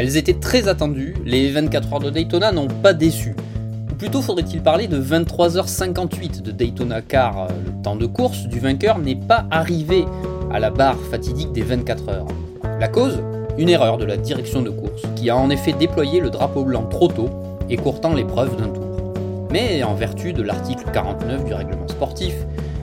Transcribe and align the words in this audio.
Elles 0.00 0.16
étaient 0.16 0.32
très 0.32 0.66
attendues, 0.66 1.12
les 1.26 1.50
24 1.50 1.92
heures 1.92 2.00
de 2.00 2.08
Daytona 2.08 2.52
n'ont 2.52 2.68
pas 2.68 2.94
déçu. 2.94 3.36
Ou 3.90 3.94
plutôt 3.96 4.22
faudrait-il 4.22 4.62
parler 4.62 4.86
de 4.86 4.98
23h58 4.98 6.40
de 6.40 6.52
Daytona 6.52 7.02
car 7.02 7.42
euh, 7.42 7.48
le 7.66 7.82
temps 7.82 7.96
de 7.96 8.06
course 8.06 8.46
du 8.46 8.60
vainqueur 8.60 8.98
n'est 8.98 9.14
pas 9.14 9.44
arrivé 9.50 10.06
à 10.50 10.58
la 10.58 10.70
barre 10.70 10.96
fatidique 11.10 11.52
des 11.52 11.60
24 11.60 12.08
heures. 12.08 12.26
La 12.80 12.88
cause? 12.88 13.22
Une 13.58 13.68
erreur 13.68 13.98
de 13.98 14.06
la 14.06 14.16
direction 14.16 14.62
de 14.62 14.70
course 14.70 15.02
qui 15.16 15.28
a 15.28 15.36
en 15.36 15.50
effet 15.50 15.74
déployé 15.74 16.20
le 16.20 16.30
drapeau 16.30 16.64
blanc 16.64 16.84
trop 16.84 17.08
tôt, 17.08 17.28
écourtant 17.68 18.14
l'épreuve 18.14 18.56
d'un 18.56 18.70
tour. 18.70 19.12
Mais 19.50 19.82
en 19.82 19.92
vertu 19.92 20.32
de 20.32 20.40
l'article 20.40 20.86
49 20.94 21.44
du 21.44 21.52
règlement 21.52 21.88
sportif, 21.88 22.32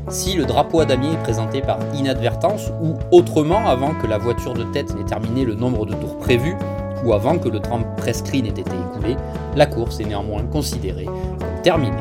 si 0.10 0.36
le 0.36 0.46
drapeau 0.46 0.82
à 0.82 0.86
damier 0.86 1.14
est 1.14 1.24
présenté 1.24 1.62
par 1.62 1.80
inadvertance 1.96 2.70
ou 2.80 2.94
autrement 3.12 3.68
avant 3.68 3.96
que 3.96 4.06
la 4.06 4.20
voiture 4.20 4.54
de 4.54 4.66
tête 4.66 4.96
n'ait 4.96 5.04
terminé 5.04 5.46
le 5.46 5.56
nombre 5.56 5.88
de 5.88 5.96
tours 5.96 6.20
prévus, 6.20 6.56
ou 7.04 7.14
avant 7.14 7.38
que 7.38 7.50
le 7.50 7.60
temps 7.60 7.82
prescrit 7.98 8.42
n'ait 8.42 8.50
été 8.50 8.62
écoulé, 8.62 9.16
la 9.56 9.66
course 9.66 10.00
est 10.00 10.06
néanmoins 10.06 10.44
considérée 10.44 11.06
comme 11.06 11.62
terminée 11.64 11.96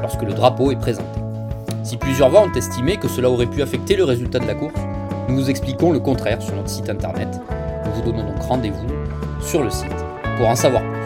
lorsque 0.00 0.22
le 0.22 0.32
drapeau 0.32 0.70
est 0.70 0.76
présenté. 0.76 1.20
Si 1.82 1.96
plusieurs 1.96 2.30
voix 2.30 2.42
ont 2.42 2.52
estimé 2.52 2.96
que 2.96 3.08
cela 3.08 3.30
aurait 3.30 3.46
pu 3.46 3.62
affecter 3.62 3.96
le 3.96 4.04
résultat 4.04 4.38
de 4.38 4.46
la 4.46 4.54
course, 4.54 4.80
nous 5.28 5.36
vous 5.36 5.50
expliquons 5.50 5.92
le 5.92 6.00
contraire 6.00 6.42
sur 6.42 6.54
notre 6.54 6.68
site 6.68 6.90
internet. 6.90 7.28
Nous 7.86 7.92
vous 7.92 8.02
donnons 8.02 8.24
donc 8.24 8.42
rendez-vous 8.42 8.86
sur 9.40 9.62
le 9.62 9.70
site 9.70 9.94
pour 10.36 10.48
en 10.48 10.54
savoir 10.54 10.82
plus. 10.82 11.00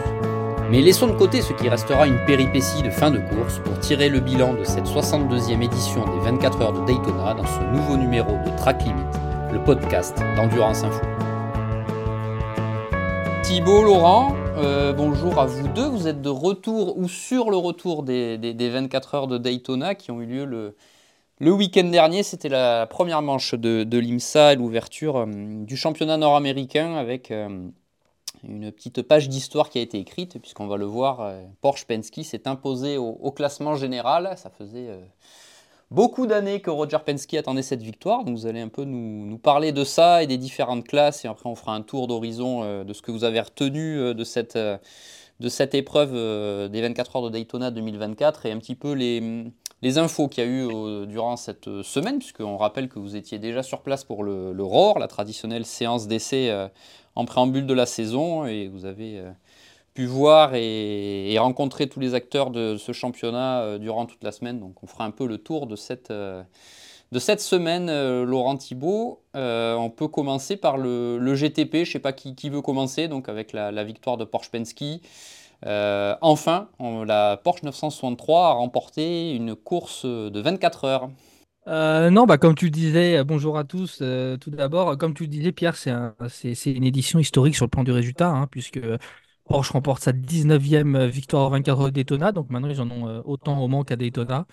Mais 0.71 0.81
laissons 0.81 1.07
de 1.07 1.13
côté 1.13 1.41
ce 1.41 1.53
qui 1.53 1.69
restera 1.69 2.07
une 2.07 2.17
péripétie 2.25 2.81
de 2.81 2.89
fin 2.89 3.11
de 3.11 3.19
course 3.19 3.59
pour 3.63 3.79
tirer 3.79 4.09
le 4.09 4.19
bilan 4.19 4.53
de 4.53 4.63
cette 4.63 4.87
62e 4.87 5.61
édition 5.61 6.03
des 6.05 6.31
24 6.31 6.61
heures 6.61 6.73
de 6.73 6.85
Daytona 6.85 7.35
dans 7.35 7.45
ce 7.45 7.61
nouveau 7.71 7.97
numéro 7.97 8.31
de 8.31 8.57
Track 8.57 8.83
Limit, 8.83 9.03
le 9.53 9.59
podcast 9.63 10.17
d'Endurance 10.35 10.83
Info. 10.83 11.14
Thibaut, 13.47 13.83
Laurent, 13.83 14.35
euh, 14.57 14.91
bonjour 14.91 15.37
à 15.37 15.45
vous 15.45 15.67
deux. 15.67 15.85
Vous 15.85 16.07
êtes 16.07 16.19
de 16.23 16.29
retour 16.29 16.97
ou 16.97 17.07
sur 17.07 17.51
le 17.51 17.57
retour 17.57 18.01
des, 18.01 18.55
24 18.57 19.13
heures 19.13 19.27
de 19.27 19.37
Daytona 19.37 19.93
qui 19.93 20.09
ont 20.09 20.19
eu 20.19 20.25
lieu 20.25 20.45
le, 20.45 21.51
week-end 21.51 21.83
dernier. 21.83 22.23
C'était 22.23 22.49
la 22.49 22.87
première 22.87 23.21
manche 23.21 23.53
de, 23.53 23.97
l'IMSA 23.99 24.53
et 24.53 24.55
l'ouverture 24.55 25.17
euh, 25.17 25.25
du 25.27 25.77
championnat 25.77 26.17
nord-américain 26.17 26.95
avec 26.95 27.29
euh, 27.29 27.69
une 28.43 28.71
petite 28.71 29.03
page 29.03 29.29
d'histoire 29.29 29.69
qui 29.69 29.77
a 29.77 29.81
été 29.83 29.99
écrite, 29.99 30.39
puisqu'on 30.39 30.65
va 30.65 30.77
le 30.77 30.85
voir, 30.85 31.31
Porsche 31.61 31.85
Penske 31.85 32.23
s'est 32.23 32.47
imposé 32.47 32.97
au, 32.97 33.31
classement 33.31 33.75
général. 33.75 34.33
Ça 34.37 34.49
faisait 34.49 34.89
beaucoup 35.91 36.27
d'années 36.27 36.61
que 36.61 36.69
Roger 36.69 36.97
Penske 37.05 37.33
attendait 37.35 37.61
cette 37.61 37.81
victoire. 37.81 38.23
Donc 38.23 38.37
vous 38.37 38.47
allez 38.47 38.61
un 38.61 38.69
peu 38.69 38.83
nous, 38.83 39.37
parler 39.37 39.71
de 39.71 39.83
ça 39.83 40.23
et 40.23 40.27
des 40.27 40.37
différentes 40.37 40.87
classes. 40.87 41.25
Et 41.25 41.27
après, 41.27 41.49
on 41.49 41.55
fera 41.55 41.75
un 41.75 41.81
tour 41.81 42.07
d'horizon 42.07 42.63
euh, 42.63 42.83
de 42.83 42.93
ce 42.93 43.01
que 43.01 43.11
vous 43.11 43.23
avez 43.23 43.39
retenu 43.39 43.97
euh, 43.97 44.13
de 44.13 44.23
cette, 44.23 44.55
euh, 44.55 44.77
de 45.39 45.49
cette 45.49 45.75
épreuve 45.75 46.11
des 46.69 46.81
24 46.81 47.15
heures 47.17 47.23
de 47.23 47.29
Daytona 47.29 47.71
2024 47.71 48.45
et 48.45 48.51
un 48.51 48.57
petit 48.57 48.75
peu 48.75 48.93
les, 48.93 49.45
les 49.81 49.97
infos 49.97 50.27
qu'il 50.27 50.43
y 50.43 50.47
a 50.47 50.49
eu 50.49 51.05
durant 51.07 51.35
cette 51.35 51.81
semaine, 51.81 52.19
puisqu'on 52.19 52.55
rappelle 52.55 52.87
que 52.87 52.99
vous 52.99 53.17
étiez 53.17 53.37
déjà 53.37 53.61
sur 53.61 53.81
place 53.81 54.05
pour 54.05 54.23
le, 54.23 54.53
le 54.53 54.63
ROR, 54.63 54.97
la 54.97 55.09
traditionnelle 55.09 55.65
séance 55.65 56.07
d'essai 56.07 56.69
en 57.15 57.25
préambule 57.25 57.65
de 57.65 57.73
la 57.73 57.85
saison. 57.85 58.45
Et 58.45 58.69
vous 58.69 58.85
avez 58.85 59.21
pu 59.95 60.05
voir 60.05 60.51
et, 60.53 61.35
rencontrer 61.39 61.87
tous 61.87 61.99
les 61.99 62.13
acteurs 62.13 62.51
de 62.51 62.77
ce 62.77 62.91
championnat 62.91 63.61
euh, 63.61 63.77
durant 63.79 64.05
toute 64.05 64.23
la 64.23 64.31
semaine. 64.31 64.59
Donc 64.59 64.83
on 64.83 64.87
fera 64.87 65.05
un 65.05 65.11
peu 65.11 65.25
le 65.25 65.37
tour 65.37 65.67
de 65.67 65.75
cette, 65.75 66.11
euh, 66.11 66.43
de 67.11 67.19
cette 67.19 67.39
semaine, 67.39 67.89
euh, 67.89 68.25
Laurent 68.25 68.57
Thibault. 68.57 69.21
on 69.33 69.89
peut 69.89 70.07
commencer 70.07 70.57
par 70.57 70.77
le, 70.77 71.33
GTP, 71.33 71.75
je 71.75 71.79
ne 71.79 71.85
sais 71.85 71.99
pas 71.99 72.13
qui, 72.13 72.35
qui, 72.35 72.49
veut 72.49 72.61
commencer, 72.61 73.07
donc 73.07 73.29
avec 73.29 73.53
la, 73.53 73.83
victoire 73.83 74.17
de 74.17 74.25
Porsche 74.25 74.51
Penske. 74.51 75.01
enfin, 75.63 76.67
la 76.79 77.37
Porsche 77.37 77.63
963 77.63 78.47
a 78.47 78.51
remporté 78.51 79.33
une 79.33 79.55
course 79.55 80.05
de 80.05 80.39
24 80.41 80.83
heures. 80.83 81.09
non, 81.67 82.25
bah, 82.25 82.37
comme 82.37 82.55
tu 82.55 82.65
le 82.65 82.71
disais, 82.71 83.23
bonjour 83.23 83.57
à 83.57 83.63
tous. 83.63 83.99
tout 84.41 84.49
d'abord, 84.49 84.97
comme 84.97 85.13
tu 85.13 85.23
le 85.23 85.29
disais, 85.29 85.53
Pierre, 85.53 85.77
c'est 85.77 85.91
un, 85.91 86.15
une 86.65 86.83
édition 86.83 87.17
historique 87.19 87.55
sur 87.55 87.65
le 87.65 87.69
plan 87.69 87.85
du 87.85 87.91
résultat, 87.91 88.29
hein, 88.29 88.47
puisque 88.51 88.79
Porsche 89.45 89.71
remporte 89.71 90.03
sa 90.03 90.11
19e 90.11 91.05
victoire 91.05 91.49
24 91.51 91.81
heures 91.81 91.91
Daytona, 91.91 92.31
donc 92.31 92.49
maintenant 92.49 92.69
ils 92.69 92.81
en 92.81 92.89
ont 92.89 93.07
euh, 93.07 93.21
autant 93.25 93.61
au 93.61 93.67
Mans 93.67 93.83
qu'à 93.83 93.95
Daytona. 93.95 94.47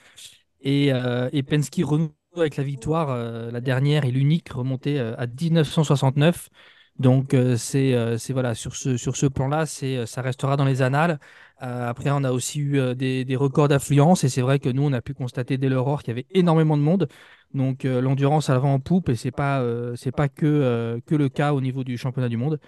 Et, 0.60 0.92
euh, 0.92 1.28
et, 1.32 1.42
renoue 1.82 2.12
avec 2.36 2.56
la 2.56 2.64
victoire, 2.64 3.10
euh, 3.10 3.50
la 3.50 3.60
dernière 3.60 4.04
et 4.04 4.10
l'unique 4.10 4.50
remontée 4.50 5.00
à 5.00 5.26
1969. 5.26 6.50
Donc 6.98 7.34
c'est 7.56 7.94
voilà 8.30 8.54
sur 8.54 8.76
ce 8.76 8.98
sur 8.98 9.16
ce 9.16 9.26
plan-là, 9.26 9.64
c'est 9.66 10.04
ça 10.06 10.20
restera 10.20 10.56
dans 10.56 10.66
les 10.66 10.82
annales. 10.82 11.18
après, 11.58 12.10
on 12.10 12.22
a 12.22 12.32
aussi 12.32 12.60
eu 12.60 12.94
des, 12.94 13.36
records 13.36 13.68
d'affluence 13.68 14.24
et 14.24 14.28
c'est 14.28 14.42
vrai 14.42 14.58
que 14.58 14.68
nous 14.68 14.82
on 14.82 14.92
a 14.92 15.00
pu 15.00 15.14
constater 15.14 15.56
dès 15.56 15.70
l'aurore 15.70 16.02
qu'il 16.02 16.10
y 16.10 16.12
avait 16.12 16.26
énormément 16.32 16.76
de 16.76 16.82
monde. 16.82 17.08
Donc 17.54 17.84
l'endurance 17.84 18.50
à 18.50 18.54
l'avant 18.54 18.74
en 18.74 18.80
poupe 18.80 19.08
et 19.08 19.16
c'est 19.16 19.30
pas 19.30 19.64
c'est 19.96 20.12
pas 20.12 20.28
que 20.28 21.00
que 21.06 21.14
le 21.14 21.28
cas 21.30 21.54
au 21.54 21.62
niveau 21.62 21.82
du 21.82 21.96
championnat 21.96 22.28
du 22.28 22.36
monde. 22.36 22.60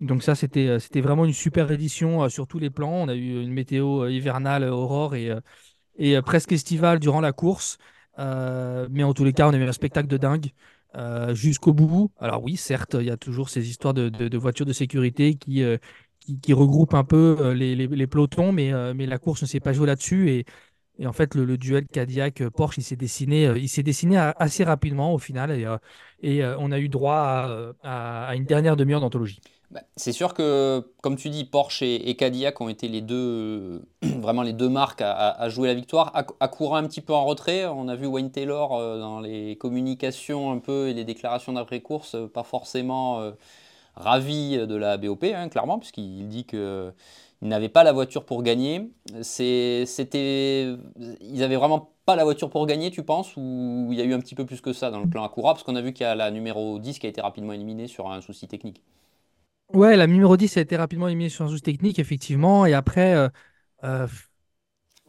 Donc 0.00 0.22
ça, 0.22 0.34
c'était, 0.34 0.68
euh, 0.68 0.78
c'était 0.78 1.00
vraiment 1.00 1.24
une 1.24 1.32
super 1.32 1.70
édition 1.70 2.24
euh, 2.24 2.28
sur 2.28 2.46
tous 2.46 2.58
les 2.58 2.70
plans. 2.70 2.92
On 2.92 3.08
a 3.08 3.14
eu 3.14 3.42
une 3.42 3.52
météo 3.52 4.04
euh, 4.04 4.12
hivernale, 4.12 4.64
aurore 4.64 5.14
et, 5.14 5.30
et 5.96 6.20
presque 6.22 6.52
estivale 6.52 6.98
durant 6.98 7.20
la 7.20 7.32
course. 7.32 7.78
mais 8.18 9.02
en 9.02 9.14
tous 9.14 9.24
les 9.24 9.32
cas, 9.32 9.48
on 9.48 9.52
a 9.52 9.56
eu 9.56 9.62
un 9.64 9.72
spectacle 9.72 10.08
de 10.08 10.18
dingue. 10.18 10.50
jusqu'au 11.34 11.72
bout. 11.72 12.10
Alors 12.18 12.42
oui, 12.42 12.56
certes, 12.56 12.96
il 13.00 13.06
y 13.06 13.10
a 13.10 13.16
toujours 13.16 13.48
ces 13.48 13.68
histoires 13.68 13.94
de, 13.94 14.08
de, 14.08 14.38
voitures 14.38 14.66
de 14.66 14.72
sécurité 14.72 15.34
qui, 15.34 15.62
qui, 16.42 16.52
regroupent 16.52 16.94
un 16.94 17.04
peu 17.04 17.52
les, 17.52 17.74
les, 17.76 18.06
pelotons, 18.06 18.52
mais, 18.52 18.72
mais 18.94 19.06
la 19.06 19.18
course 19.18 19.42
ne 19.42 19.46
s'est 19.46 19.60
pas 19.60 19.72
jouée 19.72 19.86
là-dessus. 19.86 20.30
Et, 20.30 20.44
et, 20.98 21.06
en 21.06 21.12
fait, 21.12 21.34
le, 21.34 21.56
duel 21.58 21.86
Cadillac-Porsche, 21.86 22.78
il 22.78 22.84
s'est 22.84 22.96
dessiné, 22.96 23.52
il 23.56 23.68
s'est 23.68 23.82
dessiné 23.82 24.18
assez 24.38 24.64
rapidement 24.64 25.14
au 25.14 25.18
final. 25.18 25.50
Et, 25.50 25.66
et 26.22 26.44
on 26.58 26.72
a 26.72 26.78
eu 26.78 26.88
droit 26.88 27.74
à, 27.82 28.28
à 28.28 28.34
une 28.36 28.44
dernière 28.44 28.76
demi-heure 28.76 29.00
d'anthologie. 29.00 29.40
Bah, 29.72 29.80
c'est 29.96 30.12
sûr 30.12 30.32
que, 30.32 30.92
comme 31.02 31.16
tu 31.16 31.28
dis, 31.28 31.44
Porsche 31.44 31.82
et, 31.82 32.14
Cadillac 32.14 32.60
ont 32.60 32.68
été 32.68 32.86
les 32.86 33.00
deux, 33.00 33.82
vraiment 34.02 34.42
les 34.42 34.52
deux 34.52 34.68
marques 34.68 35.02
à, 35.02 35.48
jouer 35.48 35.66
la 35.68 35.74
victoire. 35.74 36.12
À, 36.14 36.48
courir 36.48 36.74
un 36.74 36.84
petit 36.86 37.00
peu 37.00 37.12
en 37.12 37.24
retrait, 37.24 37.66
on 37.66 37.88
a 37.88 37.96
vu 37.96 38.06
Wayne 38.06 38.30
Taylor 38.30 38.74
euh, 38.74 39.00
dans 39.00 39.20
les 39.20 39.56
communications 39.56 40.52
un 40.52 40.58
peu 40.58 40.88
et 40.88 40.94
les 40.94 41.04
déclarations 41.04 41.52
d'après-course, 41.52 42.14
euh, 42.14 42.28
pas 42.28 42.44
forcément 42.44 43.20
euh, 43.20 43.32
ravi 43.96 44.56
de 44.56 44.74
la 44.76 44.98
BOP, 44.98 45.24
hein, 45.24 45.48
clairement, 45.48 45.78
puisqu'il 45.78 46.28
dit 46.28 46.44
que 46.44 46.92
il 47.42 47.48
n'avait 47.48 47.68
pas 47.68 47.84
la 47.84 47.92
voiture 47.92 48.24
pour 48.24 48.42
gagner. 48.42 48.90
C'était, 49.22 50.76
ils 51.20 51.42
avaient 51.42 51.56
vraiment 51.56 51.90
pas 52.06 52.16
la 52.16 52.24
voiture 52.24 52.50
pour 52.50 52.66
gagner, 52.66 52.90
tu 52.90 53.02
penses, 53.02 53.36
ou 53.36 53.88
il 53.90 53.98
y 53.98 54.00
a 54.00 54.04
eu 54.04 54.14
un 54.14 54.20
petit 54.20 54.34
peu 54.34 54.46
plus 54.46 54.60
que 54.60 54.72
ça 54.72 54.90
dans 54.90 55.00
le 55.00 55.08
plan 55.08 55.24
Acura, 55.24 55.52
parce 55.52 55.64
qu'on 55.64 55.76
a 55.76 55.82
vu 55.82 55.92
qu'il 55.92 56.04
y 56.04 56.08
a 56.08 56.14
la 56.14 56.30
numéro 56.30 56.78
10 56.78 56.98
qui 56.98 57.06
a 57.06 57.10
été 57.10 57.20
rapidement 57.20 57.52
éliminée 57.52 57.88
sur 57.88 58.10
un 58.10 58.20
souci 58.20 58.48
technique. 58.48 58.82
Ouais, 59.72 59.96
la 59.96 60.06
numéro 60.06 60.36
10 60.36 60.56
a 60.56 60.60
été 60.60 60.76
rapidement 60.76 61.08
éliminée 61.08 61.28
sur 61.28 61.44
un 61.44 61.48
souci 61.48 61.62
technique, 61.62 61.98
effectivement. 61.98 62.66
Et 62.66 62.74
après, 62.74 63.14
euh, 63.14 63.28
euh, 63.84 64.06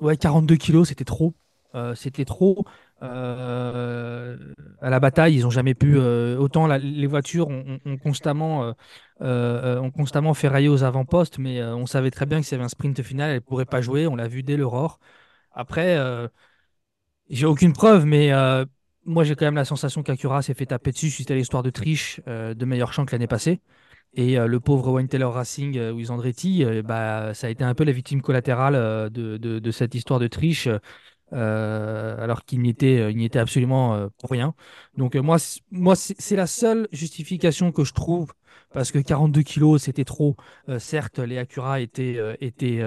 ouais, 0.01 0.17
42 0.17 0.55
kilos, 0.55 0.89
c'était 0.89 1.05
trop. 1.05 1.33
Euh, 1.75 1.95
c'était 1.95 2.25
trop. 2.25 2.65
à 2.99 4.89
la 4.89 4.99
bataille, 4.99 5.35
ils 5.35 5.43
n'ont 5.43 5.49
jamais 5.51 5.75
pu. 5.75 5.97
autant 5.97 6.67
les 6.67 7.07
voitures 7.07 7.47
ont, 7.49 7.97
constamment, 8.01 8.73
ont 9.19 9.91
constamment 9.91 10.33
ferraillé 10.33 10.69
aux 10.69 10.83
avant-postes, 10.83 11.37
mais 11.39 11.61
on 11.63 11.85
savait 11.85 12.11
très 12.11 12.25
bien 12.25 12.39
que 12.39 12.45
s'il 12.45 12.53
y 12.53 12.55
avait 12.55 12.65
un 12.65 12.69
sprint 12.69 13.01
final, 13.03 13.29
elle 13.29 13.35
ne 13.35 13.39
pourrait 13.41 13.65
pas 13.65 13.81
jouer. 13.81 14.07
On 14.07 14.15
l'a 14.15 14.27
vu 14.27 14.43
dès 14.43 14.57
l'aurore. 14.57 14.99
Après, 15.51 15.97
j'ai 17.29 17.45
aucune 17.45 17.73
preuve, 17.73 18.05
mais 18.05 18.31
moi 19.05 19.23
j'ai 19.23 19.35
quand 19.35 19.45
même 19.45 19.55
la 19.55 19.65
sensation 19.65 20.03
qu'Acura 20.03 20.41
s'est 20.41 20.53
fait 20.53 20.65
taper 20.65 20.91
dessus 20.91 21.09
suite 21.11 21.31
à 21.31 21.35
l'histoire 21.35 21.63
de 21.63 21.69
triche 21.69 22.21
de 22.25 22.65
meilleur 22.65 22.93
champ 22.93 23.05
que 23.05 23.11
l'année 23.13 23.27
passée. 23.27 23.61
Et 24.17 24.37
euh, 24.39 24.47
le 24.47 24.59
pauvre 24.59 24.91
Wayne 24.91 25.07
Taylor 25.07 25.31
Racing, 25.33 25.77
euh, 25.77 25.91
Wiz 25.91 26.09
Andretti, 26.09 26.65
euh, 26.65 26.81
bah, 26.81 27.33
ça 27.35 27.47
a 27.47 27.49
été 27.51 27.63
un 27.63 27.75
peu 27.75 27.83
la 27.83 27.91
victime 27.91 28.21
collatérale 28.21 29.11
de, 29.11 29.37
de, 29.37 29.71
cette 29.71 29.93
histoire 29.95 30.19
de 30.19 30.27
triche. 30.27 30.67
alors 31.31 32.43
qu'il 32.45 32.61
n'y 32.61 32.69
était, 32.69 33.11
il 33.11 33.23
était 33.23 33.39
absolument 33.39 34.09
pour 34.17 34.31
rien. 34.31 34.55
Donc 34.97 35.15
moi, 35.15 35.37
moi 35.71 35.95
c'est 35.95 36.35
la 36.35 36.47
seule 36.47 36.87
justification 36.91 37.71
que 37.71 37.83
je 37.83 37.93
trouve, 37.93 38.31
parce 38.73 38.91
que 38.91 38.99
42 38.99 39.41
kilos, 39.43 39.83
c'était 39.83 40.05
trop. 40.05 40.35
certes, 40.79 41.19
les 41.19 41.37
Acura 41.37 41.81
étaient, 41.81 42.17
étaient 42.41 42.81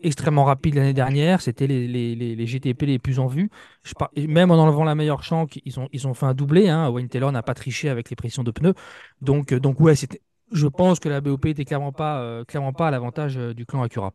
extrêmement 0.00 0.44
rapides 0.44 0.74
l'année 0.74 0.92
dernière, 0.94 1.40
c'était 1.40 1.66
les, 1.68 1.86
les, 1.86 2.14
les, 2.16 2.46
GTP 2.46 2.82
les 2.82 2.98
plus 2.98 3.18
en 3.18 3.28
vue. 3.28 3.50
Je 3.84 3.94
même 4.26 4.50
en 4.50 4.56
enlevant 4.56 4.84
la 4.84 4.94
meilleure 4.94 5.22
shank, 5.22 5.60
ils 5.64 5.78
ont, 5.80 5.88
ils 5.92 6.06
ont 6.08 6.14
fait 6.14 6.26
un 6.26 6.34
doublé. 6.34 6.68
Hein. 6.68 6.90
Wayne 6.90 7.08
Taylor 7.08 7.32
n'a 7.32 7.42
pas 7.42 7.54
triché 7.54 7.88
avec 7.88 8.10
les 8.10 8.16
pressions 8.16 8.42
de 8.42 8.50
pneus. 8.50 8.74
Donc, 9.22 9.54
donc 9.54 9.80
ouais, 9.80 9.94
c'était 9.94 10.20
je 10.50 10.66
pense 10.66 11.00
que 11.00 11.08
la 11.08 11.20
BOP 11.20 11.44
n'était 11.44 11.64
clairement 11.64 11.92
pas, 11.92 12.20
euh, 12.20 12.44
clairement 12.44 12.72
pas 12.72 12.88
à 12.88 12.90
l'avantage 12.90 13.36
euh, 13.38 13.54
du 13.54 13.66
clan 13.66 13.82
Acura. 13.82 14.12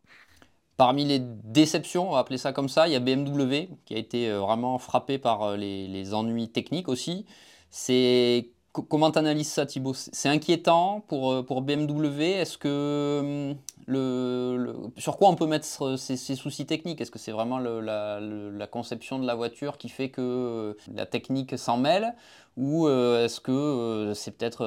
Parmi 0.76 1.04
les 1.04 1.20
déceptions, 1.20 2.10
on 2.10 2.12
va 2.12 2.18
appeler 2.18 2.38
ça 2.38 2.52
comme 2.52 2.68
ça, 2.68 2.86
il 2.86 2.92
y 2.92 2.96
a 2.96 3.00
BMW 3.00 3.68
qui 3.86 3.94
a 3.94 3.98
été 3.98 4.28
euh, 4.28 4.40
vraiment 4.40 4.78
frappé 4.78 5.18
par 5.18 5.56
les, 5.56 6.14
ennuis 6.14 6.50
techniques 6.50 6.88
aussi. 6.88 7.24
C'est 7.70 8.50
comment 8.82 9.10
tu 9.10 9.18
analyses 9.18 9.50
ça, 9.50 9.66
Thibaut? 9.66 9.94
C'est 9.94 10.28
inquiétant 10.28 11.00
pour, 11.08 11.32
euh, 11.32 11.42
pour 11.42 11.62
BMW 11.62 12.22
Est-ce 12.22 12.58
que 12.58 13.50
hum, 13.52 13.56
le, 13.86 14.74
sur 14.96 15.16
quoi 15.16 15.28
on 15.28 15.34
peut 15.36 15.46
mettre 15.46 15.96
ces, 15.96 16.16
soucis 16.16 16.66
techniques? 16.66 17.00
Est-ce 17.00 17.10
que 17.10 17.18
c'est 17.18 17.32
vraiment 17.32 17.58
la, 17.58 18.66
conception 18.70 19.18
de 19.18 19.26
la 19.26 19.34
voiture 19.34 19.78
qui 19.78 19.88
fait 19.88 20.10
que 20.10 20.20
euh, 20.20 20.74
la 20.94 21.06
technique 21.06 21.58
s'en 21.58 21.76
mêle? 21.76 22.14
Ou 22.56 22.86
euh, 22.86 23.26
est-ce 23.26 23.40
que 23.40 24.12
c'est 24.14 24.30
peut-être 24.36 24.64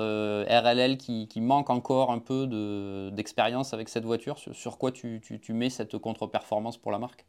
RLL 0.47 0.97
qui, 0.97 1.27
manque 1.41 1.69
encore 1.69 2.11
un 2.11 2.19
peu 2.19 3.09
d'expérience 3.11 3.73
avec 3.73 3.89
cette 3.89 4.05
voiture? 4.05 4.37
Sur, 4.37 4.77
quoi 4.77 4.91
tu, 4.91 5.21
tu 5.21 5.53
mets 5.53 5.69
cette 5.69 5.97
contre-performance 5.97 6.77
pour 6.77 6.91
la 6.91 6.99
marque? 6.99 7.25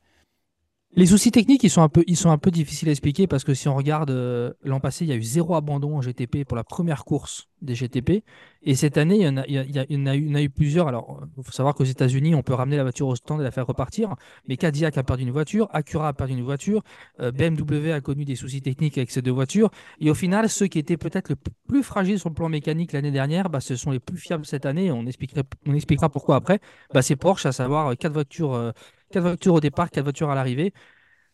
Les 0.97 1.07
soucis 1.07 1.31
techniques, 1.31 1.63
ils 1.63 1.71
sont, 1.71 1.83
un 1.83 1.89
peu, 1.89 2.03
ils 2.09 2.17
sont 2.17 2.31
un 2.31 2.39
peu 2.39 2.51
difficiles 2.51 2.89
à 2.89 2.91
expliquer 2.91 3.29
parce 3.29 3.45
que 3.45 3.55
si 3.55 3.69
on 3.69 3.77
regarde 3.77 4.11
euh, 4.11 4.53
l'an 4.65 4.81
passé, 4.81 5.05
il 5.05 5.09
y 5.09 5.13
a 5.13 5.17
eu 5.17 5.23
zéro 5.23 5.55
abandon 5.55 5.97
en 5.97 6.03
GTP 6.03 6.45
pour 6.45 6.57
la 6.57 6.65
première 6.65 7.05
course 7.05 7.49
des 7.63 7.77
GTP. 7.77 8.25
Et 8.63 8.75
cette 8.75 8.99
année, 8.99 9.17
il 9.17 9.23
y 9.23 9.29
en 9.29 9.37
a, 9.37 10.43
eu, 10.43 10.51
plusieurs. 10.51 10.89
Alors, 10.89 11.23
il 11.39 11.45
faut 11.45 11.53
savoir 11.53 11.77
qu'aux 11.77 11.85
États-Unis, 11.85 12.35
on 12.35 12.43
peut 12.43 12.55
ramener 12.55 12.77
la 12.77 12.83
voiture 12.83 13.07
au 13.07 13.15
stand 13.15 13.41
et 13.41 13.45
la 13.45 13.53
faire 13.53 13.67
repartir. 13.67 14.17
Mais 14.49 14.57
Cadillac 14.57 14.99
a 14.99 15.05
perdu 15.05 15.23
une 15.23 15.31
voiture, 15.31 15.69
Acura 15.73 16.09
a 16.09 16.13
perdu 16.13 16.33
une 16.33 16.43
voiture, 16.43 16.83
euh, 17.21 17.31
BMW 17.31 17.93
a 17.93 18.01
connu 18.01 18.25
des 18.25 18.35
soucis 18.35 18.61
techniques 18.61 18.99
avec 18.99 19.13
ces 19.13 19.23
deux 19.23 19.31
voitures. 19.31 19.71
Et 20.01 20.11
au 20.11 20.15
final, 20.15 20.49
ceux 20.49 20.67
qui 20.67 20.81
étaient 20.81 20.97
peut-être 20.97 21.29
le 21.29 21.37
plus 21.69 21.85
fragiles 21.85 22.19
sur 22.19 22.31
le 22.31 22.35
plan 22.35 22.49
mécanique 22.49 22.93
l'année 22.93 23.13
dernière, 23.13 23.49
bah, 23.49 23.61
ce 23.61 23.77
sont 23.77 23.93
les 23.93 24.01
plus 24.01 24.19
fiables 24.19 24.45
cette 24.45 24.67
année. 24.67 24.91
On, 24.91 25.07
expliquera 25.07 26.09
pourquoi 26.09 26.37
après. 26.37 26.59
Bah, 26.93 27.03
c'est 27.03 27.17
Porsche, 27.17 27.47
à 27.47 27.53
savoir 27.53 27.97
quatre 27.97 28.13
voitures. 28.13 28.55
Euh, 28.55 28.73
Quatre 29.11 29.23
voitures 29.23 29.55
au 29.55 29.61
départ, 29.61 29.91
quatre 29.91 30.05
voitures 30.05 30.31
à 30.31 30.35
l'arrivée. 30.35 30.73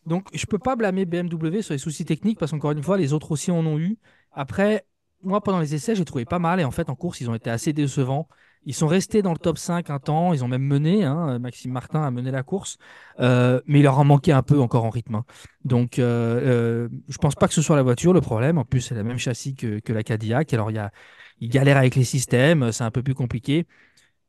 Donc, 0.06 0.28
je 0.32 0.42
ne 0.42 0.46
peux 0.46 0.58
pas 0.58 0.76
blâmer 0.76 1.04
BMW 1.04 1.62
sur 1.62 1.74
les 1.74 1.78
soucis 1.78 2.04
techniques 2.04 2.38
parce 2.38 2.52
qu'encore 2.52 2.70
une 2.70 2.82
fois, 2.82 2.96
les 2.96 3.12
autres 3.12 3.32
aussi 3.32 3.50
en 3.50 3.66
ont 3.66 3.78
eu. 3.78 3.98
Après, 4.32 4.86
moi, 5.22 5.40
pendant 5.42 5.58
les 5.58 5.74
essais, 5.74 5.94
j'ai 5.94 6.04
trouvé 6.04 6.24
pas 6.24 6.38
mal. 6.38 6.60
Et 6.60 6.64
en 6.64 6.70
fait, 6.70 6.88
en 6.88 6.94
course, 6.94 7.20
ils 7.20 7.28
ont 7.28 7.34
été 7.34 7.50
assez 7.50 7.72
décevants. 7.72 8.28
Ils 8.64 8.74
sont 8.74 8.86
restés 8.86 9.22
dans 9.22 9.32
le 9.32 9.38
top 9.38 9.58
5 9.58 9.90
un 9.90 9.98
temps. 9.98 10.32
Ils 10.32 10.44
ont 10.44 10.48
même 10.48 10.62
mené. 10.62 11.04
Hein, 11.04 11.38
Maxime 11.38 11.72
Martin 11.72 12.02
a 12.02 12.10
mené 12.10 12.30
la 12.30 12.42
course. 12.42 12.78
Euh, 13.20 13.60
mais 13.66 13.80
il 13.80 13.82
leur 13.82 13.98
en 13.98 14.04
manquait 14.04 14.32
un 14.32 14.42
peu 14.42 14.60
encore 14.60 14.84
en 14.84 14.90
rythme. 14.90 15.16
Hein. 15.16 15.24
Donc, 15.64 15.98
euh, 15.98 16.84
euh, 16.86 16.88
je 17.08 17.16
ne 17.16 17.20
pense 17.20 17.34
pas 17.34 17.48
que 17.48 17.54
ce 17.54 17.62
soit 17.62 17.76
la 17.76 17.82
voiture 17.82 18.12
le 18.12 18.20
problème. 18.20 18.58
En 18.58 18.64
plus, 18.64 18.80
c'est 18.80 18.94
la 18.94 19.02
même 19.02 19.18
châssis 19.18 19.54
que, 19.54 19.80
que 19.80 19.92
la 19.92 20.02
Cadillac. 20.02 20.52
Alors, 20.54 20.70
il 20.70 20.74
y 20.74 20.78
a, 20.78 20.92
ils 21.40 21.48
galèrent 21.48 21.76
avec 21.78 21.96
les 21.96 22.04
systèmes. 22.04 22.72
C'est 22.72 22.84
un 22.84 22.90
peu 22.90 23.02
plus 23.02 23.14
compliqué. 23.14 23.66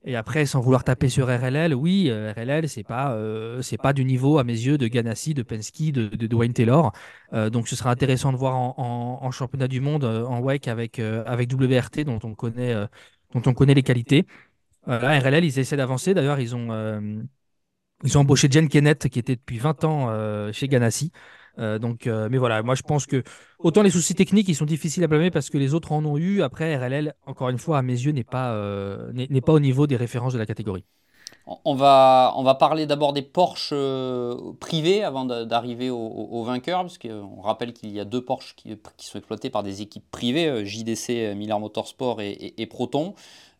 Et 0.07 0.15
après, 0.15 0.45
sans 0.45 0.61
vouloir 0.61 0.85
taper 0.85 1.09
sur 1.09 1.27
RLL, 1.27 1.75
oui, 1.75 2.07
euh, 2.09 2.31
RLL, 2.31 2.69
c'est 2.69 2.83
pas, 2.83 3.11
euh, 3.11 3.61
c'est 3.61 3.77
pas 3.77 3.91
du 3.91 4.05
niveau, 4.05 4.37
à 4.39 4.45
mes 4.45 4.53
yeux, 4.53 4.77
de 4.77 4.87
Ganassi, 4.87 5.33
de 5.33 5.43
Penske, 5.43 5.91
de, 5.91 6.07
de 6.07 6.27
Dwayne 6.27 6.53
Taylor. 6.53 6.93
Euh, 7.33 7.49
donc, 7.49 7.67
ce 7.67 7.75
sera 7.75 7.91
intéressant 7.91 8.31
de 8.31 8.37
voir 8.37 8.55
en, 8.55 9.31
championnat 9.31 9.67
du 9.67 9.81
monde, 9.81 10.05
en 10.05 10.39
WEC, 10.39 10.69
avec, 10.69 10.99
avec 10.99 11.51
WRT, 11.51 12.05
dont 12.05 12.19
on 12.23 12.35
connaît, 12.35 12.73
dont 13.33 13.41
on 13.45 13.53
connaît 13.53 13.73
les 13.73 13.83
qualités. 13.83 14.25
là, 14.87 15.19
RLL, 15.19 15.43
ils 15.43 15.59
essaient 15.59 15.75
d'avancer. 15.75 16.13
D'ailleurs, 16.13 16.39
ils 16.39 16.55
ont, 16.55 17.27
ils 18.05 18.17
ont 18.17 18.21
embauché 18.21 18.47
Jen 18.49 18.69
Kennett, 18.69 19.09
qui 19.09 19.19
était 19.19 19.35
depuis 19.35 19.57
20 19.57 19.83
ans 19.83 20.51
chez 20.53 20.69
Ganassi. 20.69 21.11
Euh, 21.59 21.79
donc, 21.79 22.07
euh, 22.07 22.27
mais 22.29 22.37
voilà, 22.37 22.61
moi 22.63 22.75
je 22.75 22.83
pense 22.83 23.05
que 23.05 23.23
autant 23.59 23.81
les 23.81 23.89
soucis 23.89 24.15
techniques 24.15 24.47
ils 24.47 24.55
sont 24.55 24.65
difficiles 24.65 25.03
à 25.03 25.07
blâmer 25.07 25.31
parce 25.31 25.49
que 25.49 25.57
les 25.57 25.73
autres 25.73 25.91
en 25.91 26.05
ont 26.05 26.17
eu. 26.17 26.41
Après, 26.41 26.75
RLL, 26.75 27.13
encore 27.25 27.49
une 27.49 27.57
fois, 27.57 27.79
à 27.79 27.81
mes 27.81 27.93
yeux, 27.93 28.11
n'est 28.11 28.23
pas, 28.23 28.51
euh, 28.53 29.11
n'est 29.13 29.41
pas 29.41 29.53
au 29.53 29.59
niveau 29.59 29.87
des 29.87 29.95
références 29.95 30.33
de 30.33 30.39
la 30.39 30.45
catégorie. 30.45 30.85
On 31.65 31.75
va, 31.75 32.33
on 32.35 32.43
va 32.43 32.55
parler 32.55 32.85
d'abord 32.85 33.13
des 33.13 33.21
Porsche 33.21 33.73
privés 34.59 35.03
avant 35.03 35.23
d'arriver 35.23 35.89
aux 35.89 35.97
au, 35.97 36.43
vainqueurs, 36.43 36.81
puisqu'on 36.83 37.41
rappelle 37.41 37.71
qu'il 37.71 37.91
y 37.91 38.01
a 38.01 38.05
deux 38.05 38.23
Porsche 38.23 38.53
qui, 38.55 38.77
sont 38.99 39.17
exploités 39.17 39.49
par 39.49 39.63
des 39.63 39.81
équipes 39.81 40.09
privées, 40.11 40.65
JDC, 40.65 41.35
Miller 41.35 41.59
Motorsport 41.59 42.21
et, 42.21 42.53
et 42.57 42.65
Proton. 42.65 43.13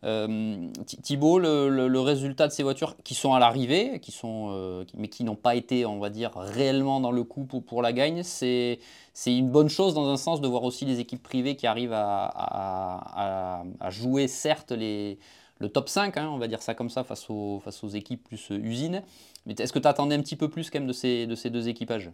Euh, 0.04 0.68
Thibault, 1.02 1.38
le, 1.40 2.00
résultat 2.00 2.46
de 2.46 2.52
ces 2.52 2.62
voitures 2.62 2.96
qui 3.02 3.14
sont 3.14 3.34
à 3.34 3.38
l'arrivée, 3.40 3.98
qui 4.00 4.12
sont, 4.12 4.50
euh, 4.52 4.84
mais 4.96 5.08
qui 5.08 5.24
n'ont 5.24 5.36
pas 5.36 5.54
été, 5.56 5.86
on 5.86 5.98
va 5.98 6.10
dire, 6.10 6.32
réellement 6.36 7.00
dans 7.00 7.10
le 7.10 7.24
coup 7.24 7.44
pour, 7.44 7.82
la 7.82 7.92
gagne, 7.92 8.22
c'est 8.22 8.78
une 9.26 9.50
bonne 9.50 9.68
chose 9.68 9.94
dans 9.94 10.08
un 10.08 10.16
sens 10.16 10.40
de 10.40 10.46
voir 10.48 10.62
aussi 10.62 10.84
les 10.84 11.00
équipes 11.00 11.22
privées 11.22 11.56
qui 11.56 11.66
arrivent 11.66 11.94
à, 11.94 13.64
jouer, 13.90 14.28
certes, 14.28 14.72
le 14.72 15.68
top 15.68 15.88
5, 15.88 16.16
hein, 16.16 16.28
on 16.32 16.38
va 16.38 16.46
dire 16.46 16.62
ça 16.62 16.74
comme 16.74 16.90
ça, 16.90 17.02
face 17.04 17.28
aux, 17.30 17.88
équipes 17.94 18.22
plus 18.24 18.50
usines. 18.50 19.02
Mais 19.46 19.54
est-ce 19.58 19.72
que 19.72 19.78
tu 19.78 19.88
attendais 19.88 20.14
un 20.14 20.20
petit 20.20 20.36
peu 20.36 20.48
plus 20.48 20.70
quand 20.70 20.78
même 20.78 20.88
de 20.88 20.92
ces, 20.92 21.26
de 21.26 21.34
ces 21.34 21.50
deux 21.50 21.68
équipages? 21.68 22.10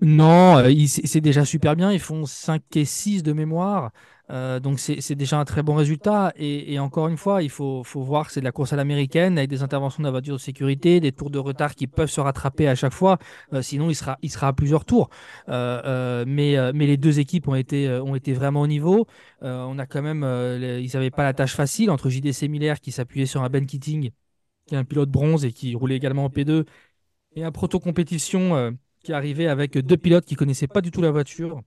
Non, 0.00 0.58
euh, 0.58 0.86
c'est 0.86 1.20
déjà 1.20 1.44
super 1.44 1.76
bien. 1.76 1.92
Ils 1.92 2.00
font 2.00 2.26
5 2.26 2.62
et 2.76 2.84
6 2.84 3.22
de 3.22 3.32
mémoire. 3.32 3.92
Euh, 4.30 4.58
donc 4.58 4.78
c'est 4.80 5.14
déjà 5.14 5.38
un 5.38 5.44
très 5.44 5.62
bon 5.62 5.74
résultat. 5.74 6.32
Et, 6.36 6.78
encore 6.78 7.08
une 7.08 7.16
fois, 7.16 7.42
il 7.42 7.50
faut, 7.50 7.82
voir 7.94 8.26
que 8.26 8.32
c'est 8.32 8.40
de 8.40 8.44
la 8.44 8.52
course 8.52 8.72
à 8.72 8.76
l'américaine 8.76 9.38
avec 9.38 9.50
des 9.50 9.62
interventions 9.62 10.02
de 10.02 10.06
la 10.06 10.10
voiture 10.10 10.34
de 10.34 10.40
sécurité, 10.40 11.00
des 11.00 11.12
tours 11.12 11.30
de 11.30 11.38
retard 11.38 11.74
qui 11.74 11.86
peuvent 11.86 12.10
se 12.10 12.20
rattraper 12.20 12.68
à 12.68 12.74
chaque 12.74 12.92
fois. 12.92 13.18
Euh, 13.52 13.62
sinon, 13.62 13.90
il 13.90 13.94
sera, 13.94 14.18
il 14.22 14.30
sera 14.30 14.48
à 14.48 14.52
plusieurs 14.52 14.84
tours. 14.84 15.10
mais, 15.48 16.72
mais 16.72 16.86
les 16.86 16.96
deux 16.96 17.20
équipes 17.20 17.48
ont 17.48 17.54
été, 17.54 17.88
ont 17.90 18.14
été 18.14 18.32
vraiment 18.32 18.62
au 18.62 18.66
niveau. 18.66 19.06
on 19.42 19.78
a 19.78 19.86
quand 19.86 20.02
même, 20.02 20.22
ils 20.80 20.90
n'avaient 20.94 21.10
pas 21.10 21.24
la 21.24 21.34
tâche 21.34 21.54
facile 21.54 21.90
entre 21.90 22.08
JDC 22.08 22.48
Miller 22.48 22.80
qui 22.80 22.92
s'appuyait 22.92 23.26
sur 23.26 23.42
un 23.42 23.48
Ben 23.48 23.66
Keating, 23.66 24.10
qui 24.66 24.74
est 24.74 24.78
un 24.78 24.84
pilote 24.84 25.10
bronze 25.10 25.44
et 25.44 25.52
qui 25.52 25.74
roulait 25.74 25.96
également 25.96 26.24
en 26.24 26.28
P2, 26.28 26.64
et 27.36 27.44
un 27.44 27.52
proto 27.52 27.80
compétition 27.80 28.76
qui 29.02 29.12
arrivait 29.12 29.48
avec 29.48 29.78
deux 29.78 29.96
pilotes 29.96 30.24
qui 30.24 30.36
connaissaient 30.36 30.68
pas 30.68 30.80
du 30.80 30.90
tout 30.90 31.02
la 31.02 31.10
voiture, 31.10 31.62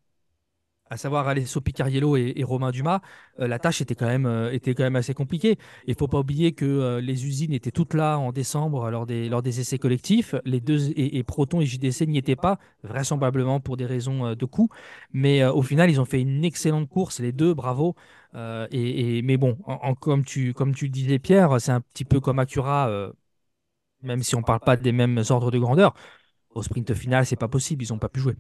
à 0.90 0.98
savoir 0.98 1.28
Alessio 1.28 1.62
Picariello 1.62 2.18
et, 2.18 2.44
Romain 2.44 2.72
Dumas, 2.72 3.02
euh, 3.40 3.48
la 3.48 3.60
tâche 3.60 3.82
était 3.82 3.96
quand 3.96 4.08
même, 4.08 4.26
euh, 4.26 4.58
assez 4.96 5.14
compliquée. 5.14 5.58
Il 5.86 5.92
ne 5.92 5.98
faut 5.98 6.08
pas 6.08 6.20
oublier 6.20 6.54
que 6.54 6.66
euh, 6.66 7.02
les 7.02 7.26
usines 7.26 7.54
étaient 7.54 7.72
toutes 7.72 7.94
là 7.94 8.18
en 8.18 8.32
décembre 8.32 8.90
lors 8.90 9.06
des, 9.06 9.60
essais 9.60 9.78
collectifs. 9.78 10.36
Les 10.46 10.60
deux 10.60 10.92
et, 10.96 11.24
Proton 11.24 11.62
et 11.62 11.66
JDC 11.66 12.08
n'y 12.08 12.18
étaient 12.18 12.36
pas, 12.36 12.60
vraisemblablement 12.84 13.60
pour 13.60 13.78
des 13.78 13.86
raisons 13.86 14.36
de 14.36 14.46
coût. 14.46 14.70
Mais 15.14 15.44
au 15.46 15.62
final, 15.62 15.90
ils 15.90 16.00
ont 16.00 16.06
fait 16.06 16.22
une 16.22 16.44
excellente 16.46 16.90
course, 16.90 17.20
les 17.20 17.32
deux, 17.32 17.54
bravo. 17.54 17.96
Et, 18.72 19.22
mais 19.24 19.38
bon, 19.38 19.58
comme, 20.00 20.24
tu, 20.24 20.54
comme 20.54 20.74
tu 20.76 20.90
disais, 20.90 21.20
Pierre, 21.20 21.60
c'est 21.60 21.72
un 21.72 21.82
petit 21.82 22.06
peu 22.06 22.20
comme 22.20 22.40
Acura, 22.40 23.12
même 24.02 24.24
si 24.24 24.36
on 24.36 24.40
ne 24.40 24.44
parle 24.46 24.60
pas 24.60 24.78
des 24.78 24.92
mêmes 24.92 25.22
ordres 25.30 25.52
de 25.52 25.60
grandeur 25.60 25.94
au 26.58 26.64
sprint 26.64 26.94
final, 26.94 27.26
c'est 27.26 27.36
pas 27.36 27.48
possible, 27.48 27.84
ils 27.84 27.92
n'ont 27.92 28.00
pas 28.00 28.10
pu 28.10 28.20
jouer. 28.20 28.36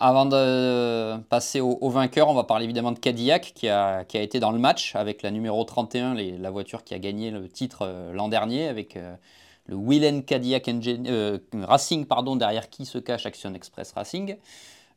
Avant 0.00 0.26
de 0.26 1.18
passer 1.28 1.60
au, 1.60 1.88
vainqueur, 1.88 2.28
on 2.28 2.34
va 2.34 2.42
parler 2.42 2.64
évidemment 2.64 2.90
de 2.90 2.98
Cadillac 2.98 3.52
qui 3.54 3.68
a, 3.68 4.04
qui 4.04 4.18
a, 4.18 4.22
été 4.22 4.40
dans 4.40 4.50
le 4.50 4.58
match 4.58 4.96
avec 4.96 5.22
la 5.22 5.30
numéro 5.30 5.62
31, 5.62 6.14
la 6.14 6.50
voiture 6.50 6.82
qui 6.82 6.94
a 6.94 6.98
gagné 6.98 7.30
le 7.30 7.48
titre 7.48 7.82
euh, 7.82 8.12
l'an 8.12 8.26
dernier 8.26 8.66
avec 8.66 8.96
euh, 8.96 9.14
le 9.66 9.76
Willen 9.76 10.24
Cadillac 10.24 10.68
euh, 10.68 11.38
Racing 11.54 12.06
pardon, 12.06 12.34
derrière 12.34 12.70
qui 12.70 12.86
se 12.86 12.98
cache 12.98 13.24
Action 13.24 13.54
Express 13.54 13.92
Racing. 13.92 14.36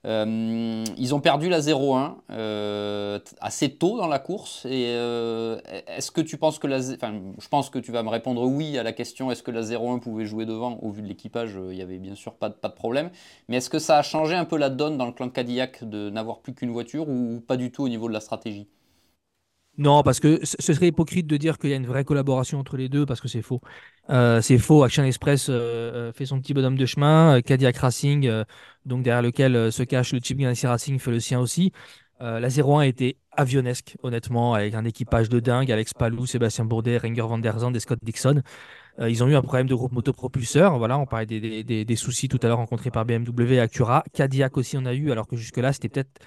Euh, 0.06 0.84
ils 0.98 1.16
ont 1.16 1.20
perdu 1.20 1.50
la 1.50 1.60
0-1 1.60 2.16
euh, 2.30 3.20
assez 3.42 3.70
tôt 3.70 3.98
dans 3.98 4.08
la 4.08 4.20
course. 4.20 4.66
Euh, 4.70 5.60
est-ce 5.88 6.12
que 6.12 6.22
tu 6.22 6.38
penses 6.38 6.60
que 6.60 6.68
la, 6.68 6.78
enfin, 6.78 7.20
je 7.40 7.48
pense 7.48 7.70
que 7.70 7.80
tu 7.80 7.92
vas 7.92 8.04
me 8.04 8.10
répondre 8.10 8.44
oui 8.44 8.78
à 8.78 8.84
la 8.84 8.94
question 8.94 9.32
est-ce 9.32 9.44
que 9.44 9.52
la 9.52 9.62
0-1 9.62 10.00
pouvait 10.00 10.26
jouer 10.26 10.46
devant? 10.46 10.78
Au 10.82 10.92
vu 10.92 11.02
de 11.02 11.08
l'équipage, 11.08 11.58
il 11.70 11.76
n'y 11.76 11.82
avait 11.82 11.98
bien 11.98 12.16
sûr 12.16 12.36
pas 12.36 12.50
de, 12.50 12.54
pas 12.54 12.70
de 12.70 12.76
problème. 12.76 13.10
Mais 13.50 13.58
est-ce 13.58 13.70
que 13.70 13.80
ça 13.80 13.98
a 13.98 14.04
changé 14.04 14.36
un 14.36 14.46
peu 14.46 14.58
la 14.58 14.70
donne 14.70 14.98
dans 14.98 15.06
le 15.06 15.12
clan 15.12 15.30
Cadillac 15.30 15.84
de 15.84 16.10
n'avoir 16.10 16.40
plus 16.40 16.54
qu'une 16.54 16.72
voiture 16.72 17.10
ou 17.10 17.42
pas 17.46 17.58
du 17.58 17.72
tout 17.72 17.84
au 17.84 17.90
niveau 17.90 18.08
de 18.08 18.14
la 18.14 18.22
stratégie? 18.22 18.68
Non, 19.78 20.02
parce 20.02 20.20
que 20.20 20.40
ce 20.44 20.74
serait 20.74 20.88
hypocrite 20.88 21.28
de 21.28 21.38
dire 21.38 21.60
qu'il 21.60 21.70
y 21.70 21.74
a 21.74 21.76
une 21.76 21.86
vraie 21.86 22.04
collaboration 22.04 22.60
entre 22.60 22.78
les 22.78 22.90
deux, 22.90 23.06
parce 23.06 23.22
que 23.22 23.28
c'est 23.28 23.44
faux. 23.44 23.62
Euh, 24.10 24.42
c'est 24.42 24.58
faux. 24.58 24.84
Action 24.84 25.04
Express 25.04 25.50
euh, 25.50 25.54
euh, 25.54 26.12
fait 26.12 26.26
son 26.26 26.40
petit 26.40 26.54
bonhomme 26.56 26.78
de 26.78 26.86
chemin. 26.88 27.42
Cadillac 27.42 27.78
Racing, 27.78 28.30
donc 28.86 29.04
derrière 29.04 29.22
lequel 29.22 29.72
se 29.72 29.84
cache 29.84 30.14
le 30.14 30.20
Chip 30.20 30.38
Ganassi 30.38 30.66
Racing, 30.66 30.98
fait 30.98 31.12
le 31.12 31.20
sien 31.20 31.40
aussi. 31.40 31.72
la 32.20 32.50
01 32.50 32.82
était 32.82 33.18
avionesque, 33.32 33.98
honnêtement, 34.02 34.56
avec 34.56 34.74
un 34.74 34.84
équipage 34.84 35.30
de 35.30 35.40
dingue. 35.40 35.72
Alex 35.72 35.94
Palou, 35.94 36.26
Sébastien 36.26 36.66
Bourdet, 36.66 36.98
Renger 36.98 37.22
van 37.22 37.38
der 37.38 37.60
Zandt 37.60 37.78
et 37.78 37.80
Scott 37.80 38.00
Dixon. 38.02 38.42
ils 39.00 39.24
ont 39.24 39.28
eu 39.28 39.36
un 39.36 39.44
problème 39.44 39.68
de 39.68 39.76
groupe 39.76 39.92
motopropulseur. 39.92 40.80
Voilà, 40.80 40.98
on 40.98 41.06
parlait 41.06 41.28
des, 41.28 41.64
des 41.64 41.96
soucis 41.96 42.30
tout 42.30 42.40
à 42.42 42.48
l'heure 42.48 42.58
rencontrés 42.58 42.90
par 42.90 43.06
BMW 43.06 43.54
et 43.54 43.60
Acura. 43.60 44.04
Cadillac 44.14 44.58
aussi 44.58 44.76
en 44.76 44.88
a 44.88 44.96
eu, 44.96 45.12
alors 45.12 45.28
que 45.28 45.36
jusque-là, 45.36 45.72
c'était 45.72 45.90
peut-être 45.90 46.20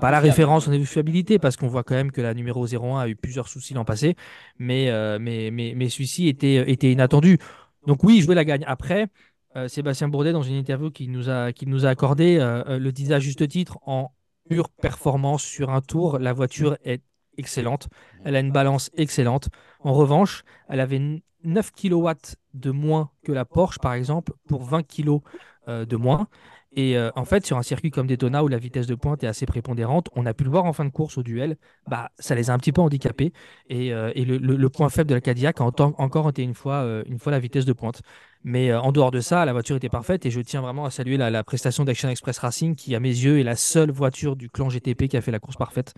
pas 0.00 0.10
la 0.10 0.20
référence 0.20 0.68
en 0.68 0.84
fiabilité, 0.84 1.38
parce 1.38 1.56
qu'on 1.56 1.68
voit 1.68 1.84
quand 1.84 1.94
même 1.94 2.12
que 2.12 2.20
la 2.20 2.34
numéro 2.34 2.66
01 2.66 3.00
a 3.00 3.08
eu 3.08 3.16
plusieurs 3.16 3.48
soucis 3.48 3.74
l'an 3.74 3.84
passé, 3.84 4.16
mais, 4.58 4.90
euh, 4.90 5.18
mais, 5.20 5.50
mais, 5.50 5.74
mais 5.76 5.88
celui-ci 5.88 6.28
était, 6.28 6.70
était 6.70 6.90
inattendu. 6.90 7.38
Donc 7.86 8.02
oui, 8.04 8.20
jouer 8.20 8.34
la 8.34 8.44
gagne. 8.44 8.64
Après, 8.66 9.08
euh, 9.56 9.68
Sébastien 9.68 10.08
Bourdet, 10.08 10.32
dans 10.32 10.42
une 10.42 10.56
interview 10.56 10.90
qu'il 10.90 11.10
nous 11.10 11.28
a, 11.28 11.52
qu'il 11.52 11.68
nous 11.68 11.86
a 11.86 11.90
accordé, 11.90 12.38
euh, 12.40 12.78
le 12.78 12.92
disait 12.92 13.14
à 13.14 13.20
juste 13.20 13.46
titre, 13.48 13.78
en 13.86 14.12
pure 14.48 14.68
performance 14.68 15.42
sur 15.42 15.70
un 15.70 15.80
tour, 15.80 16.18
la 16.18 16.32
voiture 16.32 16.76
est 16.84 17.02
excellente. 17.36 17.88
Elle 18.24 18.36
a 18.36 18.40
une 18.40 18.52
balance 18.52 18.90
excellente. 18.94 19.48
En 19.80 19.92
revanche, 19.92 20.44
elle 20.68 20.80
avait 20.80 21.00
9 21.44 21.72
kW 21.72 22.10
de 22.54 22.70
moins 22.70 23.10
que 23.24 23.32
la 23.32 23.44
Porsche, 23.44 23.78
par 23.78 23.94
exemple, 23.94 24.32
pour 24.48 24.64
20 24.64 24.82
kg 24.82 25.20
de 25.66 25.96
moins. 25.96 26.28
Et 26.76 26.96
euh, 26.98 27.10
en 27.14 27.24
fait, 27.24 27.46
sur 27.46 27.56
un 27.56 27.62
circuit 27.62 27.90
comme 27.92 28.08
Daytona 28.08 28.42
où 28.42 28.48
la 28.48 28.58
vitesse 28.58 28.88
de 28.88 28.96
pointe 28.96 29.22
est 29.22 29.28
assez 29.28 29.46
prépondérante, 29.46 30.08
on 30.16 30.26
a 30.26 30.34
pu 30.34 30.42
le 30.42 30.50
voir 30.50 30.64
en 30.64 30.72
fin 30.72 30.84
de 30.84 30.90
course 30.90 31.16
au 31.18 31.22
duel, 31.22 31.56
bah, 31.86 32.10
ça 32.18 32.34
les 32.34 32.50
a 32.50 32.52
un 32.52 32.58
petit 32.58 32.72
peu 32.72 32.80
handicapés. 32.80 33.32
Et, 33.68 33.92
euh, 33.92 34.12
le, 34.16 34.38
le- 34.38 34.68
point 34.70 34.88
faible 34.88 35.08
de 35.08 35.14
la 35.14 35.20
Cadillac 35.20 35.60
a 35.60 35.64
encore 35.64 36.28
été 36.30 36.42
une 36.42 36.54
fois, 36.54 36.76
euh, 36.82 37.04
une 37.06 37.20
fois 37.20 37.30
la 37.30 37.38
vitesse 37.38 37.64
de 37.64 37.72
pointe. 37.72 38.02
Mais 38.42 38.74
en 38.74 38.90
dehors 38.92 39.10
de 39.12 39.20
ça, 39.20 39.44
la 39.44 39.52
voiture 39.52 39.76
était 39.76 39.88
parfaite 39.88 40.26
et 40.26 40.30
je 40.30 40.40
tiens 40.40 40.60
vraiment 40.60 40.84
à 40.84 40.90
saluer 40.90 41.16
la, 41.16 41.30
la 41.30 41.44
prestation 41.44 41.84
d'Action 41.84 42.08
Express 42.10 42.38
Racing 42.38 42.74
qui, 42.74 42.94
à 42.94 43.00
mes 43.00 43.08
yeux, 43.08 43.38
est 43.38 43.42
la 43.44 43.56
seule 43.56 43.90
voiture 43.90 44.36
du 44.36 44.50
clan 44.50 44.68
GTP 44.68 45.08
qui 45.08 45.16
a 45.16 45.22
fait 45.22 45.30
la 45.30 45.38
course 45.40 45.56
parfaite. 45.56 45.94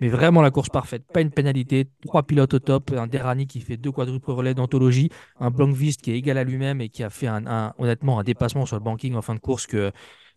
Mais 0.00 0.08
vraiment 0.08 0.42
la 0.42 0.50
course 0.50 0.68
parfaite, 0.68 1.04
pas 1.12 1.20
une 1.20 1.30
pénalité, 1.32 1.90
trois 2.06 2.22
pilotes 2.22 2.54
au 2.54 2.58
top, 2.60 2.92
un 2.96 3.06
Derani 3.08 3.46
qui 3.46 3.60
fait 3.60 3.76
deux 3.76 3.90
quadruples 3.92 4.30
relais 4.30 4.54
d'anthologie, 4.54 5.10
un 5.40 5.50
Blankvist 5.50 6.00
qui 6.02 6.12
est 6.12 6.16
égal 6.18 6.38
à 6.38 6.44
lui-même 6.44 6.80
et 6.80 6.88
qui 6.88 7.02
a 7.02 7.10
fait 7.10 7.26
un, 7.26 7.46
un- 7.46 7.74
honnêtement 7.78 8.18
un 8.20 8.24
dépassement 8.24 8.64
sur 8.66 8.76
le 8.76 8.82
banking 8.82 9.14
en 9.14 9.22
fin 9.22 9.34
de 9.34 9.40
course 9.40 9.66
que 9.66 9.90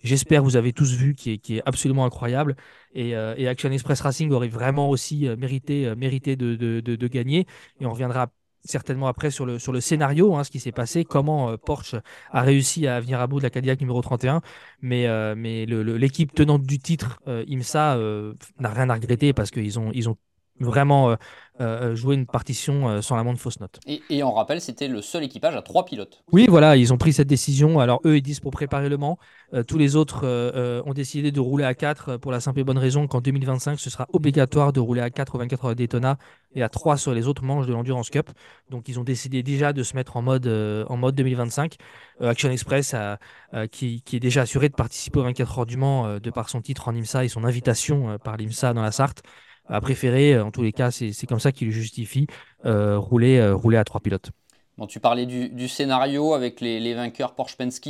j'espère 0.03 0.43
vous 0.43 0.55
avez 0.55 0.73
tous 0.73 0.93
vu, 0.93 1.13
qui 1.13 1.31
est, 1.33 1.37
qui 1.37 1.57
est 1.57 1.61
absolument 1.65 2.05
incroyable. 2.05 2.55
Et, 2.93 3.15
euh, 3.15 3.35
et 3.37 3.47
Action 3.47 3.71
Express 3.71 4.01
Racing 4.01 4.31
aurait 4.31 4.47
vraiment 4.47 4.89
aussi 4.89 5.27
euh, 5.27 5.35
mérité, 5.37 5.85
euh, 5.87 5.95
mérité 5.95 6.35
de, 6.35 6.55
de- 6.55 6.79
de- 6.81 6.95
de 6.95 7.07
gagner. 7.07 7.45
Et 7.79 7.85
on 7.85 7.91
reviendra 7.91 8.27
certainement 8.63 9.07
après 9.07 9.31
sur 9.31 9.45
le, 9.45 9.59
sur 9.59 9.71
le 9.71 9.81
scénario, 9.81 10.35
hein, 10.35 10.43
ce 10.43 10.51
qui 10.51 10.59
s'est 10.59 10.71
passé, 10.71 11.03
comment 11.05 11.51
euh, 11.51 11.57
Porsche 11.57 11.95
a 12.31 12.41
réussi 12.41 12.87
à 12.87 12.99
venir 12.99 13.19
à 13.19 13.27
bout 13.27 13.39
de 13.39 13.43
la 13.43 13.49
Cadillac 13.49 13.79
numéro 13.79 14.01
31. 14.01 14.41
Mais, 14.81 15.07
euh, 15.07 15.35
mais 15.37 15.65
l'équipe 15.65 16.33
tenante 16.33 16.63
du 16.63 16.79
titre, 16.79 17.19
euh, 17.27 17.43
IMSA, 17.47 17.95
euh, 17.97 18.33
n'a 18.59 18.69
rien 18.69 18.89
à 18.89 18.95
regretter 18.95 19.33
parce 19.33 19.51
qu'ils 19.51 19.79
ont, 19.79 19.91
ils 19.93 20.09
ont 20.09 20.17
vraiment 20.63 21.11
euh, 21.11 21.15
euh, 21.59 21.95
joué 21.95 22.15
une 22.15 22.25
partition 22.25 22.89
euh, 22.89 23.01
sans 23.01 23.15
la 23.15 23.23
moindre 23.23 23.39
fausse 23.39 23.59
note. 23.59 23.79
Et, 23.85 24.01
et 24.09 24.23
on 24.23 24.31
rappelle, 24.31 24.61
c'était 24.61 24.87
le 24.87 25.01
seul 25.01 25.23
équipage 25.23 25.55
à 25.55 25.61
trois 25.61 25.85
pilotes. 25.85 26.23
Oui, 26.31 26.45
voilà, 26.49 26.77
ils 26.77 26.91
ont 26.93 26.97
pris 26.97 27.13
cette 27.13 27.27
décision. 27.27 27.79
Alors, 27.79 28.01
eux, 28.05 28.17
ils 28.17 28.21
disent 28.21 28.39
pour 28.39 28.51
préparer 28.51 28.89
le 28.89 28.97
Mans. 28.97 29.17
Euh, 29.53 29.63
tous 29.63 29.77
les 29.77 29.95
autres 29.95 30.21
euh, 30.23 30.51
euh, 30.55 30.81
ont 30.85 30.93
décidé 30.93 31.31
de 31.31 31.39
rouler 31.39 31.65
à 31.65 31.73
4 31.75 32.17
pour 32.17 32.31
la 32.31 32.39
simple 32.39 32.59
et 32.61 32.63
bonne 32.63 32.77
raison 32.77 33.05
qu'en 33.07 33.21
2025, 33.21 33.79
ce 33.79 33.89
sera 33.89 34.07
obligatoire 34.13 34.73
de 34.73 34.79
rouler 34.79 35.01
à 35.01 35.09
4 35.09 35.35
aux 35.35 35.37
24 35.39 35.65
heures 35.65 35.75
Daytona 35.75 36.17
et 36.55 36.63
à 36.63 36.69
3 36.69 36.97
sur 36.97 37.13
les 37.13 37.27
autres 37.27 37.43
manches 37.43 37.67
de 37.67 37.73
l'Endurance 37.73 38.09
Cup. 38.09 38.29
Donc, 38.69 38.87
ils 38.87 38.99
ont 38.99 39.03
décidé 39.03 39.43
déjà 39.43 39.73
de 39.73 39.83
se 39.83 39.95
mettre 39.95 40.17
en 40.17 40.21
mode, 40.21 40.47
euh, 40.47 40.85
en 40.89 40.97
mode 40.97 41.15
2025. 41.15 41.75
Euh, 42.21 42.29
Action 42.29 42.49
Express, 42.49 42.93
a- 42.93 43.19
euh, 43.53 43.67
qui, 43.67 44.01
qui 44.03 44.15
est 44.15 44.19
déjà 44.19 44.41
assuré 44.41 44.69
de 44.69 44.73
participer 44.75 45.19
aux 45.19 45.23
24 45.23 45.59
heures 45.59 45.65
du 45.65 45.77
Mans 45.77 46.05
euh, 46.07 46.19
de 46.19 46.29
par 46.31 46.49
son 46.49 46.61
titre 46.61 46.87
en 46.87 46.95
IMSA 46.95 47.25
et 47.25 47.27
son 47.27 47.43
invitation 47.43 48.11
euh, 48.11 48.17
par 48.17 48.37
l'IMSA 48.37 48.73
dans 48.73 48.81
la 48.81 48.91
Sarthe, 48.91 49.21
a 49.67 49.81
préféré, 49.81 50.33
euh, 50.33 50.45
en 50.45 50.51
tous 50.51 50.63
les 50.63 50.73
cas, 50.73 50.91
c'est 50.91 51.27
comme 51.27 51.39
ça 51.39 51.51
qu'il 51.51 51.71
justifie, 51.71 52.27
euh, 52.65 52.97
rouler, 52.97 53.37
euh, 53.37 53.55
rouler 53.55 53.77
à 53.77 53.83
3 53.83 54.01
pilotes. 54.01 54.31
Bon, 54.77 54.87
tu 54.87 54.99
parlais 54.99 55.25
du, 55.25 55.49
du 55.49 55.67
scénario 55.67 56.33
avec 56.33 56.61
les, 56.61 56.79
les 56.79 56.93
vainqueurs 56.93 57.35
Porsche 57.35 57.55
Penske. 57.55 57.89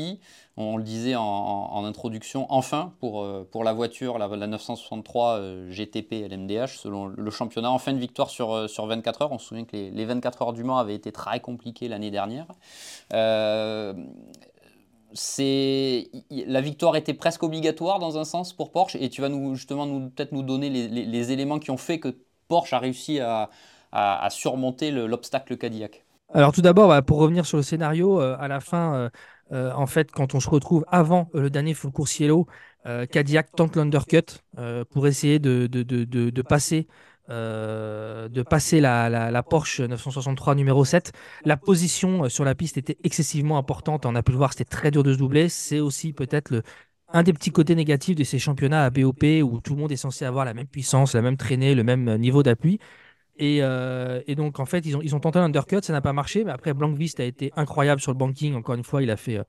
On 0.58 0.78
le 0.78 0.84
disait 0.84 1.16
en, 1.16 1.86
introduction, 1.86 2.46
enfin, 2.50 2.94
pour, 3.00 3.26
pour 3.52 3.64
la 3.64 3.72
voiture, 3.72 4.18
la, 4.18 4.28
la 4.28 4.48
963 4.48 5.38
euh, 5.38 5.72
GTP 5.72 6.28
LMDH, 6.30 6.78
selon 6.78 7.06
le 7.06 7.32
championnat, 7.32 7.72
enfin 7.72 7.92
une 7.92 8.00
victoire 8.00 8.30
sur, 8.30 8.70
sur 8.70 8.86
24 8.88 9.22
heures. 9.22 9.32
On 9.32 9.38
se 9.38 9.48
souvient 9.48 9.64
que 9.64 9.78
les, 9.78 9.92
les 9.92 10.06
24 10.06 10.42
heures 10.42 10.54
du 10.54 10.64
Mans 10.64 10.78
avaient 10.78 10.96
été 10.96 11.12
très 11.12 11.40
compliquées 11.40 11.88
l'année 11.88 12.12
dernière. 12.12 12.48
C'est 15.14 16.10
la 16.30 16.62
victoire 16.62 16.96
était 16.96 17.14
presque 17.14 17.44
obligatoire 17.44 18.00
dans 18.00 18.18
un 18.18 18.24
sens 18.26 18.54
pour 18.54 18.72
Porsche 18.72 18.96
et 18.96 19.10
tu 19.10 19.22
vas 19.22 19.30
nous 19.30 19.56
justement 19.56 19.86
nous 19.86 20.10
peut-être 20.10 20.32
nous 20.32 20.44
donner 20.44 20.70
les, 20.70 21.32
éléments 21.32 21.60
qui 21.60 21.72
ont 21.72 21.78
fait 21.78 22.00
que 22.00 22.16
Porsche 22.48 22.74
a 22.74 22.80
réussi 22.80 23.20
à, 23.20 23.50
à- 23.92 24.30
surmonter 24.30 24.92
le- 24.92 25.08
l'obstacle 25.08 25.58
Cadillac. 25.58 26.06
Alors 26.34 26.54
tout 26.54 26.62
d'abord, 26.62 26.88
bah, 26.88 27.02
pour 27.02 27.18
revenir 27.18 27.46
sur 27.46 27.58
le 27.58 27.64
scénario, 27.64 28.22
euh, 28.22 28.38
à 28.40 28.48
la 28.48 28.62
fin, 28.62 28.96
euh, 28.96 29.10
euh, 29.52 29.72
en 29.74 29.86
fait, 29.86 30.12
quand 30.12 30.34
on 30.34 30.40
se 30.40 30.50
retrouve 30.50 30.86
avant 30.88 31.30
le 31.34 31.50
dernier 31.50 31.74
full 31.74 31.92
course 31.92 32.20
yellow, 32.20 32.48
Cadillac 33.12 33.52
tente 33.56 33.76
l'undercut 33.76 34.42
pour 34.90 35.06
essayer 35.06 35.38
de, 35.38 35.68
de, 35.68 35.84
de- 35.84 36.04
de 36.32 36.42
passer, 36.42 36.88
euh, 37.30 38.28
de 38.30 38.42
passer 38.44 38.82
la, 38.82 39.10
la- 39.10 39.32
la 39.32 39.44
Porsche 39.44 39.82
963 39.82 40.56
numéro 40.56 40.84
7. 40.86 41.12
La 41.46 41.58
position 41.58 42.26
euh, 42.26 42.30
sur 42.30 42.44
la 42.46 42.56
piste 42.56 42.78
était 42.78 42.98
excessivement 43.04 43.58
importante. 43.58 44.06
On 44.06 44.16
a 44.16 44.24
pu 44.24 44.32
le 44.32 44.38
voir, 44.38 44.52
c'était 44.54 44.66
très 44.66 44.92
dur 44.92 45.04
de 45.04 45.14
se 45.14 45.18
doubler. 45.18 45.50
C'est 45.50 45.80
aussi 45.80 46.14
peut-être 46.14 46.50
le, 46.52 46.64
un 47.14 47.24
des 47.24 47.34
petits 47.34 47.52
côtés 47.52 47.76
négatifs 47.76 48.16
de 48.16 48.24
ces 48.24 48.40
championnats 48.40 48.86
à 48.86 48.90
BOP 48.90 49.24
où 49.44 49.60
tout 49.62 49.74
le 49.76 49.80
monde 49.82 49.92
est 49.92 49.98
censé 49.98 50.26
avoir 50.26 50.46
la 50.46 50.54
même 50.54 50.68
puissance, 50.68 51.14
la 51.16 51.22
même 51.22 51.38
traînée, 51.38 51.76
le 51.76 51.84
même 51.84 52.08
euh, 52.10 52.18
niveau 52.18 52.44
d'appui. 52.44 52.80
Et, 53.38 53.60
euh, 53.64 54.22
et 54.28 54.36
donc, 54.36 54.60
en 54.60 54.66
fait, 54.66 54.86
ils 54.86 54.96
ont, 54.98 55.02
ils 55.02 55.16
ont 55.16 55.20
tenté 55.20 55.40
l'undercut, 55.40 55.80
ça 55.82 55.94
n'a 55.94 56.02
pas 56.02 56.14
marché. 56.14 56.44
Mais 56.44 56.52
après, 56.52 56.74
Blankvist 56.74 57.20
a 57.20 57.24
été 57.24 57.52
incroyable 57.56 58.02
sur 58.02 58.12
le 58.12 58.18
banking. 58.18 58.56
Encore 58.56 58.76
une 58.76 58.84
fois, 58.84 59.02
il 59.02 59.10
a 59.10 59.18
fait 59.18 59.38
euh, 59.40 59.44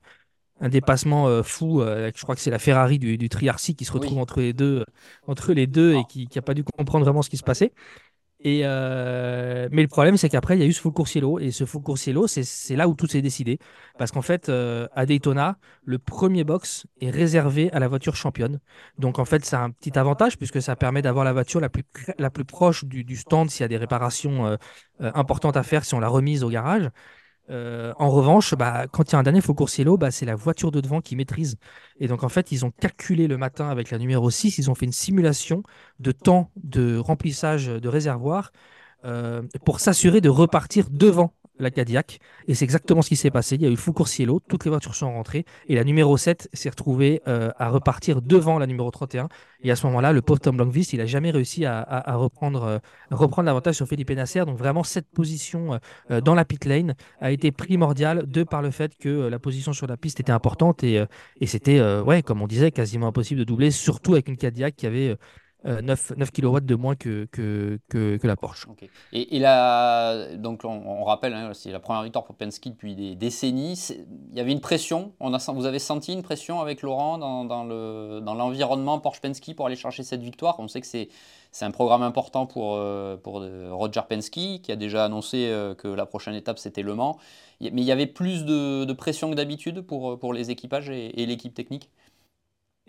un 0.59 0.69
dépassement 0.69 1.27
euh, 1.27 1.43
fou. 1.43 1.81
euh, 1.81 2.11
je 2.15 2.21
crois 2.23 2.35
que 2.35 2.41
c'est 2.41 2.51
la 2.51 2.59
Ferrari 2.59 2.99
du, 2.99 3.17
du 3.17 3.29
Triarci 3.29 3.75
qui 3.75 3.85
se 3.85 3.91
retrouve 3.91 4.17
Oui. 4.17 4.21
entre 4.21 4.39
les 4.41 4.53
deux, 4.53 4.85
entre 5.27 5.53
les 5.53 5.67
deux 5.67 5.95
et 5.95 6.05
qui 6.05 6.27
n'a 6.35 6.41
pas 6.41 6.53
dû 6.53 6.63
comprendre 6.63 7.05
vraiment 7.05 7.21
ce 7.21 7.29
qui 7.29 7.37
se 7.37 7.43
passait. 7.43 7.73
Et 8.45 8.61
euh, 8.65 9.69
mais 9.71 9.81
le 9.83 9.87
problème, 9.87 10.17
c'est 10.17 10.27
qu'après, 10.27 10.57
il 10.57 10.59
y 10.59 10.63
a 10.63 10.65
eu 10.67 10.73
ce 10.73 10.81
full 10.81 10.91
course 10.91 11.15
yellow. 11.15 11.39
Et 11.39 11.51
ce 11.51 11.65
full 11.65 11.81
course 11.81 12.07
yellow, 12.07 12.27
c'est 12.27 12.75
là 12.75 12.89
où 12.89 12.93
tout 12.93 13.07
s'est 13.07 13.21
décidé. 13.21 13.57
Parce 13.97 14.11
qu'en 14.11 14.21
fait, 14.21 14.49
euh, 14.49 14.87
à 14.93 15.05
Daytona, 15.05 15.57
le 15.85 15.97
premier 15.97 16.43
box 16.43 16.85
est 16.99 17.09
réservé 17.09 17.71
à 17.71 17.79
la 17.79 17.87
voiture 17.87 18.15
championne. 18.17 18.59
Donc 18.97 19.17
en 19.19 19.25
fait, 19.25 19.45
c'est 19.45 19.55
un 19.55 19.71
petit 19.71 19.97
avantage 19.97 20.37
puisque 20.37 20.61
ça 20.61 20.75
permet 20.75 21.01
d'avoir 21.01 21.23
la 21.23 21.31
voiture 21.31 21.61
la 21.61 21.69
plus, 21.69 21.83
la 22.17 22.29
plus 22.29 22.43
proche 22.45 22.83
du, 22.83 23.05
du 23.05 23.15
stand 23.15 23.49
s'il 23.49 23.61
y 23.61 23.65
a 23.65 23.69
des 23.69 23.77
réparations 23.77 24.45
euh, 24.45 24.57
euh, 25.01 25.11
importantes 25.15 25.55
à 25.55 25.63
faire 25.63 25.85
si 25.85 25.93
on 25.93 25.99
l'a 26.01 26.09
remise 26.09 26.43
au 26.43 26.49
garage. 26.49 26.89
Euh, 27.49 27.93
en 27.97 28.09
revanche, 28.09 28.55
bah, 28.55 28.87
quand 28.87 29.11
il 29.11 29.13
y 29.13 29.15
a 29.15 29.19
un 29.19 29.23
dernier 29.23 29.41
faux 29.41 29.53
coursier 29.53 29.85
bah, 29.85 30.11
c'est 30.11 30.25
la 30.25 30.35
voiture 30.35 30.71
de 30.71 30.81
devant 30.81 31.01
qui 31.01 31.15
maîtrise. 31.15 31.57
Et 31.99 32.07
donc, 32.07 32.23
en 32.23 32.29
fait, 32.29 32.51
ils 32.51 32.65
ont 32.65 32.71
calculé 32.71 33.27
le 33.27 33.37
matin 33.37 33.69
avec 33.69 33.91
la 33.91 33.97
numéro 33.97 34.29
6, 34.29 34.57
ils 34.57 34.71
ont 34.71 34.75
fait 34.75 34.85
une 34.85 34.91
simulation 34.93 35.63
de 35.99 36.11
temps 36.11 36.51
de 36.55 36.97
remplissage 36.97 37.67
de 37.67 37.89
réservoir 37.89 38.51
euh, 39.05 39.41
pour 39.65 39.79
s'assurer 39.79 40.21
de 40.21 40.29
repartir 40.29 40.89
devant 40.89 41.33
la 41.59 41.71
Cadillac. 41.71 42.19
Et 42.47 42.55
c'est 42.55 42.65
exactement 42.65 43.01
ce 43.01 43.09
qui 43.09 43.15
s'est 43.15 43.31
passé. 43.31 43.55
Il 43.55 43.61
y 43.61 43.65
a 43.65 43.67
eu 43.67 43.71
le 43.71 43.77
faux 43.77 43.93
coursier 43.93 44.27
toutes 44.47 44.65
les 44.65 44.69
voitures 44.69 44.95
sont 44.95 45.11
rentrées 45.11 45.45
et 45.67 45.75
la 45.75 45.83
numéro 45.83 46.17
7 46.17 46.49
s'est 46.53 46.69
retrouvée 46.69 47.21
euh, 47.27 47.51
à 47.57 47.69
repartir 47.69 48.21
devant 48.21 48.59
la 48.59 48.67
numéro 48.67 48.89
31. 48.89 49.27
Et 49.61 49.71
à 49.71 49.75
ce 49.75 49.85
moment-là, 49.87 50.11
le 50.11 50.21
pauvre 50.21 50.39
Tom 50.39 50.57
Blankvist, 50.57 50.93
il 50.93 50.99
n'a 50.99 51.05
jamais 51.05 51.31
réussi 51.31 51.65
à, 51.65 52.03
reprendre, 52.15 52.63
euh, 52.63 52.79
reprendre 53.11 53.45
l'avantage 53.45 53.75
sur 53.75 53.87
Felipe 53.87 54.09
Nasser. 54.11 54.45
Donc, 54.45 54.57
vraiment, 54.57 54.83
cette 54.83 55.09
position 55.09 55.79
euh, 56.11 56.21
dans 56.21 56.35
la 56.35 56.45
pit 56.45 56.63
lane 56.65 56.95
a 57.21 57.31
été 57.31 57.51
primordiale 57.51 58.25
de 58.27 58.43
par 58.43 58.61
le 58.61 58.71
fait 58.71 58.97
que 58.97 59.09
euh, 59.09 59.29
la 59.29 59.39
position 59.39 59.73
sur 59.73 59.87
la 59.87 59.97
piste 59.97 60.19
était 60.19 60.31
importante 60.31 60.83
et, 60.83 60.99
euh, 60.99 61.05
et 61.39 61.47
c'était, 61.47 61.79
euh, 61.79 62.03
ouais, 62.03 62.21
comme 62.21 62.41
on 62.41 62.47
disait, 62.47 62.71
quasiment 62.71 63.07
impossible 63.07 63.39
de 63.39 63.45
doubler, 63.45 63.71
surtout 63.71 64.13
avec 64.13 64.27
une 64.27 64.37
Cadillac 64.37 64.75
qui 64.75 64.85
avait 64.85 65.15
euh, 65.65 65.81
9, 65.81 66.13
9 66.17 66.31
kW 66.31 66.59
de 66.61 66.75
moins 66.75 66.95
que, 66.95 67.27
que, 67.31 67.79
que, 67.89 68.19
la 68.27 68.35
Porsche. 68.35 68.67
Et, 69.11 69.37
et 69.37 70.37
donc 70.37 70.61
on, 70.65 71.03
rappelle, 71.03 71.33
hein, 71.33 71.51
c'est 71.53 71.71
la 71.71 71.79
première 71.79 72.03
victoire 72.03 72.25
pour 72.25 72.35
Penske 72.35 72.67
depuis 72.67 72.95
des 72.95 73.15
décennies. 73.15 73.79
Il 74.31 74.37
y 74.37 74.41
avait 74.41 74.51
une 74.51 74.61
pression. 74.61 75.13
Vous 75.19 75.65
avez 75.65 75.79
senti 75.79 76.13
une 76.13 76.23
pression 76.23 76.59
avec 76.59 76.81
Laurent 76.81 77.17
dans, 77.17 77.45
dans 77.45 77.63
le, 77.63 78.19
dans 78.21 78.33
l'environnement 78.33 78.99
Porsche 78.99 79.21
Penske 79.21 79.55
pour 79.55 79.67
aller 79.67 79.75
chercher 79.75 80.03
cette 80.03 80.21
victoire? 80.21 80.55
On 80.59 80.67
sait 80.67 80.81
que 80.81 80.87
c'est, 80.87 81.09
un 81.61 81.71
programme 81.71 82.01
important 82.01 82.45
pour, 82.45 82.75
euh, 82.75 83.15
pour 83.15 83.41
euh, 83.41 83.69
Roger 83.71 84.01
Penske 84.09 84.61
qui 84.61 84.71
a 84.71 84.75
déjà 84.75 85.05
annoncé 85.05 85.47
euh, 85.47 85.75
que 85.75 85.87
la 85.87 86.05
prochaine 86.05 86.35
étape 86.35 86.59
c'était 86.59 86.81
Le 86.81 86.95
Mans. 86.95 87.17
Mais 87.61 87.69
il 87.69 87.83
y 87.83 87.91
avait 87.91 88.07
plus 88.07 88.43
de, 88.43 88.91
pression 88.93 89.29
que 89.29 89.35
d'habitude 89.35 89.81
pour, 89.81 90.19
pour 90.19 90.33
les 90.33 90.51
équipages 90.51 90.89
et 90.89 91.25
l'équipe 91.25 91.53
technique? 91.53 91.89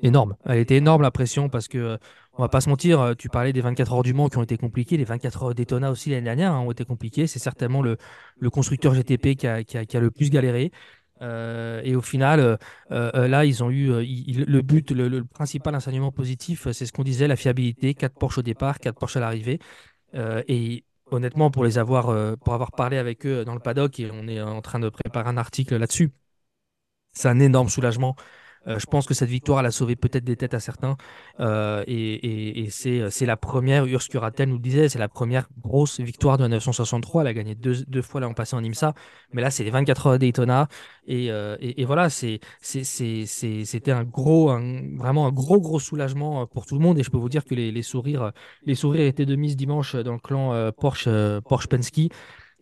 Énorme. 0.02 0.36
Elle 0.44 0.58
était 0.58 0.76
énorme 0.76 1.02
la 1.02 1.12
pression 1.12 1.48
parce 1.48 1.68
que, 1.68 1.98
on 2.36 2.42
va 2.42 2.48
pas 2.48 2.60
se 2.60 2.68
mentir, 2.68 3.00
euh, 3.00 3.14
tu 3.14 3.28
parlais 3.28 3.52
des 3.52 3.60
24 3.60 3.92
heures 3.94 4.02
du 4.02 4.12
Mans 4.12 4.28
qui 4.28 4.36
ont 4.38 4.42
été 4.42 4.56
compliquées, 4.56 4.96
les 4.96 5.04
24 5.04 5.44
heures 5.44 5.54
Daytona 5.54 5.90
aussi 5.90 6.10
l'année 6.10 6.22
dernière 6.24 6.52
hein, 6.52 6.60
ont 6.60 6.72
été 6.72 6.84
compliquées. 6.84 7.26
C'est 7.28 7.38
certainement 7.38 7.80
le, 7.80 7.96
le 8.38 8.50
constructeur 8.50 8.92
GTP 8.94 9.36
qui 9.36 9.46
a, 9.46 9.62
qui 9.62 9.78
a- 9.78 9.84
qui 9.86 9.96
a 9.96 10.00
le 10.00 10.10
plus 10.10 10.30
galéré. 10.30 10.72
Euh, 11.22 11.80
et 11.84 11.94
au 11.94 12.00
final, 12.02 12.40
euh, 12.40 12.56
euh, 12.90 13.28
là, 13.28 13.44
ils 13.44 13.62
ont 13.62 13.70
eu 13.70 13.90
euh, 13.92 14.02
le 14.02 14.62
but, 14.62 14.90
le, 14.90 15.06
le 15.08 15.24
principal 15.24 15.74
enseignement 15.76 16.10
positif, 16.10 16.68
c'est 16.72 16.86
ce 16.86 16.92
qu'on 16.92 17.04
disait, 17.04 17.28
la 17.28 17.36
fiabilité. 17.36 17.94
4 17.94 18.18
Porsche 18.18 18.38
au 18.38 18.42
départ, 18.42 18.80
4 18.80 18.98
Porsche 18.98 19.16
à 19.16 19.20
l'arrivée. 19.20 19.60
Et 20.48 20.84
honnêtement, 21.10 21.50
pour 21.50 21.64
les 21.64 21.78
avoir, 21.78 22.06
pour 22.38 22.54
avoir 22.54 22.72
parlé 22.72 22.98
avec 22.98 23.26
eux 23.26 23.44
dans 23.44 23.54
le 23.54 23.60
paddock, 23.60 24.00
et 24.00 24.10
on 24.12 24.28
est 24.28 24.40
en 24.40 24.62
train 24.62 24.80
de 24.80 24.88
préparer 24.88 25.28
un 25.28 25.36
article 25.36 25.76
là-dessus, 25.76 26.10
c'est 27.12 27.28
un 27.28 27.40
énorme 27.40 27.68
soulagement. 27.68 28.16
Euh, 28.66 28.78
je 28.78 28.86
pense 28.86 29.06
que 29.06 29.14
cette 29.14 29.28
victoire, 29.28 29.60
elle 29.60 29.66
a 29.66 29.70
sauvé 29.70 29.94
peut-être 29.96 30.24
des 30.24 30.36
têtes 30.36 30.54
à 30.54 30.60
certains. 30.60 30.96
Euh, 31.40 31.84
et 31.86 32.14
et- 32.14 32.60
et 32.64 32.70
c'est 32.70 33.26
la 33.26 33.36
première, 33.36 33.84
Urs 33.86 34.08
Curatel 34.08 34.48
nous 34.48 34.56
le 34.56 34.60
disait, 34.62 34.88
c'est 34.88 34.98
la 34.98 35.08
première 35.08 35.48
grosse 35.62 36.00
victoire 36.00 36.38
de 36.38 36.42
la 36.44 36.48
963. 36.48 37.22
Elle 37.22 37.28
a 37.28 37.34
gagné 37.34 37.54
deux, 37.54 37.84
deux 37.86 38.02
fois 38.02 38.20
l'an 38.20 38.32
passé 38.34 38.56
en 38.56 38.64
IMSA. 38.64 38.94
Mais 39.32 39.42
là, 39.42 39.50
c'est 39.50 39.64
les 39.64 39.70
24 39.70 40.06
heures 40.06 40.12
à 40.14 40.18
Daytona. 40.18 40.68
Et, 41.06 41.30
euh, 41.30 41.56
et, 41.60 41.84
voilà, 41.84 42.08
c'était 42.10 43.90
un 43.92 44.04
gros, 44.04 44.50
un- 44.50 44.96
vraiment 44.96 45.26
un 45.26 45.32
gros, 45.32 45.60
gros 45.60 45.80
soulagement 45.80 46.42
euh, 46.42 46.46
pour 46.46 46.66
tout 46.66 46.74
le 46.74 46.80
monde. 46.80 46.98
Et 46.98 47.02
je 47.02 47.10
peux 47.10 47.18
vous 47.18 47.28
dire 47.28 47.44
que 47.44 47.54
les, 47.54 47.70
les 47.72 47.82
sourires, 47.82 48.32
les 48.64 48.74
sourires 48.74 49.06
étaient 49.06 49.26
de 49.26 49.36
mise 49.36 49.56
dimanche 49.56 49.96
dans 49.96 50.12
le 50.14 50.18
clan 50.18 50.52
euh, 50.54 50.70
Porsche, 50.72 51.04
euh, 51.08 51.40
Porsche 51.40 51.66
Penske. 51.68 52.10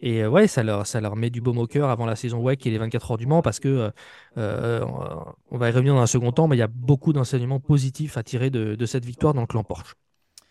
Et 0.03 0.27
ouais, 0.27 0.49
ça 0.49 0.63
leur, 0.63 0.87
ça 0.87 1.01
leur 1.01 1.17
met 1.17 1.31
du 1.31 1.41
baume 1.41 1.59
au 1.59 1.67
cœur 1.67 1.89
avant 1.89 2.07
la 2.07 2.17
saison 2.17 2.41
WEC 2.41 2.67
et 2.67 2.71
les 2.71 2.79
24 2.79 3.13
heures 3.13 3.19
du 3.19 3.27
Mans 3.27 3.41
parce 3.43 3.61
que 3.61 3.91
on 4.37 5.59
va 5.59 5.69
y 5.69 5.73
revenir 5.73 5.95
dans 5.95 6.01
un 6.01 6.07
second 6.07 6.33
temps, 6.33 6.49
mais 6.49 6.57
il 6.57 6.61
y 6.61 6.63
a 6.63 6.69
beaucoup 6.69 7.13
d'enseignements 7.13 7.61
positifs 7.61 8.17
à 8.17 8.23
tirer 8.23 8.51
de, 8.51 8.87
cette 8.87 9.05
victoire 9.05 9.33
dans 9.33 9.43
le 9.43 9.47
clan 9.47 9.65
Porsche. 9.65 9.95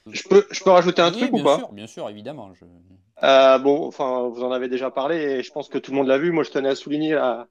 Je 0.10 0.24
peux, 0.28 0.48
je 0.50 0.64
peux 0.64 0.72
rajouter 0.72 1.02
un 1.02 1.12
truc 1.12 1.32
ou 1.32 1.44
pas? 1.44 1.58
sûr, 1.58 1.72
Bien 1.74 1.88
sûr, 1.88 2.10
évidemment. 2.10 2.52
bon, 3.22 3.88
enfin, 3.88 4.30
vous 4.30 4.44
en 4.44 4.52
avez 4.52 4.68
déjà 4.68 4.90
parlé 4.90 5.18
et 5.18 5.44
je 5.44 5.52
pense 5.52 5.70
que 5.70 5.78
tout 5.78 5.92
le 5.92 5.98
monde 5.98 6.08
l'a 6.08 6.18
vu. 6.18 6.32
Moi, 6.32 6.44
je 6.44 6.50
tenais 6.50 6.70
à 6.70 6.76
souligner 6.76 7.14
la, 7.14 7.48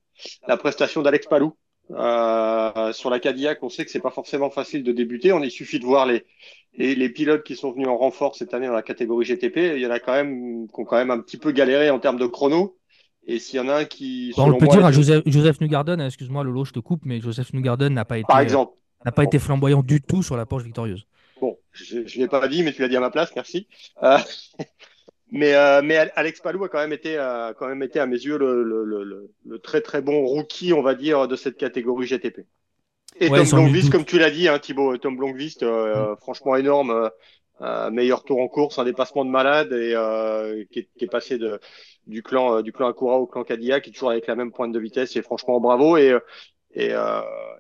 la 0.49 0.57
prestation 0.57 1.03
d'Alex 1.03 1.27
Palou. 1.27 1.55
Euh, 1.93 2.93
sur 2.93 3.11
la 3.11 3.19
Cadillac, 3.19 3.63
on 3.63 3.69
sait 3.69 3.85
que 3.85 3.91
c'est 3.91 4.01
pas 4.01 4.11
forcément 4.11 4.51
facile 4.51 4.85
de 4.85 4.93
débuter. 4.93 5.33
On 5.33 5.43
il 5.43 5.51
suffit 5.51 5.81
de 5.81 5.85
voir 5.85 6.07
les, 6.07 6.25
les, 6.75 7.09
pilotes 7.09 7.43
qui 7.43 7.57
sont 7.57 7.73
venus 7.73 7.89
en 7.89 7.97
renfort 7.97 8.37
cette 8.37 8.55
année 8.55 8.67
dans 8.67 8.73
la 8.73 8.83
catégorie 8.83 9.27
GTP. 9.27 9.75
Il 9.77 9.81
y 9.81 9.87
en 9.87 9.91
a 9.91 10.01
quand 10.01 10.13
même 10.13 10.69
qui 10.69 10.81
ont 10.81 10.85
quand 10.85 10.97
même 10.97 11.11
un 11.11 11.21
petit 11.21 11.37
peu 11.37 11.53
galéré 11.53 11.91
en 11.91 11.99
termes 11.99 12.19
de 12.19 12.27
chrono. 12.27 12.77
Et 13.27 13.39
s'il 13.39 13.57
y 13.57 13.61
en 13.61 13.69
a 13.69 13.75
un 13.75 13.85
qui. 13.85 14.33
on 14.37 14.57
peut 14.57 14.67
dire 14.67 14.85
à 14.85 14.93
Joseph, 14.93 15.23
Joseph 15.27 15.61
Newgarden, 15.61 16.01
excuse-moi 16.01 16.43
Lolo, 16.43 16.65
je 16.65 16.73
te 16.73 16.81
coupe, 16.81 17.03
mais 17.05 17.21
Joseph 17.21 17.53
Newgarden 17.53 17.93
n'a 17.93 18.05
pas 18.05 18.19
été. 18.19 18.27
Par 18.27 18.41
exemple. 18.41 18.75
N'a 19.05 19.13
pas 19.13 19.25
été 19.25 19.39
flamboyant 19.39 19.83
du 19.83 20.03
tout 20.03 20.23
sur 20.23 20.37
la 20.37 20.45
Porsche 20.45 20.65
victorieuse. 20.65 21.07
Bon, 21.41 21.57
je 21.73 21.99
ne 21.99 22.19
l'ai 22.19 22.29
pas 22.29 22.47
dit, 22.49 22.63
mais 22.63 22.73
tu 22.73 22.83
l'as 22.83 22.89
dit 22.89 22.97
à 22.97 23.01
ma 23.01 23.11
place, 23.11 23.31
merci. 23.35 23.67
Euh, 24.03 24.19
mais, 25.33 25.55
euh, 25.55 25.81
mais 25.83 25.97
Alex 26.17 26.41
Palou 26.41 26.65
a 26.65 26.69
quand 26.69 26.79
même 26.79 26.93
été, 26.93 27.17
euh, 27.17 27.55
quand 27.55 27.67
même 27.67 27.83
été 27.83 27.99
à 27.99 28.05
mes 28.05 28.17
yeux 28.17 28.37
le, 28.37 28.63
le, 28.63 28.85
le, 28.85 29.31
le, 29.47 29.59
très 29.59 29.81
très 29.81 30.03
bon 30.03 30.27
rookie, 30.27 30.75
on 30.75 30.83
va 30.83 30.95
dire, 30.95 31.29
de 31.29 31.37
cette 31.37 31.57
catégorie 31.57 32.07
GTP. 32.07 32.41
Et 33.21 33.29
Tom 33.29 33.47
Blomqvist, 33.49 33.91
comme 33.91 34.05
tu 34.05 34.19
l'as 34.19 34.31
dit, 34.31 34.49
hein, 34.49 34.59
Thibaut, 34.59 34.97
Tom 34.97 35.17
Blomqvist, 35.17 35.63
euh, 35.63 36.13
mm. 36.13 36.17
franchement 36.21 36.57
énorme, 36.57 37.11
euh, 37.61 37.91
meilleur 37.91 38.25
tour 38.25 38.41
en 38.41 38.49
course, 38.49 38.79
un 38.79 38.85
dépassement 38.85 39.25
de 39.25 39.31
malade 39.31 39.73
et 39.73 39.95
qui 40.71 40.81
est, 40.81 40.89
qui, 40.97 41.05
est, 41.05 41.09
passé 41.09 41.37
de, 41.37 41.61
du 42.07 42.23
clan 42.23 42.63
du 42.63 42.73
clan 42.73 42.89
Acura 42.89 43.19
au 43.19 43.27
clan 43.27 43.45
Cadillac, 43.45 43.85
qui 43.85 43.91
est 43.91 43.93
toujours 43.93 44.11
avec 44.11 44.27
la 44.27 44.35
même 44.35 44.53
pointe 44.53 44.73
de 44.73 44.79
vitesse. 44.81 45.15
Et 45.17 45.23
franchement, 45.23 45.61
bravo. 45.61 45.97
Et 45.97 46.17
et, 46.73 46.95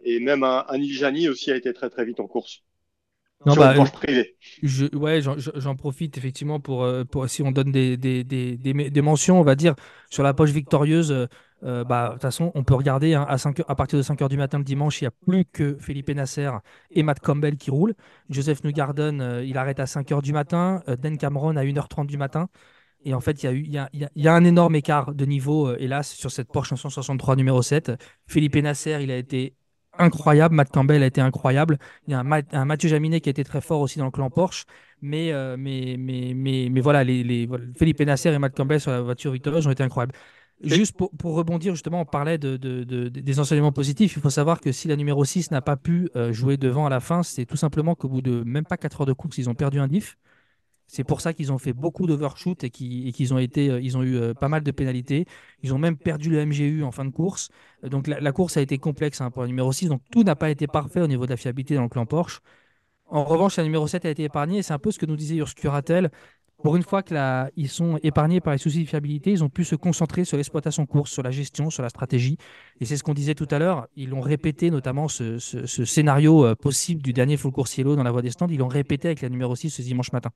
et 0.04 0.20
même 0.20 0.44
un, 0.44 0.64
un 0.68 0.78
Iljani 0.78 1.28
aussi 1.28 1.50
a 1.50 1.56
été 1.56 1.72
très 1.72 1.90
très 1.90 2.04
vite 2.04 2.20
en 2.20 2.28
course. 2.28 2.62
Non, 3.46 3.54
bah, 3.54 3.74
je, 4.62 4.94
ouais, 4.94 5.20
j'en 5.22 5.74
profite 5.74 6.18
effectivement 6.18 6.60
pour, 6.60 6.84
euh, 6.84 7.04
pour 7.04 7.26
si 7.28 7.42
on 7.42 7.52
donne 7.52 7.72
des, 7.72 7.96
des, 7.96 8.22
des, 8.22 8.56
des, 8.56 9.02
mentions, 9.02 9.40
on 9.40 9.42
va 9.42 9.54
dire, 9.54 9.74
sur 10.10 10.22
la 10.22 10.34
poche 10.34 10.50
victorieuse. 10.50 11.10
Euh, 11.10 11.26
euh, 11.62 11.84
bah, 11.84 12.08
de 12.08 12.12
toute 12.14 12.22
façon, 12.22 12.52
on 12.54 12.64
peut 12.64 12.74
regarder 12.74 13.14
hein, 13.14 13.24
à, 13.28 13.38
5 13.38 13.62
à 13.66 13.74
partir 13.74 13.98
de 13.98 14.02
5h 14.02 14.28
du 14.28 14.36
matin 14.36 14.58
le 14.58 14.64
dimanche, 14.64 15.00
il 15.00 15.04
n'y 15.04 15.08
a 15.08 15.10
plus 15.10 15.44
que 15.44 15.76
Felipe 15.78 16.10
Nasser 16.10 16.50
et 16.90 17.02
Matt 17.02 17.20
Campbell 17.20 17.56
qui 17.56 17.70
roulent. 17.70 17.94
Joseph 18.28 18.62
Newgarden, 18.64 19.42
il 19.44 19.56
arrête 19.56 19.80
à 19.80 19.84
5h 19.84 20.22
du 20.22 20.32
matin. 20.32 20.82
Dan 20.98 21.16
Cameron 21.16 21.56
à 21.56 21.64
1h30 21.64 22.06
du 22.06 22.18
matin. 22.18 22.48
Et 23.04 23.14
en 23.14 23.20
fait, 23.20 23.42
il 23.42 23.46
y, 23.46 23.48
a 23.48 23.52
eu, 23.52 23.60
il, 23.60 23.72
y 23.72 23.78
a, 23.78 23.88
il 23.92 24.22
y 24.22 24.28
a 24.28 24.34
un 24.34 24.44
énorme 24.44 24.74
écart 24.74 25.14
de 25.14 25.24
niveau, 25.24 25.74
hélas, 25.76 26.10
sur 26.10 26.30
cette 26.30 26.48
Porsche 26.52 26.72
963 26.72 27.36
numéro 27.36 27.62
7. 27.62 27.92
Felipe 28.26 28.56
Nasser, 28.56 28.98
il 29.02 29.10
a 29.10 29.16
été 29.16 29.54
incroyable. 29.98 30.54
Matt 30.54 30.70
Campbell 30.70 31.02
a 31.02 31.06
été 31.06 31.20
incroyable. 31.20 31.78
Il 32.06 32.12
y 32.12 32.14
a 32.14 32.20
un, 32.20 32.64
Mathieu 32.64 32.88
Jaminet 32.88 33.20
qui 33.20 33.28
a 33.28 33.32
été 33.32 33.44
très 33.44 33.60
fort 33.60 33.80
aussi 33.80 33.98
dans 33.98 34.06
le 34.06 34.10
clan 34.10 34.30
Porsche. 34.30 34.64
Mais, 35.02 35.32
euh, 35.32 35.56
mais, 35.58 35.96
mais, 35.98 36.32
mais, 36.34 36.68
mais, 36.70 36.80
voilà, 36.80 37.04
les, 37.04 37.24
les, 37.24 37.48
Philippe 37.78 38.00
Nasser 38.00 38.30
et 38.32 38.38
Matt 38.38 38.54
Campbell 38.54 38.80
sur 38.80 38.90
la 38.90 39.00
voiture 39.00 39.32
victorieuse 39.32 39.66
ont 39.66 39.70
été 39.70 39.82
incroyables. 39.82 40.14
Juste 40.62 40.94
pour, 40.94 41.10
pour, 41.16 41.36
rebondir, 41.36 41.74
justement, 41.74 42.02
on 42.02 42.04
parlait 42.04 42.36
de, 42.36 42.58
de, 42.58 42.84
de, 42.84 43.08
des 43.08 43.40
enseignements 43.40 43.72
positifs. 43.72 44.14
Il 44.16 44.20
faut 44.20 44.28
savoir 44.30 44.60
que 44.60 44.72
si 44.72 44.88
la 44.88 44.96
numéro 44.96 45.24
6 45.24 45.50
n'a 45.52 45.62
pas 45.62 45.76
pu 45.76 46.10
euh, 46.16 46.32
jouer 46.32 46.58
devant 46.58 46.84
à 46.84 46.90
la 46.90 47.00
fin, 47.00 47.22
c'est 47.22 47.46
tout 47.46 47.56
simplement 47.56 47.94
qu'au 47.94 48.08
bout 48.08 48.20
de 48.20 48.42
même 48.44 48.66
pas 48.66 48.76
4 48.76 49.00
heures 49.00 49.06
de 49.06 49.14
course, 49.14 49.38
ils 49.38 49.48
ont 49.48 49.54
perdu 49.54 49.80
un 49.80 49.88
diff. 49.88 50.18
C'est 50.92 51.04
pour 51.04 51.20
ça 51.20 51.32
qu'ils 51.32 51.52
ont 51.52 51.58
fait 51.58 51.72
beaucoup 51.72 52.08
d'overshoot 52.08 52.64
et 52.64 52.70
qu'ils 52.70 53.32
ont, 53.32 53.38
été, 53.38 53.70
euh, 53.70 53.80
ils 53.80 53.96
ont 53.96 54.02
eu 54.02 54.16
euh, 54.16 54.34
pas 54.34 54.48
mal 54.48 54.64
de 54.64 54.70
pénalités. 54.72 55.24
Ils 55.62 55.72
ont 55.72 55.78
même 55.78 55.96
perdu 55.96 56.30
le 56.30 56.44
MGU 56.44 56.82
en 56.82 56.90
fin 56.90 57.04
de 57.04 57.10
course. 57.10 57.48
Donc 57.84 58.08
la, 58.08 58.32
course 58.32 58.56
a 58.56 58.60
été 58.60 58.76
complexe 58.78 59.20
hein, 59.20 59.30
pour 59.30 59.42
le 59.42 59.48
numéro 59.48 59.70
6. 59.70 59.88
Donc 59.88 60.02
tout 60.10 60.24
n'a 60.24 60.34
pas 60.34 60.50
été 60.50 60.66
parfait 60.66 61.00
au 61.00 61.06
niveau 61.06 61.26
de 61.26 61.30
la 61.30 61.36
fiabilité 61.36 61.76
dans 61.76 61.84
le 61.84 61.88
clan 61.88 62.06
Porsche. 62.06 62.40
En 63.06 63.22
revanche, 63.22 63.56
la 63.56 63.62
numéro 63.62 63.86
7 63.86 64.04
a 64.04 64.10
été 64.10 64.24
épargnée. 64.24 64.62
C'est 64.62 64.72
un 64.72 64.80
peu 64.80 64.90
ce 64.90 64.98
que 64.98 65.06
nous 65.06 65.14
disait 65.14 65.36
Urs 65.36 65.54
Curatel. 65.54 66.10
Pour 66.64 66.76
une 66.76 66.82
fois 66.82 67.02
qu'ils 67.04 67.68
sont 67.68 67.98
épargnés 68.02 68.40
par 68.40 68.52
les 68.52 68.58
soucis 68.58 68.82
de 68.82 68.88
fiabilité, 68.88 69.30
ils 69.30 69.44
ont 69.44 69.48
pu 69.48 69.64
se 69.64 69.76
concentrer 69.76 70.24
sur 70.24 70.36
l'exploitation 70.36 70.86
course, 70.86 71.12
sur 71.12 71.22
la 71.22 71.30
gestion, 71.30 71.70
sur 71.70 71.84
la 71.84 71.88
stratégie. 71.88 72.36
Et 72.80 72.84
c'est 72.84 72.96
ce 72.96 73.04
qu'on 73.04 73.14
disait 73.14 73.36
tout 73.36 73.48
à 73.52 73.60
l'heure. 73.60 73.86
Ils 73.94 74.10
l'ont 74.10 74.20
répété, 74.20 74.70
notamment 74.70 75.06
ce, 75.06 75.38
scénario 75.38 76.44
euh, 76.44 76.54
possible 76.56 77.00
du 77.00 77.12
dernier 77.12 77.36
full 77.36 77.52
course 77.52 77.78
yellow 77.78 77.94
dans 77.96 78.02
la 78.02 78.10
voie 78.10 78.22
des 78.22 78.30
stands. 78.30 78.48
Ils 78.48 78.58
l'ont 78.58 78.68
répété 78.68 79.06
avec 79.06 79.22
la 79.22 79.28
numéro 79.28 79.54
6 79.54 79.70
ce 79.70 79.82
dimanche 79.82 80.12
matin. 80.12 80.30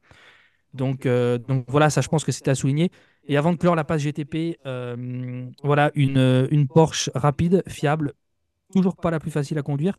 Donc, 0.74 1.06
euh, 1.06 1.38
donc 1.38 1.64
voilà, 1.68 1.88
ça 1.88 2.00
je 2.00 2.08
pense 2.08 2.24
que 2.24 2.32
c'était 2.32 2.50
à 2.50 2.54
souligner. 2.54 2.90
Et 3.26 3.36
avant 3.36 3.52
de 3.52 3.56
clore 3.56 3.76
la 3.76 3.84
passe 3.84 4.02
GTP, 4.02 4.58
euh, 4.66 5.46
voilà 5.62 5.90
une, 5.94 6.48
une, 6.50 6.66
Porsche 6.66 7.10
rapide, 7.14 7.62
fiable, 7.68 8.12
toujours 8.72 8.96
pas 8.96 9.10
la 9.10 9.20
plus 9.20 9.30
facile 9.30 9.56
à 9.56 9.62
conduire, 9.62 9.98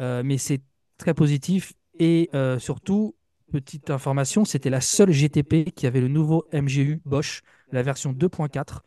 euh, 0.00 0.22
mais 0.24 0.36
c'est 0.36 0.60
très 0.98 1.14
positif. 1.14 1.72
Et 1.98 2.28
surtout, 2.58 3.14
petite 3.50 3.88
information, 3.88 4.44
c'était 4.44 4.68
la 4.68 4.82
seule 4.82 5.12
GTP 5.12 5.70
qui 5.74 5.86
avait 5.86 6.02
le 6.02 6.08
nouveau 6.08 6.44
MGU 6.52 7.00
Bosch, 7.06 7.40
la 7.72 7.82
version 7.82 8.12
2.4. 8.12 8.80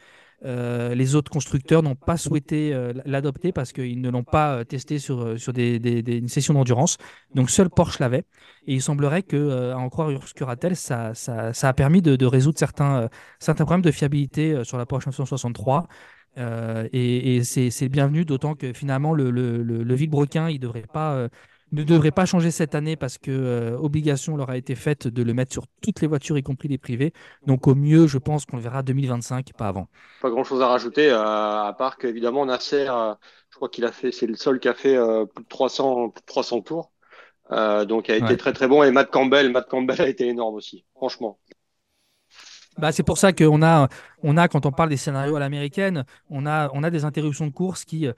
Euh, 0.46 0.96
les 0.96 1.16
autres 1.16 1.30
constructeurs 1.32 1.84
n'ont 1.84 1.96
pas 1.96 2.16
souhaité 2.16 2.74
euh, 2.74 2.94
l'adopter 3.06 3.52
parce 3.52 3.74
qu'ils 3.74 4.00
ne 4.00 4.10
l'ont 4.10 4.24
pas 4.24 4.60
euh, 4.60 4.64
testé 4.64 4.98
sur, 4.98 5.38
sur 5.40 5.52
des, 5.52 5.80
des, 5.80 6.18
une 6.18 6.30
session 6.30 6.54
d'endurance. 6.54 6.98
Donc 7.36 7.50
seul 7.50 7.70
Porsche 7.70 8.00
l'avait. 8.00 8.26
Et 8.66 8.76
il 8.76 8.82
semblerait 8.82 9.24
que, 9.24 9.72
à 9.72 9.78
en 9.78 9.90
croire 9.90 10.12
Urskuratel, 10.12 10.76
ça, 10.76 11.14
ça, 11.14 11.54
ça, 11.54 11.70
a 11.70 11.74
permis 11.74 12.02
de, 12.02 12.16
de 12.16 12.26
résoudre 12.26 12.60
certains, 12.60 13.10
certains 13.40 13.66
problèmes 13.66 13.82
de 13.84 13.92
fiabilité 13.92 14.64
sur 14.64 14.78
la 14.78 14.86
Porsche 14.86 15.08
963. 15.08 15.88
et, 16.38 17.36
et 17.36 17.44
c'est 17.44 17.90
bienvenu, 17.90 18.26
d'autant 18.26 18.56
que 18.56 18.74
finalement 18.74 19.14
le, 19.14 19.32
le, 19.32 19.64
le, 19.64 19.84
le 19.84 19.96
il 19.96 20.60
devrait 20.60 20.84
pas 20.94 21.28
ne 21.72 21.84
devrait 21.84 22.12
pas 22.12 22.26
changer 22.26 22.52
cette 22.52 22.76
année 22.76 22.96
parce 22.96 23.18
que 23.18 23.32
euh, 23.32 23.78
obligation 23.78 24.38
leur 24.38 24.50
a 24.50 24.58
été 24.58 24.76
faite 24.76 25.08
de 25.08 25.24
le 25.24 25.34
mettre 25.34 25.52
sur 25.52 25.66
toutes 25.82 26.02
les 26.02 26.08
voitures, 26.08 26.38
y 26.38 26.44
compris 26.44 26.68
les 26.68 26.78
privées. 26.78 27.14
Donc 27.46 27.68
au 27.68 27.76
mieux, 27.76 28.08
je 28.08 28.18
pense 28.18 28.46
qu'on 28.46 28.58
le 28.58 28.64
verra 28.64 28.84
2025, 28.84 29.54
pas 29.54 29.68
avant. 29.68 29.88
Pas 30.22 30.30
grand 30.30 30.44
chose 30.44 30.62
à 30.62 30.68
rajouter, 30.68 31.10
euh, 31.10 31.22
à 31.22 31.76
part 31.78 31.98
qu'évidemment 31.98 32.46
Nasser, 32.46 32.88
euh, 32.90 33.14
je 33.50 33.56
crois 33.56 33.70
qu'il 33.70 33.86
a 33.86 33.92
fait, 33.92 34.12
c'est 34.12 34.28
le 34.28 34.36
seul 34.36 34.60
qui 34.60 34.68
a 34.68 34.74
fait 34.74 34.98
plus 35.34 35.44
de 35.44 35.50
300, 35.50 36.14
300 36.26 36.62
tours. 36.62 36.92
donc 37.50 38.08
il 38.08 38.12
a 38.12 38.18
été 38.18 38.38
très 38.38 38.54
très 38.54 38.68
bon 38.68 38.84
et 38.84 38.92
Matt 38.92 39.10
Campbell, 39.12 39.52
Matt 39.52 39.68
Campbell 39.68 40.02
a 40.02 40.08
été 40.08 40.28
énorme 40.28 40.56
aussi, 40.56 40.86
franchement. 40.96 41.40
Bah, 42.80 42.92
c'est 42.92 43.04
pour 43.04 43.18
ça 43.18 43.34
qu'on 43.34 43.62
a, 43.62 43.90
on 44.24 44.38
a, 44.38 44.48
quand 44.48 44.66
on 44.66 44.72
parle 44.72 44.90
des 44.90 44.98
scénarios 44.98 45.36
à 45.36 45.40
l'américaine, 45.40 46.06
on 46.30 46.46
a, 46.46 46.70
on 46.74 46.84
a 46.84 46.90
des 46.90 47.06
interruptions 47.06 47.48
de 47.48 47.52
course 47.52 47.84
qui, 47.86 48.08
euh, 48.08 48.14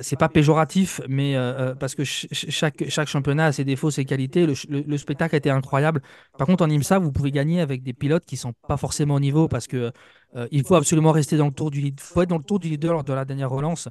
c'est 0.00 0.18
pas 0.18 0.28
péjoratif, 0.28 1.00
mais 1.08 1.36
euh, 1.36 1.70
euh, 1.70 1.74
parce 1.74 1.94
que 1.94 2.04
chaque, 2.04 2.88
chaque 2.88 3.08
championnat 3.08 3.46
a 3.46 3.52
ses 3.52 3.64
défauts, 3.64 3.90
ses 3.90 4.04
qualités. 4.04 4.46
Le, 4.46 4.98
spectacle 4.98 5.34
a 5.34 5.38
été 5.38 5.50
incroyable. 5.50 6.02
Par 6.38 6.46
contre, 6.46 6.64
en 6.64 6.70
IMSA, 6.70 6.98
vous 6.98 7.12
pouvez 7.12 7.30
gagner 7.30 7.60
avec 7.60 7.82
des 7.82 7.92
pilotes 7.92 8.24
qui 8.26 8.36
sont 8.36 8.52
pas 8.66 8.76
forcément 8.76 9.14
au 9.14 9.20
niveau 9.20 9.48
parce 9.48 9.66
que 9.66 9.92
il 10.52 10.64
faut 10.64 10.76
absolument 10.76 11.12
rester 11.12 11.36
dans 11.36 11.46
le 11.46 11.52
tour 11.52 11.70
du 11.70 11.80
leader. 11.80 12.04
faut 12.04 12.22
être 12.22 12.28
dans 12.28 12.38
le 12.38 12.44
tour 12.44 12.60
du 12.60 12.68
leader 12.68 12.92
lors 12.92 13.04
de 13.04 13.12
la 13.12 13.24
dernière 13.24 13.50
relance. 13.50 13.88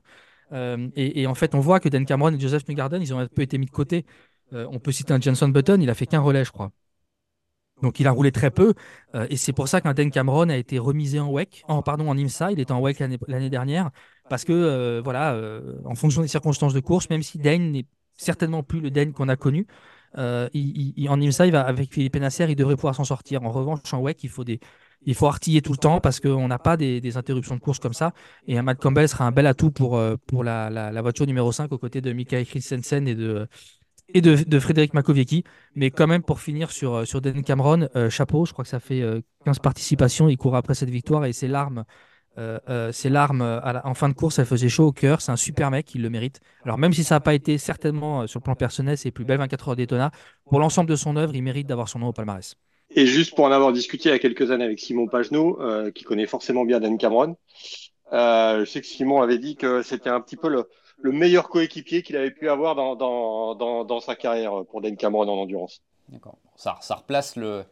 Et, 0.53 1.21
et, 1.21 1.27
en 1.27 1.35
fait, 1.35 1.53
on 1.55 1.59
voit 1.59 1.79
que 1.79 1.89
Dan 1.89 2.05
Cameron 2.05 2.33
et 2.33 2.39
Joseph 2.39 2.67
Newgarden, 2.67 3.01
ils 3.01 3.13
ont 3.13 3.19
un 3.19 3.27
peu 3.27 3.41
été 3.41 3.57
mis 3.57 3.65
de 3.65 3.71
côté. 3.71 4.05
on 4.51 4.79
peut 4.79 4.91
citer 4.91 5.13
un 5.13 5.19
Jenson 5.21 5.49
Button, 5.49 5.79
il 5.81 5.89
a 5.89 5.93
fait 5.93 6.05
qu'un 6.07 6.21
relais, 6.21 6.45
je 6.45 6.51
crois. 6.51 6.71
Donc 7.81 7.99
il 7.99 8.07
a 8.07 8.11
roulé 8.11 8.31
très 8.31 8.51
peu 8.51 8.73
euh, 9.15 9.27
et 9.29 9.37
c'est 9.37 9.53
pour 9.53 9.67
ça 9.67 9.81
qu'un 9.81 9.93
Dan 9.93 10.11
Cameron 10.11 10.49
a 10.49 10.57
été 10.57 10.79
remisé 10.79 11.19
en 11.19 11.31
WEC, 11.31 11.63
en 11.67 11.81
pardon 11.81 12.09
en 12.09 12.17
IMSA, 12.17 12.51
il 12.51 12.59
était 12.59 12.71
en 12.71 12.81
WEC 12.81 12.99
l'année 13.27 13.49
dernière 13.49 13.91
parce 14.29 14.45
que 14.45 14.53
euh, 14.53 15.01
voilà, 15.03 15.33
euh, 15.33 15.77
en 15.85 15.95
fonction 15.95 16.21
des 16.21 16.27
circonstances 16.27 16.73
de 16.73 16.79
course, 16.79 17.09
même 17.09 17.23
si 17.23 17.37
Dane 17.37 17.71
n'est 17.71 17.85
certainement 18.15 18.63
plus 18.63 18.81
le 18.81 18.91
Dane 18.91 19.13
qu'on 19.13 19.29
a 19.29 19.35
connu, 19.35 19.65
il, 20.15 21.07
en 21.09 21.21
IMSA 21.21 21.45
il 21.45 21.51
va 21.51 21.61
avec 21.61 21.93
Philippe 21.93 22.15
Nasser, 22.17 22.47
il 22.49 22.55
devrait 22.55 22.75
pouvoir 22.75 22.95
s'en 22.95 23.05
sortir. 23.05 23.43
En 23.43 23.51
revanche 23.51 23.93
en 23.93 24.01
WEC 24.01 24.23
il 24.23 24.29
faut 24.29 24.43
des 24.43 24.59
il 25.05 25.15
faut 25.15 25.27
artiller 25.27 25.61
tout 25.61 25.71
le 25.71 25.77
temps 25.77 26.01
parce 26.01 26.19
qu'on 26.19 26.49
n'a 26.49 26.59
pas 26.59 26.75
des, 26.75 27.15
interruptions 27.15 27.55
de 27.55 27.61
course 27.61 27.79
comme 27.79 27.93
ça. 27.93 28.11
Et 28.47 28.57
un 28.57 28.63
Matt 28.63 28.81
Campbell 28.81 29.07
sera 29.07 29.25
un 29.25 29.31
bel 29.31 29.47
atout 29.47 29.71
pour, 29.71 29.97
pour 30.27 30.43
la, 30.43 30.69
la, 30.69 31.01
voiture 31.01 31.25
numéro 31.25 31.53
5 31.53 31.71
aux 31.71 31.77
côtés 31.77 32.01
de 32.01 32.11
Michael 32.11 32.45
Christensen 32.45 33.07
et 33.07 33.15
de, 33.15 33.47
et 34.13 34.21
de, 34.21 34.59
Frédéric 34.59 34.93
Makoviecki. 34.93 35.43
Mais 35.75 35.91
quand 35.91 36.07
même, 36.07 36.23
pour 36.23 36.39
finir 36.39 36.71
sur, 36.71 36.95
euh, 36.95 37.05
sur 37.05 37.21
Dan 37.21 37.43
Cameron, 37.43 37.87
euh, 37.95 38.09
chapeau, 38.09 38.45
je 38.45 38.53
crois 38.53 38.63
que 38.63 38.69
ça 38.69 38.79
fait 38.79 39.01
15 39.45 39.57
euh, 39.57 39.61
participations. 39.61 40.29
Il 40.29 40.37
court 40.37 40.55
après 40.55 40.75
cette 40.75 40.89
victoire 40.89 41.25
et 41.25 41.33
ses 41.33 41.47
larmes, 41.47 41.83
ses 42.91 43.09
larmes 43.09 43.41
en 43.83 43.93
fin 43.93 44.07
de 44.07 44.13
course, 44.13 44.39
elle 44.39 44.45
faisait 44.45 44.69
chaud 44.69 44.87
au 44.87 44.91
cœur. 44.93 45.19
C'est 45.19 45.31
un 45.31 45.35
super 45.35 45.71
mec, 45.71 45.93
il 45.93 46.01
le 46.01 46.09
mérite. 46.09 46.39
Alors, 46.63 46.77
même 46.77 46.93
si 46.93 47.03
ça 47.03 47.15
n'a 47.15 47.19
pas 47.19 47.33
été 47.33 47.57
certainement 47.57 48.27
sur 48.27 48.39
le 48.39 48.43
plan 48.45 48.55
personnel, 48.55 48.97
c'est 48.97 49.11
plus 49.11 49.25
belle 49.25 49.39
24 49.39 49.69
heures 49.69 49.75
d'Etona, 49.75 50.11
pour 50.45 50.59
l'ensemble 50.59 50.89
de 50.89 50.95
son 50.95 51.17
œuvre, 51.17 51.35
il 51.35 51.43
mérite 51.43 51.67
d'avoir 51.67 51.89
son 51.89 51.99
nom 51.99 52.07
au 52.07 52.13
palmarès. 52.13 52.55
Et 52.91 53.05
juste 53.05 53.35
pour 53.35 53.43
en 53.43 53.51
avoir 53.51 53.73
discuté 53.73 54.07
il 54.07 54.13
y 54.13 54.15
a 54.15 54.19
quelques 54.19 54.51
années 54.51 54.63
avec 54.63 54.79
Simon 54.79 55.07
Pagenaud, 55.07 55.59
qui 55.93 56.05
connaît 56.05 56.27
forcément 56.27 56.63
bien 56.63 56.79
Dan 56.79 56.97
Cameron, 56.97 57.35
je 58.09 58.65
sais 58.65 58.79
que 58.79 58.87
Simon 58.87 59.21
avait 59.21 59.37
dit 59.37 59.57
que 59.57 59.81
c'était 59.81 60.09
un 60.09 60.21
petit 60.21 60.37
peu 60.37 60.47
le, 60.47 60.65
le 61.01 61.11
meilleur 61.11 61.49
coéquipier 61.49 62.03
qu'il 62.03 62.17
avait 62.17 62.31
pu 62.31 62.49
avoir 62.49 62.75
dans, 62.75 62.95
dans, 62.95 63.83
dans, 63.83 63.99
sa 63.99 64.15
carrière 64.15 64.63
pour 64.69 64.81
Dan 64.81 64.97
Cameron 64.97 65.23
en 65.23 65.41
endurance. 65.41 65.81
D'accord. 66.09 66.37
Ça, 66.55 66.77
ça 66.81 66.95
replace 66.95 67.35
le, 67.35 67.63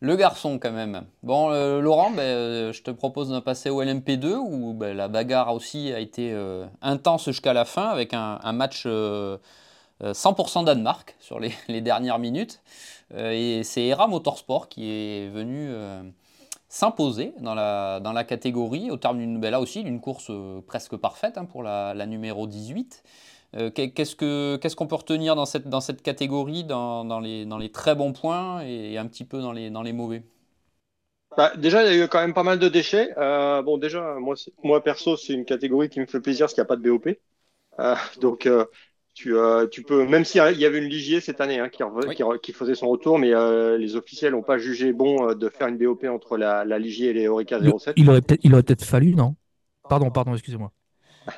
Le 0.00 0.14
garçon 0.14 0.60
quand 0.60 0.70
même. 0.70 1.06
Bon, 1.24 1.50
euh, 1.50 1.80
Laurent, 1.80 2.12
ben, 2.12 2.20
euh, 2.20 2.72
je 2.72 2.82
te 2.82 2.92
propose 2.92 3.30
de 3.30 3.40
passer 3.40 3.68
au 3.68 3.82
LMP2 3.82 4.34
où 4.36 4.72
ben, 4.72 4.96
la 4.96 5.08
bagarre 5.08 5.52
aussi 5.52 5.92
a 5.92 5.98
été 5.98 6.30
euh, 6.32 6.66
intense 6.82 7.24
jusqu'à 7.24 7.52
la 7.52 7.64
fin 7.64 7.88
avec 7.88 8.14
un, 8.14 8.52
match 8.52 8.86
100% 8.86 10.64
Danemark 10.64 11.16
sur 11.18 11.40
les, 11.40 11.52
dernières 11.80 12.20
minutes. 12.20 12.60
et 13.16 13.62
c'est 13.64 13.86
Era 13.86 14.06
Motorsport 14.06 14.68
qui 14.68 14.88
est 14.88 15.28
venu 15.30 15.72
s'imposer 16.68 17.32
dans 17.40 17.54
la, 17.54 18.00
dans 18.00 18.12
la 18.12 18.24
catégorie 18.24 18.90
au 18.90 18.96
terme 18.96 19.18
d'une, 19.18 19.40
ben, 19.40 19.50
là 19.50 19.60
aussi 19.60 19.84
d'une 19.84 20.00
course 20.00 20.30
presque 20.66 20.96
parfaite 20.96 21.38
hein, 21.38 21.44
pour 21.44 21.62
la, 21.62 22.06
numéro 22.06 22.46
18. 22.46 23.02
Euh, 23.56 23.70
qu'est-ce 23.70 24.14
qu'on 24.14 24.68
ce 24.68 24.76
qu'on 24.76 24.86
peut 24.86 24.94
retenir 24.94 25.34
dans 25.34 25.46
cette, 25.46 25.68
dans 25.68 25.80
cette 25.80 26.02
catégorie, 26.02 26.64
dans, 26.64 27.04
dans, 27.04 27.20
les, 27.20 27.46
dans 27.46 27.58
les 27.58 27.70
très 27.72 27.94
bons 27.94 28.12
points 28.12 28.60
et 28.62 28.98
un 28.98 29.06
petit 29.06 29.24
peu 29.24 29.40
dans 29.40 29.52
les, 29.52 29.70
dans 29.70 29.82
les 29.82 29.92
mauvais? 29.94 30.22
Bah, 31.36 31.52
déjà, 31.56 31.84
il 31.84 31.96
y 31.96 32.00
a 32.00 32.04
eu 32.04 32.08
quand 32.08 32.20
même 32.20 32.34
pas 32.34 32.42
mal 32.42 32.58
de 32.58 32.68
déchets. 32.68 33.14
Euh, 33.18 33.62
bon, 33.62 33.78
déjà, 33.78 34.14
moi, 34.18 34.34
moi 34.64 34.82
perso, 34.82 35.16
c'est 35.16 35.34
une 35.34 35.44
catégorie 35.44 35.88
qui 35.88 36.00
me 36.00 36.06
fait 36.06 36.20
plaisir 36.20 36.46
parce 36.46 36.54
qu'il 36.54 36.62
n'y 36.62 36.66
a 36.66 36.68
pas 36.68 36.76
de 36.76 36.82
BOP. 36.90 37.08
Euh, 37.80 37.94
donc, 38.20 38.46
euh, 38.46 38.64
tu, 39.18 39.36
euh, 39.36 39.66
tu 39.66 39.82
peux, 39.82 40.06
même 40.06 40.24
s'il 40.24 40.40
y 40.40 40.64
avait 40.64 40.78
une 40.78 40.88
Ligier 40.88 41.20
cette 41.20 41.40
année 41.40 41.58
hein, 41.58 41.68
qui, 41.68 41.82
qui, 42.14 42.22
qui, 42.40 42.52
faisait 42.52 42.76
son 42.76 42.88
retour, 42.88 43.18
mais 43.18 43.32
les 43.76 43.96
officiels 43.96 44.32
n'ont 44.32 44.42
pas 44.42 44.58
jugé 44.58 44.92
bon 44.92 45.34
de 45.34 45.48
faire 45.48 45.66
une 45.66 45.76
BOP 45.76 46.04
entre 46.04 46.36
la, 46.36 46.64
la 46.64 46.78
Ligier 46.78 47.10
et 47.10 47.12
les 47.12 47.26
Orica 47.26 47.58
07. 47.58 47.94
Il, 47.96 48.08
aurait 48.08 48.22
peut-être 48.22 48.42
peut, 48.42 48.62
peut 48.76 48.84
fallu, 48.84 49.14
non? 49.16 49.34
Pardon, 49.88 50.10
pardon, 50.10 50.34
excusez-moi. 50.34 50.70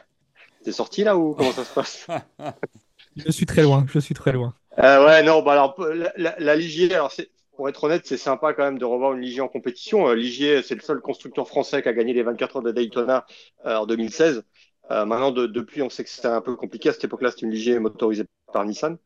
T'es 0.64 0.72
sorti 0.72 1.04
là 1.04 1.16
ou 1.16 1.32
comment 1.32 1.52
ça 1.52 1.64
se 1.64 1.72
passe? 1.74 2.06
Je 3.16 3.30
suis 3.32 3.46
très 3.46 3.62
loin, 3.62 3.84
je 3.88 3.98
suis 3.98 4.14
très 4.14 4.32
loin. 4.32 4.54
Euh, 4.78 5.04
ouais, 5.04 5.22
non, 5.22 5.42
bah 5.42 5.52
alors 5.52 5.74
la, 6.16 6.36
la, 6.38 6.56
Ligier, 6.56 6.94
alors 6.94 7.10
c'est 7.10 7.28
pour 7.56 7.68
être 7.68 7.82
honnête, 7.82 8.02
c'est 8.06 8.16
sympa 8.16 8.54
quand 8.54 8.62
même 8.62 8.78
de 8.78 8.84
revoir 8.84 9.14
une 9.14 9.20
Ligier 9.20 9.40
en 9.40 9.48
compétition. 9.48 10.08
Euh, 10.08 10.14
Ligier, 10.14 10.62
c'est 10.62 10.76
le 10.76 10.80
seul 10.80 11.00
constructeur 11.00 11.48
français 11.48 11.82
qui 11.82 11.88
a 11.88 11.92
gagné 11.92 12.12
les 12.12 12.22
24 12.22 12.56
heures 12.56 12.62
de 12.62 12.70
Daytona 12.70 13.26
euh, 13.66 13.78
en 13.78 13.86
2016. 13.86 14.44
Euh, 14.90 15.04
maintenant, 15.04 15.30
de, 15.30 15.46
depuis, 15.46 15.82
on 15.82 15.90
sait 15.90 16.04
que 16.04 16.10
c'était 16.10 16.28
un 16.28 16.40
peu 16.40 16.56
compliqué. 16.56 16.88
À 16.88 16.92
cette 16.92 17.04
époque-là, 17.04 17.30
c'était 17.30 17.46
une 17.46 17.52
Ligier 17.52 17.78
motorisée 17.78 18.24
par 18.52 18.64
Nissan. 18.64 18.98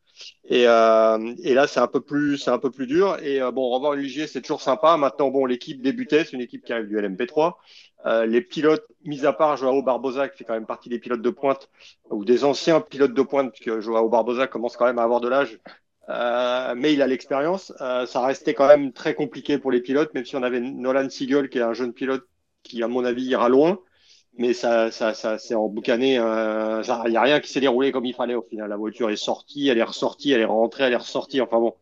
Et, 0.45 0.67
euh, 0.67 1.33
et 1.43 1.53
là, 1.53 1.67
c'est 1.67 1.79
un 1.79 1.87
peu 1.87 2.01
plus, 2.01 2.47
un 2.47 2.57
peu 2.59 2.71
plus 2.71 2.87
dur. 2.87 3.17
Et 3.21 3.41
euh, 3.41 3.51
bon, 3.51 3.69
revoir 3.69 3.93
une 3.93 4.01
Ligier, 4.01 4.27
c'est 4.27 4.41
toujours 4.41 4.61
sympa. 4.61 4.97
Maintenant, 4.97 5.29
bon, 5.29 5.45
l'équipe 5.45 5.81
débutait, 5.81 6.25
c'est 6.25 6.33
une 6.33 6.41
équipe 6.41 6.63
qui 6.63 6.73
arrive 6.73 6.87
du 6.87 6.97
LMP3. 6.97 7.59
Euh, 8.05 8.25
les 8.25 8.41
pilotes, 8.41 8.85
mis 9.03 9.25
à 9.25 9.33
part 9.33 9.57
Joao 9.57 9.81
Barbosa, 9.83 10.29
qui 10.29 10.37
fait 10.39 10.43
quand 10.45 10.53
même 10.53 10.65
partie 10.65 10.89
des 10.89 10.99
pilotes 10.99 11.21
de 11.21 11.29
pointe, 11.29 11.69
ou 12.09 12.25
des 12.25 12.43
anciens 12.43 12.81
pilotes 12.81 13.13
de 13.13 13.21
pointe, 13.21 13.51
puisque 13.53 13.79
Joao 13.79 14.09
Barbosa 14.09 14.47
commence 14.47 14.77
quand 14.77 14.85
même 14.85 14.99
à 14.99 15.03
avoir 15.03 15.21
de 15.21 15.27
l'âge, 15.27 15.59
euh, 16.09 16.75
mais 16.77 16.93
il 16.93 17.01
a 17.01 17.07
l'expérience. 17.07 17.73
Euh, 17.81 18.05
ça 18.05 18.25
restait 18.25 18.53
quand 18.53 18.67
même 18.67 18.93
très 18.93 19.15
compliqué 19.15 19.57
pour 19.57 19.71
les 19.71 19.81
pilotes, 19.81 20.13
même 20.13 20.25
si 20.25 20.35
on 20.35 20.43
avait 20.43 20.59
Nolan 20.59 21.09
Siegel, 21.09 21.49
qui 21.49 21.57
est 21.57 21.61
un 21.61 21.73
jeune 21.73 21.93
pilote 21.93 22.27
qui, 22.63 22.83
à 22.83 22.87
mon 22.87 23.03
avis, 23.05 23.23
ira 23.25 23.49
loin. 23.49 23.79
Mais 24.37 24.53
ça, 24.53 24.91
ça, 24.91 25.13
ça 25.13 25.37
c'est 25.37 25.55
emboucané. 25.55 26.17
Euh, 26.19 26.81
il 27.05 27.11
n'y 27.11 27.17
a 27.17 27.21
rien 27.21 27.39
qui 27.39 27.49
s'est 27.49 27.61
déroulé 27.61 27.91
comme 27.91 28.05
il 28.05 28.13
fallait 28.13 28.35
au 28.35 28.41
final. 28.41 28.69
La 28.69 28.77
voiture 28.77 29.09
est 29.09 29.15
sortie, 29.15 29.69
elle 29.69 29.77
est 29.77 29.83
ressortie, 29.83 30.31
elle 30.31 30.41
est 30.41 30.45
rentrée, 30.45 30.83
elle 30.83 30.93
est 30.93 30.97
ressortie. 30.97 31.39
Enfin 31.39 31.59
bon, 31.59 31.73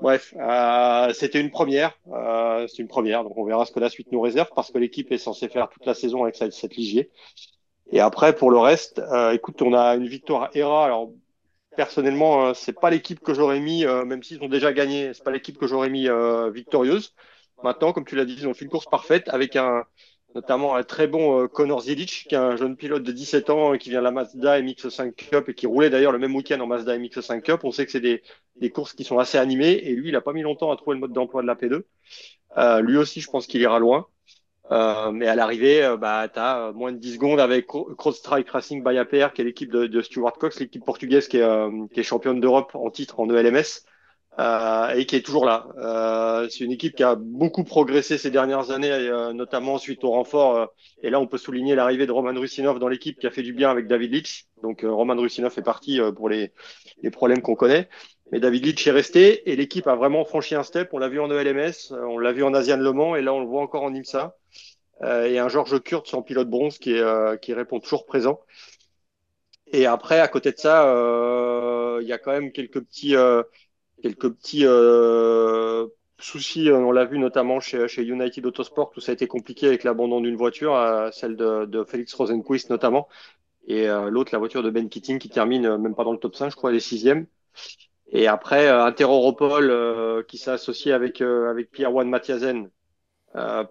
Bref, 0.00 0.32
euh, 0.38 1.12
c'était 1.12 1.40
une 1.40 1.50
première. 1.50 1.98
Euh, 2.12 2.66
c'est 2.68 2.78
une 2.78 2.88
première, 2.88 3.24
donc 3.24 3.36
on 3.36 3.44
verra 3.44 3.66
ce 3.66 3.72
que 3.72 3.80
la 3.80 3.90
suite 3.90 4.12
nous 4.12 4.20
réserve 4.20 4.48
parce 4.54 4.70
que 4.70 4.78
l'équipe 4.78 5.10
est 5.10 5.18
censée 5.18 5.48
faire 5.48 5.68
toute 5.68 5.86
la 5.86 5.94
saison 5.94 6.22
avec 6.22 6.36
cette, 6.36 6.52
cette 6.52 6.76
Ligier. 6.76 7.10
Et 7.90 8.00
après, 8.00 8.34
pour 8.34 8.50
le 8.50 8.58
reste, 8.58 8.98
euh, 8.98 9.32
écoute, 9.32 9.60
on 9.62 9.74
a 9.74 9.94
une 9.96 10.06
victoire 10.06 10.50
ERA. 10.54 10.84
Alors 10.84 11.10
personnellement, 11.76 12.46
euh, 12.46 12.54
c'est 12.54 12.78
pas 12.78 12.90
l'équipe 12.90 13.20
que 13.20 13.34
j'aurais 13.34 13.60
mis, 13.60 13.84
euh, 13.84 14.04
même 14.04 14.22
s'ils 14.22 14.42
ont 14.42 14.48
déjà 14.48 14.72
gagné, 14.72 15.14
c'est 15.14 15.24
pas 15.24 15.30
l'équipe 15.30 15.58
que 15.58 15.66
j'aurais 15.66 15.90
mis 15.90 16.08
victorieuse. 16.52 17.14
Maintenant, 17.64 17.92
comme 17.92 18.04
tu 18.04 18.14
l'as 18.14 18.24
dit, 18.24 18.36
ils 18.38 18.46
ont 18.46 18.54
fait 18.54 18.64
une 18.64 18.70
course 18.70 18.86
parfaite 18.86 19.28
avec 19.28 19.56
un, 19.56 19.84
notamment 20.34 20.74
un 20.76 20.82
très 20.82 21.06
bon 21.06 21.42
euh, 21.42 21.48
Connor 21.48 21.82
Zilic, 21.82 22.26
qui 22.28 22.34
est 22.34 22.38
un 22.38 22.56
jeune 22.56 22.76
pilote 22.76 23.02
de 23.02 23.12
17 23.12 23.50
ans 23.50 23.76
qui 23.76 23.90
vient 23.90 24.00
de 24.00 24.04
la 24.04 24.10
Mazda 24.10 24.60
MX5 24.60 25.12
Cup 25.14 25.48
et 25.48 25.54
qui 25.54 25.66
roulait 25.66 25.90
d'ailleurs 25.90 26.12
le 26.12 26.18
même 26.18 26.34
week-end 26.34 26.60
en 26.60 26.66
Mazda 26.66 26.96
MX5 26.98 27.42
Cup. 27.42 27.60
On 27.64 27.72
sait 27.72 27.86
que 27.86 27.92
c'est 27.92 28.00
des, 28.00 28.22
des, 28.56 28.70
courses 28.70 28.92
qui 28.92 29.04
sont 29.04 29.18
assez 29.18 29.38
animées 29.38 29.72
et 29.72 29.94
lui, 29.94 30.08
il 30.10 30.16
a 30.16 30.20
pas 30.20 30.32
mis 30.32 30.42
longtemps 30.42 30.70
à 30.70 30.76
trouver 30.76 30.94
le 30.94 31.00
mode 31.00 31.12
d'emploi 31.12 31.42
de 31.42 31.46
la 31.46 31.54
P2. 31.54 31.82
Euh, 32.56 32.80
lui 32.80 32.96
aussi, 32.96 33.20
je 33.20 33.30
pense 33.30 33.46
qu'il 33.46 33.60
ira 33.60 33.78
loin. 33.78 34.06
Euh, 34.70 35.12
mais 35.12 35.26
à 35.26 35.34
l'arrivée, 35.34 35.82
euh, 35.82 35.96
bah, 35.96 36.28
tu 36.28 36.38
euh, 36.38 36.72
moins 36.72 36.92
de 36.92 36.98
10 36.98 37.14
secondes 37.14 37.40
avec 37.40 37.66
Strike 38.12 38.50
Racing 38.50 38.84
by 38.84 38.98
APR, 38.98 39.32
qui 39.32 39.40
est 39.40 39.44
l'équipe 39.44 39.72
de, 39.72 39.86
de, 39.86 40.02
Stuart 40.02 40.34
Cox, 40.34 40.60
l'équipe 40.60 40.84
portugaise 40.84 41.26
qui 41.28 41.38
est, 41.38 41.70
qui 41.92 42.00
est 42.00 42.02
championne 42.02 42.40
d'Europe 42.40 42.74
en 42.74 42.90
titre 42.90 43.20
en 43.20 43.30
ELMS 43.30 43.86
euh, 44.38 44.90
et 44.94 45.04
qui 45.06 45.16
est 45.16 45.22
toujours 45.22 45.44
là. 45.44 45.66
Euh, 45.78 46.48
c'est 46.48 46.62
une 46.64 46.70
équipe 46.70 46.94
qui 46.94 47.02
a 47.02 47.16
beaucoup 47.16 47.64
progressé 47.64 48.18
ces 48.18 48.30
dernières 48.30 48.70
années, 48.70 48.90
euh, 48.92 49.32
notamment 49.32 49.78
suite 49.78 50.04
au 50.04 50.10
renfort. 50.10 50.56
Euh, 50.56 50.66
et 51.02 51.10
là, 51.10 51.18
on 51.18 51.26
peut 51.26 51.38
souligner 51.38 51.74
l'arrivée 51.74 52.06
de 52.06 52.12
Roman 52.12 52.38
Rusinov 52.38 52.78
dans 52.78 52.88
l'équipe 52.88 53.18
qui 53.18 53.26
a 53.26 53.30
fait 53.30 53.42
du 53.42 53.52
bien 53.52 53.70
avec 53.70 53.88
David 53.88 54.12
Litch. 54.12 54.46
Donc, 54.62 54.84
euh, 54.84 54.92
Roman 54.92 55.16
Rusinov 55.16 55.54
est 55.58 55.62
parti 55.62 56.00
pour 56.14 56.28
les, 56.28 56.52
les 57.02 57.10
problèmes 57.10 57.42
qu'on 57.42 57.56
connaît. 57.56 57.88
Mais 58.30 58.38
David 58.38 58.64
Litch 58.64 58.86
est 58.86 58.92
resté 58.92 59.50
et 59.50 59.56
l'équipe 59.56 59.88
a 59.88 59.96
vraiment 59.96 60.24
franchi 60.24 60.54
un 60.54 60.62
step. 60.62 60.90
On 60.92 60.98
l'a 60.98 61.08
vu 61.08 61.18
en 61.18 61.30
ELMS, 61.30 61.92
on 61.92 62.18
l'a 62.18 62.32
vu 62.32 62.44
en 62.44 62.54
Asian 62.54 62.76
Le 62.76 62.92
Mans 62.92 63.16
et 63.16 63.22
là, 63.22 63.34
on 63.34 63.40
le 63.40 63.46
voit 63.46 63.62
encore 63.62 63.82
en 63.82 63.92
IMSA. 63.92 64.36
et 65.02 65.38
un 65.38 65.48
Georges 65.48 65.80
Kurtz 65.82 66.14
en 66.14 66.22
pilote 66.22 66.48
bronze 66.50 66.78
qui, 66.78 66.92
est, 66.92 67.40
qui 67.40 67.54
répond 67.54 67.80
toujours 67.80 68.06
présent. 68.06 68.40
Et 69.72 69.86
après, 69.86 70.20
à 70.20 70.28
côté 70.28 70.52
de 70.52 70.58
ça, 70.58 70.84
il 72.00 72.06
y 72.06 72.12
a 72.12 72.18
quand 72.18 72.32
même 72.32 72.52
quelques 72.52 72.80
petits 72.80 73.16
quelques 74.02 74.30
petits 74.30 74.64
euh, 74.64 75.86
soucis. 76.18 76.70
On 76.72 76.92
l'a 76.92 77.04
vu 77.04 77.18
notamment 77.18 77.60
chez, 77.60 77.88
chez, 77.88 78.02
United 78.04 78.44
Autosport 78.46 78.92
où 78.96 79.00
ça 79.00 79.12
a 79.12 79.14
été 79.14 79.26
compliqué 79.26 79.66
avec 79.66 79.84
l'abandon 79.84 80.20
d'une 80.20 80.36
voiture, 80.36 80.74
euh, 80.74 81.10
celle 81.12 81.36
de, 81.36 81.64
de 81.66 81.84
Félix 81.84 82.14
Rosenquist 82.14 82.70
notamment, 82.70 83.08
et 83.66 83.88
euh, 83.88 84.10
l'autre 84.10 84.30
la 84.32 84.38
voiture 84.38 84.62
de 84.62 84.70
Ben 84.70 84.88
Keating 84.88 85.18
qui 85.18 85.28
termine 85.28 85.66
euh, 85.66 85.78
même 85.78 85.94
pas 85.94 86.04
dans 86.04 86.12
le 86.12 86.18
top 86.18 86.34
5, 86.36 86.50
je 86.50 86.56
crois, 86.56 86.70
elle 86.70 86.76
est 86.76 86.80
sixième. 86.80 87.26
Et 88.12 88.26
après, 88.28 88.68
euh, 88.68 88.84
Interopol 88.84 89.70
euh, 89.70 90.22
qui 90.24 90.38
s'est 90.38 90.52
associé 90.52 90.92
avec 90.92 91.20
avec 91.22 91.70
Pierre 91.70 91.90
Juan 91.92 92.08
Mathiasen 92.08 92.70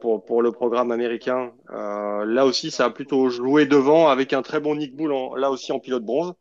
pour 0.01 0.23
pour 0.25 0.41
le 0.41 0.51
programme 0.51 0.91
américain. 0.91 1.53
là 1.69 2.45
aussi, 2.45 2.71
ça 2.71 2.85
a 2.85 2.89
plutôt 2.91 3.29
joué 3.29 3.65
devant 3.65 4.07
avec 4.07 4.33
un 4.33 4.41
très 4.41 4.59
bon 4.59 4.75
Nick 4.75 4.95
Bull, 4.95 5.11
là 5.37 5.51
aussi 5.51 5.71
en 5.71 5.79
pilote 5.79 6.05
bronze 6.05 6.33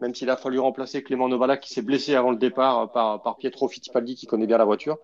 même 0.00 0.14
s'il 0.14 0.30
a 0.30 0.36
fallu 0.36 0.58
remplacer 0.58 1.02
Clément 1.02 1.28
Novala 1.28 1.56
qui 1.56 1.72
s'est 1.72 1.82
blessé 1.82 2.14
avant 2.14 2.30
le 2.30 2.36
départ 2.38 2.80
euh, 2.80 2.86
par, 2.86 3.22
par 3.22 3.36
Pietro 3.38 3.68
Fittipaldi 3.68 4.14
qui 4.16 4.26
connaît 4.26 4.46
bien 4.46 4.58
la 4.58 4.64
voiture. 4.64 4.98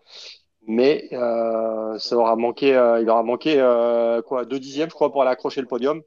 Mais 0.66 1.08
euh, 1.12 1.98
ça 1.98 2.16
aura 2.16 2.36
manqué, 2.36 2.74
euh, 2.76 3.00
il 3.02 3.10
aura 3.10 3.22
manqué 3.22 3.56
euh, 3.60 4.22
quoi 4.22 4.44
deux 4.46 4.58
dixièmes, 4.60 4.90
je 4.90 4.94
crois, 4.94 5.12
pour 5.12 5.22
aller 5.22 5.30
accrocher 5.30 5.60
le 5.60 5.66
podium. 5.68 6.02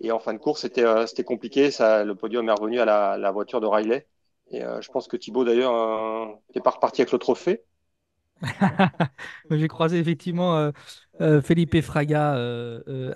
Et 0.00 0.12
en 0.12 0.20
fin 0.20 0.34
de 0.34 0.38
course, 0.38 0.62
c'était 0.62 0.84
euh, 0.84 1.06
c'était 1.06 1.24
compliqué. 1.24 1.70
Ça, 1.70 2.04
le 2.04 2.14
podium 2.16 2.48
est 2.48 2.52
revenu 2.52 2.80
à 2.80 2.84
la, 2.86 3.18
la 3.18 3.32
voiture 3.32 3.60
de 3.60 3.66
Riley. 3.66 4.06
Et 4.52 4.60
je 4.60 4.90
pense 4.90 5.08
que 5.08 5.16
Thibaut 5.16 5.44
d'ailleurs 5.44 5.72
n'est 6.54 6.60
pas 6.62 6.70
reparti 6.70 7.02
avec 7.02 7.12
le 7.12 7.18
trophée. 7.18 7.64
J'ai 9.50 9.68
croisé 9.68 9.98
effectivement 9.98 10.72
Felipe 11.20 11.80
Fraga 11.80 12.32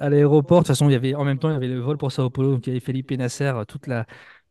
à 0.01 0.09
l'aéroport. 0.11 0.59
De 0.59 0.63
toute 0.63 0.69
façon, 0.69 0.89
il 0.89 0.93
y 0.93 0.95
avait 0.95 1.15
en 1.15 1.25
même 1.25 1.39
temps 1.39 1.49
il 1.51 1.55
y 1.55 1.57
avait 1.57 1.69
le 1.69 1.81
vol 1.81 1.97
pour 1.99 2.13
Sao 2.13 2.31
Paulo, 2.31 2.53
donc 2.53 2.67
il 2.67 2.71
y 2.71 2.73
avait 2.73 2.81
Felipe 2.81 3.11
Nasser, 3.13 3.53
toute 3.67 3.87
la 3.87 4.07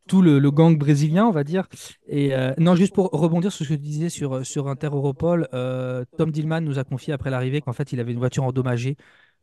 tout 0.06 0.22
le, 0.22 0.50
gang 0.50 0.76
brésilien, 0.76 1.26
on 1.26 1.30
va 1.30 1.44
dire. 1.44 1.66
Et 2.08 2.34
euh, 2.34 2.52
non, 2.58 2.74
juste 2.74 2.94
pour 2.94 3.10
rebondir 3.10 3.52
sur 3.52 3.64
ce 3.64 3.70
que 3.70 3.74
tu 3.74 3.80
disais 3.80 4.08
sur, 4.08 4.44
sur 4.46 4.68
Inter-Europol, 4.68 5.48
euh, 5.54 6.04
Tom 6.16 6.30
Dillman 6.30 6.60
nous 6.60 6.78
a 6.78 6.84
confié 6.84 7.12
après 7.12 7.30
l'arrivée 7.30 7.60
qu'en 7.60 7.72
fait, 7.72 7.92
il 7.92 8.00
avait 8.00 8.12
une 8.12 8.18
voiture 8.18 8.44
endommagée. 8.44 8.96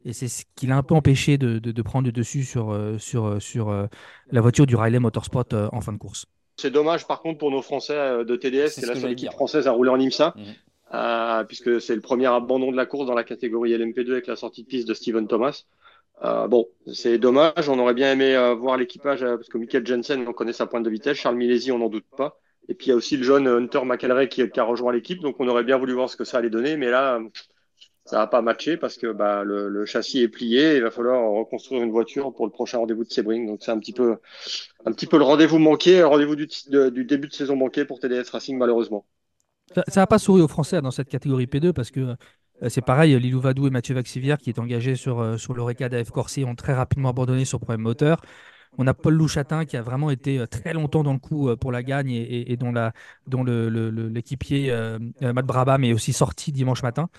Et 0.06 0.12
c'est 0.12 0.28
ce 0.28 0.44
qui 0.56 0.68
l'a 0.68 0.76
un 0.76 0.84
peu 0.84 0.96
empêché 0.96 1.38
de, 1.38 1.60
de, 1.60 1.82
prendre 1.82 2.06
le 2.06 2.12
dessus 2.12 2.44
sur, 2.44 2.72
euh, 2.72 2.98
sur, 2.98 3.42
sur 3.42 3.88
la 4.32 4.42
voiture 4.42 4.66
du 4.66 4.76
Riley 4.76 5.00
Motorsport 5.00 5.46
en 5.72 5.82
fin 5.82 5.94
de 5.94 5.98
course. 5.98 6.26
C'est 6.58 6.72
dommage, 6.72 7.08
par 7.08 7.22
contre, 7.22 7.40
pour 7.40 7.52
nos 7.52 7.62
Français 7.62 7.96
de 8.26 8.36
TDS, 8.36 8.70
c'est 8.70 8.86
la 8.86 8.96
seule 8.96 9.12
équipe 9.12 9.32
française 9.32 9.68
à 9.68 9.72
rouler 9.72 9.90
en 9.90 10.00
IMSA, 10.00 10.36
mhm. 10.36 11.46
puisque 11.48 11.80
c'est 11.82 11.96
le 11.96 12.02
premier 12.02 12.28
abandon 12.28 12.72
de 12.72 12.78
la 12.78 12.86
course 12.86 13.08
dans 13.08 13.16
la 13.16 13.24
catégorie 13.24 13.72
LMP2 13.72 14.12
avec 14.12 14.28
la 14.28 14.36
sortie 14.36 14.64
de 14.64 14.68
piste 14.68 14.88
de 14.88 14.94
Steven 14.94 15.28
Thomas. 15.28 15.64
Euh, 16.24 16.48
bon, 16.48 16.68
c'est 16.94 17.18
dommage. 17.18 17.68
On 17.70 17.80
aurait 17.80 17.94
bien 17.94 18.12
aimé 18.12 18.36
euh, 18.36 18.54
voir 18.54 18.78
l'équipage 18.78 19.24
euh, 19.24 19.36
parce 19.36 19.50
que 19.50 19.58
Michael 19.58 19.86
Jensen, 19.86 20.26
on 20.28 20.34
connaît 20.34 20.54
sa 20.54 20.68
pointe 20.68 20.84
de 20.84 20.90
vitesse. 20.90 21.18
Charles 21.18 21.36
Milesi, 21.36 21.72
on 21.72 21.80
n'en 21.80 21.90
doute 21.90 22.06
pas. 22.16 22.40
Et 22.70 22.76
puis 22.76 22.88
il 22.88 22.90
y 22.90 22.94
a 22.94 22.96
aussi 22.96 23.18
le 23.18 23.24
jeune 23.24 23.48
Hunter 23.48 23.84
McElray 23.84 24.30
qui, 24.30 24.42
a 24.42 24.64
rejoint 24.64 24.94
l'équipe. 24.94 25.20
Donc 25.20 25.36
on 25.40 25.48
aurait 25.48 25.64
bien 25.64 25.78
voulu 25.78 25.94
voir 25.94 26.10
ce 26.10 26.16
que 26.16 26.24
ça 26.24 26.38
allait 26.38 26.50
donner, 26.50 26.78
mais 26.78 26.90
là, 26.90 27.20
ça 28.06 28.20
n'a 28.20 28.28
pas 28.28 28.42
matché 28.42 28.78
parce 28.78 28.98
que 28.98 29.12
bah, 29.12 29.44
le, 29.44 29.86
châssis 29.86 30.22
est 30.22 30.30
plié. 30.30 30.78
Il 30.78 30.84
va 30.84 30.92
falloir 30.92 31.30
reconstruire 31.30 31.84
une 31.84 31.92
voiture 31.92 32.34
pour 32.34 32.46
le 32.46 32.52
prochain 32.52 32.78
rendez-vous 32.78 33.04
de 33.04 33.12
Sebring. 33.12 33.48
Donc 33.48 33.60
c'est 33.62 33.72
un 33.72 33.80
petit 33.80 33.92
peu, 33.92 34.16
un 34.86 34.92
petit 34.94 35.08
peu 35.08 35.18
le 35.18 35.26
rendez-vous 35.26 35.60
manqué, 35.60 35.98
le 36.00 36.08
rendez-vous 36.08 36.38
du, 36.38 36.48
du 36.48 37.04
début 37.04 37.28
de 37.28 37.34
saison 37.34 37.58
manqué 37.58 37.84
pour 37.84 38.00
TDS 38.00 38.30
Racing 38.32 38.58
malheureusement. 38.58 39.06
Ça 39.88 40.02
n'a 40.02 40.08
pas 40.08 40.20
souri 40.20 40.42
aux 40.42 40.48
Français 40.48 40.82
dans 40.82 40.92
cette 40.92 41.10
catégorie 41.10 41.46
P2 41.46 41.74
parce 41.74 41.92
que 41.92 42.16
c'est 42.70 42.82
pareil, 42.82 43.18
Lilou 43.20 43.40
Vadou 43.40 43.68
et 43.68 43.70
Mathieu 43.70 43.96
Vaxivière 43.96 44.38
qui 44.38 44.50
est 44.50 44.60
engagé 44.60 44.96
sur, 44.96 45.20
euh, 45.20 45.38
sur 45.38 45.54
l'Oreca 45.54 45.90
d'AF 45.90 46.12
Corsi 46.12 46.44
ont 46.46 46.56
très 46.56 46.74
rapidement 46.74 47.10
abandonné 47.10 47.46
sur 47.46 47.60
problème 47.60 47.82
moteur. 47.82 48.22
On 48.78 48.88
a 48.88 48.94
Paul 48.94 49.14
Louchatin 49.14 49.66
qui 49.66 49.78
a 49.78 49.82
vraiment 49.82 50.10
été 50.10 50.40
euh, 50.40 50.48
très 50.48 50.74
longtemps 50.74 51.04
dans 51.04 51.14
le 51.14 51.20
coup 51.20 51.56
pour 51.58 51.72
la 51.72 51.84
gagne 51.84 52.12
et, 52.12 52.58
dont, 52.58 52.72
la, 52.72 52.94
dont 53.28 53.44
l'équipier 53.44 54.70
le, 54.70 55.34
Matt 55.34 55.46
Brabham 55.46 55.84
est 55.84 55.94
aussi 55.94 56.14
sorti 56.14 56.52
dimanche 56.52 56.84
matin. 56.84 57.10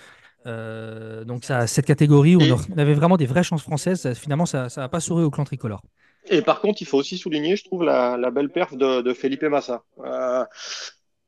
donc 0.46 1.44
ça, 1.44 1.66
cette 1.66 1.86
catégorie 1.86 2.36
où 2.36 2.42
on 2.42 2.78
avait 2.78 2.94
vraiment 2.94 3.16
des 3.16 3.26
vraies 3.26 3.44
chances 3.44 3.62
françaises, 3.62 4.14
finalement 4.14 4.46
ça 4.46 4.68
n'a 4.76 4.88
pas 4.88 5.00
souri 5.00 5.22
au 5.22 5.30
clan 5.30 5.44
tricolore. 5.44 5.82
Et 6.26 6.40
par 6.40 6.60
contre, 6.60 6.80
il 6.80 6.86
faut 6.86 6.96
aussi 6.96 7.18
souligner, 7.18 7.54
je 7.54 7.64
trouve, 7.64 7.84
la, 7.84 8.30
belle 8.30 8.50
perf 8.50 8.76
de, 8.76 9.12
Felipe 9.12 9.44
Massa, 9.44 9.84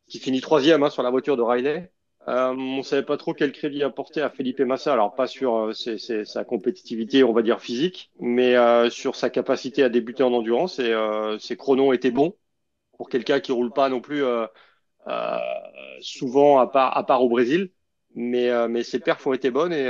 qui 0.08 0.18
finit 0.18 0.40
troisième 0.40 0.82
hein, 0.82 0.90
sur 0.90 1.02
la 1.02 1.10
voiture 1.10 1.36
de 1.36 1.42
Riley. 1.42 1.90
Euh, 2.28 2.54
on 2.56 2.82
savait 2.82 3.04
pas 3.04 3.16
trop 3.16 3.34
quel 3.34 3.52
crédit 3.52 3.84
apporter 3.84 4.20
à 4.20 4.30
Felipe 4.30 4.60
Massa. 4.60 4.92
Alors 4.92 5.14
pas 5.14 5.28
sur 5.28 5.54
euh, 5.70 6.24
sa 6.24 6.44
compétitivité, 6.44 7.22
on 7.22 7.32
va 7.32 7.42
dire 7.42 7.60
physique, 7.60 8.10
mais 8.18 8.56
euh, 8.56 8.90
sur 8.90 9.14
sa 9.14 9.30
capacité 9.30 9.84
à 9.84 9.88
débuter 9.88 10.24
en 10.24 10.32
endurance. 10.32 10.78
Et 10.80 10.92
euh, 10.92 11.38
ses 11.38 11.56
chronos 11.56 11.92
étaient 11.92 12.10
bons 12.10 12.36
pour 12.96 13.08
quelqu'un 13.10 13.40
qui 13.40 13.52
roule 13.52 13.72
pas 13.72 13.88
non 13.90 14.00
plus 14.00 14.24
souvent 16.00 16.58
à 16.58 16.66
part, 16.66 16.96
à 16.96 17.04
part 17.06 17.22
au 17.22 17.28
Brésil. 17.28 17.70
Mais, 18.14 18.48
mais 18.68 18.82
ses 18.82 18.98
perfs 19.00 19.26
ont 19.26 19.34
été 19.34 19.50
bonnes 19.50 19.72
et 19.74 19.84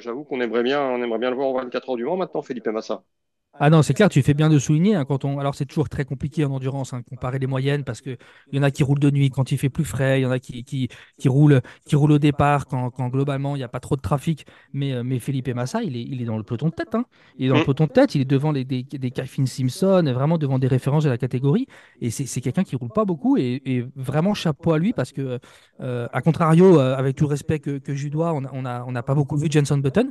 j'avoue 0.00 0.24
qu'on 0.24 0.40
aimerait 0.40 0.62
bien, 0.62 0.80
on 0.82 1.02
aimerait 1.02 1.18
bien 1.18 1.30
le 1.30 1.36
voir 1.36 1.48
en 1.48 1.54
24 1.54 1.90
heures 1.90 1.96
du 1.96 2.04
Mans 2.04 2.16
maintenant, 2.16 2.42
Felipe 2.42 2.66
Massa. 2.68 3.02
Ah 3.60 3.70
non, 3.70 3.82
c'est 3.82 3.94
clair, 3.94 4.08
tu 4.08 4.20
fais 4.22 4.34
bien 4.34 4.48
de 4.48 4.58
souligner. 4.58 4.96
Hein, 4.96 5.04
quand 5.04 5.24
on... 5.24 5.38
Alors, 5.38 5.54
c'est 5.54 5.64
toujours 5.64 5.88
très 5.88 6.04
compliqué 6.04 6.44
en 6.44 6.50
endurance, 6.50 6.92
hein, 6.92 7.02
comparer 7.08 7.38
les 7.38 7.46
moyennes, 7.46 7.84
parce 7.84 8.00
qu'il 8.00 8.16
y 8.52 8.58
en 8.58 8.64
a 8.64 8.70
qui 8.72 8.82
roulent 8.82 8.98
de 8.98 9.10
nuit 9.10 9.30
quand 9.30 9.52
il 9.52 9.58
fait 9.58 9.68
plus 9.68 9.84
frais, 9.84 10.20
il 10.20 10.24
y 10.24 10.26
en 10.26 10.32
a 10.32 10.40
qui, 10.40 10.64
qui, 10.64 10.88
qui, 11.18 11.28
roulent, 11.28 11.60
qui 11.86 11.94
roulent 11.94 12.12
au 12.12 12.18
départ 12.18 12.66
quand, 12.66 12.90
quand 12.90 13.08
globalement 13.08 13.54
il 13.54 13.60
n'y 13.60 13.64
a 13.64 13.68
pas 13.68 13.78
trop 13.78 13.94
de 13.94 14.00
trafic. 14.00 14.44
Mais, 14.72 14.92
euh, 14.92 15.04
mais 15.04 15.20
Felipe 15.20 15.48
Massa, 15.48 15.82
il 15.84 15.96
est, 15.96 16.02
il 16.02 16.20
est 16.20 16.24
dans 16.24 16.36
le 16.36 16.42
peloton 16.42 16.68
de 16.68 16.74
tête. 16.74 16.94
Hein. 16.96 17.04
Il 17.38 17.46
est 17.46 17.48
dans 17.48 17.54
le 17.54 17.60
mm. 17.60 17.64
peloton 17.64 17.86
de 17.86 17.92
tête, 17.92 18.14
il 18.16 18.22
est 18.22 18.24
devant 18.24 18.50
les, 18.50 18.64
des, 18.64 18.82
des 18.82 19.12
Simpson, 19.46 20.02
vraiment 20.12 20.36
devant 20.36 20.58
des 20.58 20.68
références 20.68 21.04
de 21.04 21.10
la 21.10 21.18
catégorie. 21.18 21.68
Et 22.00 22.10
c'est 22.10 22.40
quelqu'un 22.40 22.64
qui 22.64 22.74
roule 22.74 22.90
pas 22.90 23.04
beaucoup. 23.04 23.36
Et, 23.36 23.62
vraiment 23.96 24.34
chapeau 24.34 24.72
à 24.72 24.78
lui, 24.78 24.92
parce 24.92 25.12
que, 25.12 25.38
euh, 25.80 26.08
à 26.12 26.22
contrario, 26.22 26.80
euh, 26.80 26.96
avec 26.96 27.16
tout 27.16 27.24
le 27.24 27.30
respect 27.30 27.60
que, 27.60 27.78
que 27.78 27.94
je 27.94 28.08
dois, 28.08 28.32
on 28.32 28.40
n'a 28.40 28.50
on 28.52 28.64
a, 28.64 28.84
on 28.86 28.94
a 28.94 29.02
pas 29.02 29.14
beaucoup 29.14 29.36
vu 29.36 29.48
Jenson 29.50 29.78
Button 29.78 30.10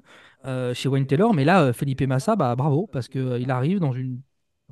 chez 0.74 0.90
Wayne 0.90 1.08
Taylor. 1.08 1.34
Mais 1.34 1.46
là, 1.46 1.74
Felipe 1.74 2.02
Massa, 2.04 2.36
bah, 2.36 2.56
bravo, 2.56 2.88
parce 2.92 3.08
que 3.08 3.40
il 3.40 3.52
arrive 3.52 3.80
dans 3.80 3.94
une 3.94 4.22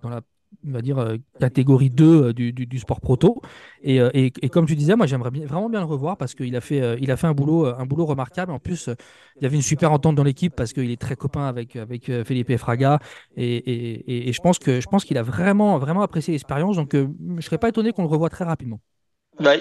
dans 0.01 0.09
la 0.09 0.21
on 0.67 0.71
va 0.71 0.81
dire 0.81 0.99
euh, 0.99 1.17
catégorie 1.39 1.89
2 1.89 2.05
euh, 2.05 2.33
du, 2.33 2.51
du, 2.51 2.79
sport 2.79 2.99
proto 2.99 3.41
et, 3.81 4.01
euh, 4.01 4.09
et, 4.13 4.33
et, 4.41 4.49
comme 4.49 4.65
tu 4.65 4.75
disais 4.75 4.95
moi 4.95 5.05
j'aimerais 5.05 5.31
bien, 5.31 5.45
vraiment 5.45 5.69
bien 5.69 5.79
le 5.79 5.85
revoir 5.85 6.17
parce 6.17 6.35
qu'il 6.35 6.55
a 6.55 6.61
fait 6.61 6.81
a 6.81 7.17
fait 7.17 7.27
un 7.27 7.33
boulot 7.33 7.65
un 7.65 7.85
boulot 7.85 8.05
remarquable 8.05 8.51
en 8.51 8.59
plus 8.59 8.89
il 9.37 9.43
y 9.43 9.45
avait 9.45 9.55
une 9.55 9.61
super 9.61 9.91
entente 9.91 10.15
dans 10.15 10.23
l'équipe 10.23 10.53
parce 10.55 10.73
qu'il 10.73 10.91
est 10.91 11.01
très 11.01 11.15
copain 11.15 11.45
avec 11.45 11.75
avec 11.75 12.05
Felipe 12.23 12.55
Fraga 12.57 12.99
et, 13.35 14.29
et 14.29 14.33
je 14.33 14.41
pense 14.41 14.57
je 14.63 14.85
pense 14.87 15.05
qu'il 15.05 15.17
a 15.17 15.23
vraiment 15.23 15.77
vraiment 15.77 16.01
apprécié 16.01 16.33
l'expérience 16.33 16.75
donc 16.75 16.93
je 16.93 17.07
je 17.37 17.41
serais 17.41 17.57
pas 17.57 17.69
étonné 17.69 17.91
qu'on 17.91 18.03
le 18.03 18.09
revoie 18.09 18.29
très 18.29 18.45
rapidement 18.45 18.79
bah, 19.39 19.53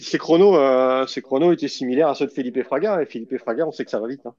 ses 0.00 0.18
chronos 0.18 1.06
ses 1.06 1.22
chronos 1.22 1.52
étaient 1.52 1.68
similaires 1.68 2.08
à 2.08 2.14
ceux 2.14 2.26
de 2.26 2.32
Felipe 2.32 2.62
Fraga 2.62 3.00
et 3.00 3.06
Felipe 3.06 3.36
Fraga 3.38 3.66
on 3.66 3.72
sait 3.72 3.84
que 3.84 3.90
ça 3.90 4.00
va 4.00 4.08
vite 4.08 4.26
hein. 4.26 4.34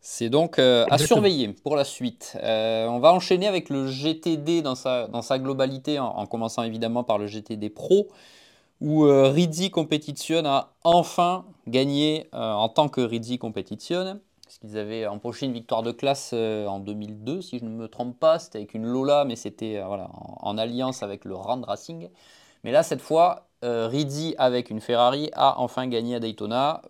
C'est 0.00 0.30
donc 0.30 0.58
euh, 0.58 0.86
à 0.90 0.98
surveiller 0.98 1.48
pour 1.48 1.74
la 1.74 1.84
suite. 1.84 2.38
Euh, 2.42 2.86
on 2.86 3.00
va 3.00 3.12
enchaîner 3.12 3.48
avec 3.48 3.68
le 3.68 3.86
GTD 3.88 4.62
dans 4.62 4.74
sa, 4.74 5.08
dans 5.08 5.22
sa 5.22 5.38
globalité, 5.38 5.98
en, 5.98 6.26
commençant 6.26 6.62
évidemment 6.62 7.02
par 7.02 7.18
le 7.18 7.26
GTD 7.26 7.68
Pro, 7.68 8.08
où 8.80 9.04
euh, 9.04 9.30
Rizzi 9.30 9.70
Competition 9.70 10.44
a 10.46 10.72
enfin 10.84 11.44
gagné 11.66 12.28
en 12.32 12.68
tant 12.68 12.88
que 12.88 13.00
Rizzi 13.00 13.38
Competition. 13.38 14.20
Parce 14.44 14.58
qu'ils 14.58 14.78
avaient 14.78 15.06
empoché 15.06 15.44
une 15.44 15.52
victoire 15.52 15.82
de 15.82 15.92
classe 15.92 16.32
en 16.32 16.78
2002, 16.78 17.42
si 17.42 17.58
je 17.58 17.64
ne 17.64 17.70
me 17.70 17.86
trompe 17.86 18.18
pas. 18.18 18.38
C'était 18.38 18.58
avec 18.58 18.72
une 18.72 18.86
Lola, 18.86 19.26
mais 19.26 19.36
c'était 19.36 19.82
voilà, 19.86 20.08
en, 20.40 20.56
alliance 20.56 21.02
avec 21.02 21.26
le 21.26 21.34
Rand 21.34 21.60
Racing. 21.60 22.08
Mais 22.64 22.72
là, 22.72 22.82
cette 22.82 23.02
fois, 23.02 23.48
Rizzi 23.62 24.34
avec 24.38 24.70
une 24.70 24.80
Ferrari 24.80 25.28
a 25.34 25.60
enfin 25.60 25.86
gagné 25.86 26.14
à 26.14 26.20
Daytona. 26.20 26.80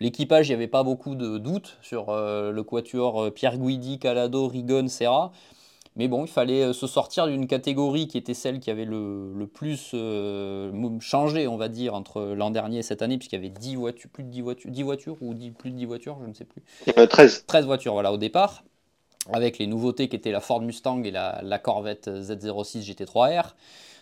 L'équipage, 0.00 0.48
il 0.48 0.50
n'y 0.52 0.54
avait 0.54 0.68
pas 0.68 0.84
beaucoup 0.84 1.14
de 1.14 1.38
doutes 1.38 1.78
sur 1.82 2.10
euh, 2.10 2.52
le 2.52 2.62
quatuor 2.62 3.24
euh, 3.24 3.30
Pierre 3.30 3.58
Guidi, 3.58 3.98
Calado, 3.98 4.46
Rigon, 4.46 4.86
Serra. 4.88 5.32
Mais 5.96 6.06
bon, 6.06 6.24
il 6.24 6.30
fallait 6.30 6.62
euh, 6.62 6.72
se 6.72 6.86
sortir 6.86 7.26
d'une 7.26 7.48
catégorie 7.48 8.06
qui 8.06 8.16
était 8.16 8.34
celle 8.34 8.60
qui 8.60 8.70
avait 8.70 8.84
le, 8.84 9.46
plus 9.52 9.94
changé, 11.00 11.48
on 11.48 11.56
va 11.56 11.68
dire, 11.68 11.94
entre 11.94 12.22
l'an 12.22 12.50
dernier 12.50 12.78
et 12.78 12.82
cette 12.82 13.02
année, 13.02 13.18
puisqu'il 13.18 13.36
y 13.36 13.38
avait 13.38 13.48
10 13.48 13.74
voitures, 13.74 14.10
plus 14.10 14.22
de 14.22 14.30
10 14.30 14.40
voitures, 14.42 14.70
10 14.70 14.82
voitures 14.84 15.16
ou 15.20 15.34
plus 15.58 15.70
de 15.70 15.76
10 15.76 15.84
voitures, 15.86 16.18
je 16.22 16.28
ne 16.28 16.34
sais 16.34 16.44
plus. 16.44 16.62
13. 17.08 17.46
13 17.46 17.66
voitures, 17.66 17.94
voilà, 17.94 18.12
au 18.12 18.18
départ, 18.18 18.62
avec 19.32 19.58
les 19.58 19.66
nouveautés 19.66 20.08
qui 20.08 20.14
étaient 20.14 20.30
la 20.30 20.40
Ford 20.40 20.60
Mustang 20.60 21.02
et 21.02 21.10
la, 21.10 21.40
la 21.42 21.58
Corvette 21.58 22.08
Z06 22.08 22.88
GT3R. 22.88 23.54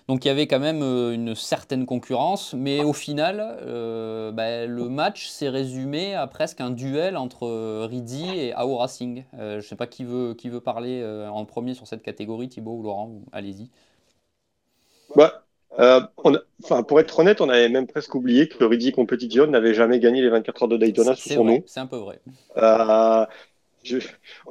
Donc 0.08 0.24
il 0.24 0.28
y 0.28 0.30
avait 0.30 0.46
quand 0.46 0.60
même 0.60 0.82
euh, 0.82 1.12
une 1.12 1.34
certaine 1.34 1.84
concurrence, 1.84 2.54
mais 2.54 2.84
au 2.84 2.92
final, 2.92 3.58
euh, 3.62 4.30
bah, 4.30 4.64
le 4.66 4.88
match 4.88 5.26
s'est 5.26 5.48
résumé 5.48 6.14
à 6.14 6.28
presque 6.28 6.60
un 6.60 6.70
duel 6.70 7.16
entre 7.16 7.46
euh, 7.46 7.88
Rizzi 7.90 8.24
et 8.36 8.52
AO 8.54 8.76
Racing. 8.76 9.24
je 9.36 9.56
ne 9.56 9.60
sais 9.60 9.74
pas 9.74 9.88
qui 9.88 10.04
veut, 10.04 10.34
qui 10.34 10.48
veut 10.48 10.60
parler 10.60 11.04
en 11.28 11.44
premier 11.44 11.74
sur 11.74 11.88
cette 11.88 12.02
catégorie, 12.02 12.48
Thibaut 12.48 12.76
ou 12.76 12.82
Laurent, 12.84 13.20
allez-y. 13.32 13.68
Bah, 15.16 15.42
enfin, 15.76 16.82
pour 16.84 17.00
être 17.00 17.18
honnête, 17.18 17.40
on 17.40 17.48
avait 17.48 17.68
même 17.68 17.88
presque 17.88 18.14
oublié 18.14 18.48
que 18.48 18.62
Rizzi 18.62 18.92
Competition 18.92 19.48
n'avait 19.48 19.74
jamais 19.74 19.98
gagné 19.98 20.22
les 20.22 20.28
24 20.28 20.62
heures 20.62 20.68
de 20.68 20.76
Daytona 20.76 21.16
sous 21.16 21.30
son 21.30 21.44
nom. 21.44 21.62
C'est 21.66 21.80
un 21.80 21.86
peu 21.86 21.96
vrai 21.96 22.20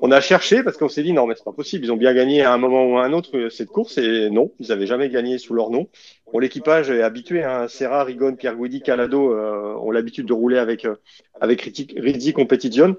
on 0.02 0.12
a 0.12 0.21
cherché 0.21 0.63
parce 0.63 0.78
qu'on 0.78 0.89
s'est 0.89 1.04
dit 1.04 1.13
non 1.13 1.28
mais 1.28 1.36
c'est 1.36 1.43
pas 1.43 1.52
possible. 1.52 1.86
Ils 1.86 1.91
ont 1.91 1.98
bien 1.98 2.13
gagné 2.13 2.41
à 2.43 2.54
un 2.54 2.58
moment 2.58 2.86
ou 2.86 2.98
à 2.98 3.06
un 3.06 3.13
autre 3.13 3.38
euh, 3.38 3.50
cette 3.50 3.69
course 3.69 3.98
et 3.98 4.30
non, 4.30 4.52
ils 4.60 4.71
avaient 4.71 4.88
jamais 4.88 5.10
gagné 5.10 5.38
sous 5.38 5.54
leur 5.54 5.69
nom. 5.69 5.88
Bon, 6.32 6.39
l'équipage 6.39 6.89
est 6.89 7.02
habitué. 7.02 7.43
Hein, 7.43 7.67
Serra, 7.67 8.04
Rigon, 8.04 8.36
Pierre 8.36 8.56
Guidi, 8.56 8.82
Calado 8.82 9.32
euh, 9.32 9.76
ont 9.76 9.91
l'habitude 9.91 10.26
de 10.26 10.34
rouler 10.34 10.58
avec 10.58 10.86
euh, 10.86 10.95
avec 11.39 11.62
Rizzi 11.62 12.34
Competition. 12.34 12.98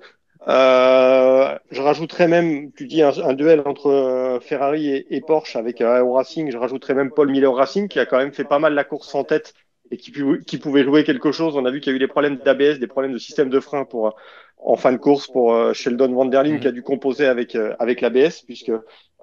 Euh, 0.48 1.58
je 1.70 1.82
rajouterais 1.82 2.28
même, 2.28 2.72
tu 2.72 2.86
dis 2.86 3.02
un, 3.02 3.32
duel 3.34 3.62
entre 3.66 4.38
Ferrari 4.42 5.04
et, 5.10 5.20
Porsche 5.20 5.56
avec 5.56 5.80
Aero 5.80 6.14
Racing. 6.14 6.52
Je 6.52 6.56
rajouterais 6.56 6.94
même 6.94 7.10
Paul 7.10 7.28
Miller 7.30 7.52
Racing 7.52 7.88
qui 7.88 7.98
a 7.98 8.06
quand 8.06 8.18
même 8.18 8.32
fait 8.32 8.44
pas 8.44 8.60
mal 8.60 8.74
la 8.74 8.84
course 8.84 9.12
en 9.14 9.24
tête 9.24 9.54
et 9.90 9.96
qui, 9.96 10.12
qui 10.46 10.58
pouvait 10.58 10.84
jouer 10.84 11.02
quelque 11.02 11.32
chose. 11.32 11.56
On 11.56 11.64
a 11.64 11.70
vu 11.70 11.80
qu'il 11.80 11.90
y 11.90 11.94
a 11.94 11.96
eu 11.96 11.98
des 11.98 12.06
problèmes 12.06 12.36
d'ABS, 12.36 12.78
des 12.78 12.86
problèmes 12.86 13.12
de 13.12 13.18
système 13.18 13.50
de 13.50 13.58
frein 13.58 13.84
pour 13.84 14.14
en 14.58 14.76
fin 14.76 14.92
de 14.92 14.96
course 14.96 15.26
pour 15.26 15.54
euh, 15.54 15.72
Sheldon 15.72 16.12
Van 16.12 16.24
Der 16.24 16.42
Linde 16.42 16.60
qui 16.60 16.68
a 16.68 16.72
dû 16.72 16.82
composer 16.82 17.26
avec 17.26 17.54
euh, 17.54 17.74
avec 17.78 18.00
l'ABS 18.00 18.42
puisque 18.42 18.72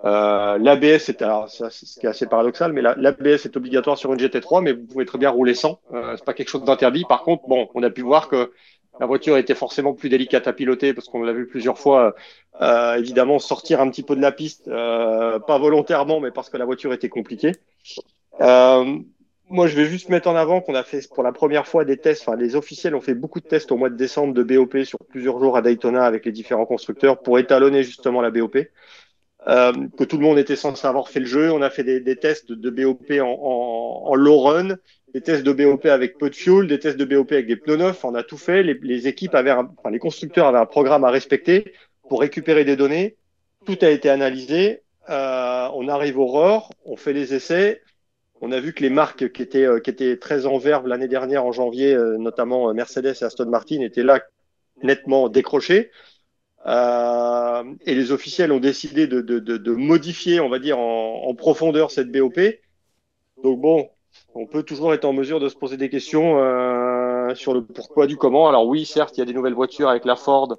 euh, 0.05 0.57
l'ABS 0.57 1.07
est 1.07 1.21
alors 1.21 1.49
ça, 1.49 1.69
ce 1.69 1.99
qui 1.99 2.05
est 2.05 2.09
assez 2.09 2.27
paradoxal 2.27 2.73
mais 2.73 2.81
l'ABS 2.81 3.45
est 3.45 3.55
obligatoire 3.55 3.97
sur 3.97 4.11
une 4.11 4.19
GT3 4.19 4.61
mais 4.61 4.73
vous 4.73 4.85
pouvez 4.85 5.05
très 5.05 5.17
bien 5.17 5.29
rouler 5.29 5.53
sans. 5.53 5.79
Euh, 5.93 6.15
c'est 6.17 6.25
pas 6.25 6.33
quelque 6.33 6.49
chose 6.49 6.65
d'interdit. 6.65 7.05
Par 7.07 7.23
contre 7.23 7.47
bon 7.47 7.69
on 7.73 7.83
a 7.83 7.89
pu 7.89 8.01
voir 8.01 8.27
que 8.27 8.51
la 8.99 9.05
voiture 9.05 9.37
était 9.37 9.55
forcément 9.55 9.93
plus 9.93 10.09
délicate 10.09 10.47
à 10.47 10.53
piloter 10.53 10.93
parce 10.93 11.07
qu'on 11.07 11.23
l'a 11.23 11.31
vu 11.31 11.47
plusieurs 11.47 11.79
fois 11.79 12.15
euh, 12.61 12.95
évidemment 12.95 13.39
sortir 13.39 13.79
un 13.79 13.89
petit 13.89 14.03
peu 14.03 14.15
de 14.15 14.21
la 14.21 14.31
piste 14.31 14.69
pas 14.69 15.57
volontairement 15.57 16.19
mais 16.19 16.31
parce 16.31 16.49
que 16.49 16.57
la 16.57 16.65
voiture 16.65 16.93
était 16.93 17.09
compliquée 17.09 17.53
moi, 19.53 19.67
je 19.67 19.75
vais 19.75 19.85
juste 19.85 20.09
mettre 20.09 20.27
en 20.27 20.35
avant 20.35 20.61
qu'on 20.61 20.73
a 20.73 20.83
fait 20.83 21.07
pour 21.07 21.21
la 21.21 21.31
première 21.31 21.67
fois 21.67 21.85
des 21.85 21.97
tests. 21.97 22.23
Enfin, 22.27 22.35
les 22.35 22.55
officiels 22.55 22.95
ont 22.95 23.01
fait 23.01 23.13
beaucoup 23.13 23.39
de 23.39 23.47
tests 23.47 23.71
au 23.71 23.77
mois 23.77 23.91
de 23.91 23.95
décembre 23.95 24.33
de 24.33 24.41
BOP 24.41 24.83
sur 24.83 24.97
plusieurs 25.07 25.39
jours 25.39 25.55
à 25.55 25.61
Daytona 25.61 26.03
avec 26.05 26.25
les 26.25 26.31
différents 26.31 26.65
constructeurs 26.65 27.21
pour 27.21 27.37
étalonner 27.37 27.83
justement 27.83 28.21
la 28.21 28.31
BOP. 28.31 28.57
Euh, 29.47 29.73
que 29.95 30.05
tout 30.05 30.17
le 30.17 30.23
monde 30.23 30.39
était 30.39 30.55
censé 30.55 30.87
avoir 30.87 31.07
fait 31.07 31.19
le 31.19 31.27
jeu. 31.27 31.51
On 31.51 31.61
a 31.61 31.69
fait 31.69 31.83
des, 31.83 31.99
des 31.99 32.15
tests 32.15 32.51
de 32.51 32.69
BOP 32.71 33.11
en, 33.11 33.27
en, 33.27 34.09
en, 34.09 34.15
low 34.15 34.39
run, 34.39 34.77
des 35.13 35.21
tests 35.21 35.43
de 35.43 35.51
BOP 35.53 35.85
avec 35.85 36.17
peu 36.17 36.31
de 36.31 36.35
fuel, 36.35 36.65
des 36.65 36.79
tests 36.79 36.97
de 36.97 37.05
BOP 37.05 37.31
avec 37.31 37.45
des 37.45 37.55
pneus 37.55 37.77
neufs. 37.77 38.03
On 38.03 38.15
a 38.15 38.23
tout 38.23 38.37
fait. 38.37 38.63
Les, 38.63 39.07
équipes 39.07 39.35
avaient, 39.35 39.51
enfin, 39.51 39.91
les 39.91 39.99
constructeurs 39.99 40.47
avaient 40.47 40.57
un 40.57 40.65
programme 40.65 41.03
à 41.03 41.11
respecter 41.11 41.73
pour 42.09 42.21
récupérer 42.21 42.65
des 42.65 42.75
données. 42.75 43.17
Tout 43.65 43.77
a 43.81 43.89
été 43.89 44.09
analysé. 44.09 44.81
Euh, 45.09 45.67
on 45.75 45.89
arrive 45.89 46.17
au 46.17 46.25
ROR, 46.25 46.71
on 46.85 46.95
fait 46.95 47.13
les 47.13 47.35
essais 47.35 47.81
on 48.43 48.51
a 48.51 48.59
vu 48.59 48.73
que 48.73 48.81
les 48.81 48.89
marques 48.89 49.31
qui 49.31 49.41
étaient, 49.41 49.65
euh, 49.65 49.79
qui 49.79 49.89
étaient 49.89 50.17
très 50.17 50.45
en 50.45 50.57
verve 50.57 50.85
l'année 50.85 51.07
dernière, 51.07 51.45
en 51.45 51.53
janvier, 51.53 51.93
euh, 51.93 52.17
notamment 52.17 52.69
euh, 52.69 52.73
Mercedes 52.73 53.15
et 53.21 53.23
Aston 53.23 53.45
Martin, 53.45 53.79
étaient 53.79 54.03
là 54.03 54.19
nettement 54.83 55.29
décrochées. 55.29 55.91
et 56.65 57.95
les 57.95 58.11
officiels 58.11 58.51
ont 58.51 58.59
décidé 58.59 59.07
de, 59.07 59.71
modifier, 59.71 60.41
on 60.41 60.49
va 60.49 60.59
dire, 60.59 60.77
en, 60.77 61.33
profondeur 61.35 61.89
cette 61.89 62.11
BOP. 62.11 62.37
Donc 63.43 63.61
bon, 63.61 63.89
on 64.35 64.45
peut 64.45 64.63
toujours 64.63 64.93
être 64.93 65.05
en 65.05 65.13
mesure 65.13 65.39
de 65.39 65.47
se 65.47 65.55
poser 65.55 65.77
des 65.77 65.89
questions 65.89 66.33
sur 67.35 67.53
le 67.53 67.63
pourquoi 67.63 68.07
du 68.07 68.17
comment. 68.17 68.49
Alors 68.49 68.67
oui, 68.67 68.85
certes, 68.85 69.17
il 69.17 69.21
y 69.21 69.23
a 69.23 69.25
des 69.25 69.33
nouvelles 69.33 69.53
voitures 69.53 69.89
avec 69.89 70.03
la 70.03 70.17
Ford 70.17 70.57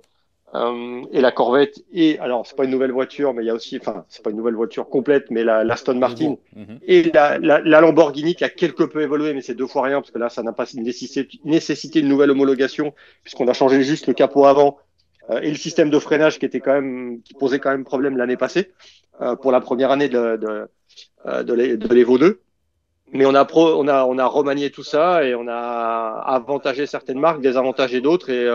euh, 0.54 1.02
et 1.10 1.20
la 1.20 1.32
Corvette 1.32 1.82
et 1.92 2.16
alors 2.20 2.46
c'est 2.46 2.54
pas 2.54 2.64
une 2.64 2.70
nouvelle 2.70 2.92
voiture 2.92 3.34
mais 3.34 3.42
il 3.42 3.46
y 3.46 3.50
a 3.50 3.54
aussi 3.54 3.76
enfin 3.80 4.04
c'est 4.08 4.22
pas 4.22 4.30
une 4.30 4.36
nouvelle 4.36 4.54
voiture 4.54 4.88
complète 4.88 5.28
mais 5.30 5.42
la 5.42 5.64
l'Aston 5.64 5.94
Martin. 5.94 6.36
Mhm. 6.54 6.78
et 6.86 7.10
la, 7.10 7.38
la, 7.38 7.60
la, 7.60 7.80
Lamborghini 7.80 8.36
qui 8.36 8.44
a 8.44 8.48
quelque 8.48 8.84
peu 8.84 9.02
évolué 9.02 9.34
mais 9.34 9.40
c'est 9.40 9.56
deux 9.56 9.66
fois 9.66 9.82
rien 9.82 10.00
parce 10.00 10.12
que 10.12 10.18
là 10.18 10.28
ça 10.28 10.44
n'a 10.44 10.52
pas 10.52 10.66
nécessité, 10.74 11.40
nécessité 11.44 11.98
une 12.00 12.08
nouvelle 12.08 12.30
homologation 12.30 12.94
puisqu'on 13.24 13.48
a 13.48 13.52
changé 13.52 13.82
juste 13.82 14.06
le 14.06 14.14
capot 14.14 14.44
avant 14.44 14.78
euh, 15.30 15.40
et 15.40 15.48
le 15.48 15.56
système 15.56 15.90
de 15.90 15.98
freinage 15.98 16.38
qui 16.38 16.46
était 16.46 16.60
quand 16.60 16.74
même 16.74 17.20
qui 17.22 17.34
posait 17.34 17.58
quand 17.58 17.70
même 17.70 17.84
problème 17.84 18.16
l'année 18.16 18.36
passée 18.36 18.70
euh, 19.22 19.34
pour 19.34 19.50
la 19.50 19.60
première 19.60 19.90
année 19.90 20.08
de 20.08 20.36
de, 20.36 20.68
euh, 21.26 21.42
de 21.42 21.94
l'Evo 21.94 22.16
2 22.16 22.40
mais 23.12 23.26
on 23.26 23.34
a 23.34 23.44
pro, 23.44 23.74
on 23.74 23.88
a 23.88 24.04
on 24.04 24.18
a 24.18 24.26
remanié 24.26 24.70
tout 24.70 24.84
ça 24.84 25.24
et 25.24 25.34
on 25.34 25.48
a 25.48 26.22
avantagé 26.26 26.86
certaines 26.86 27.18
marques 27.18 27.40
désavantagé 27.40 28.00
d'autres 28.00 28.30
et 28.30 28.48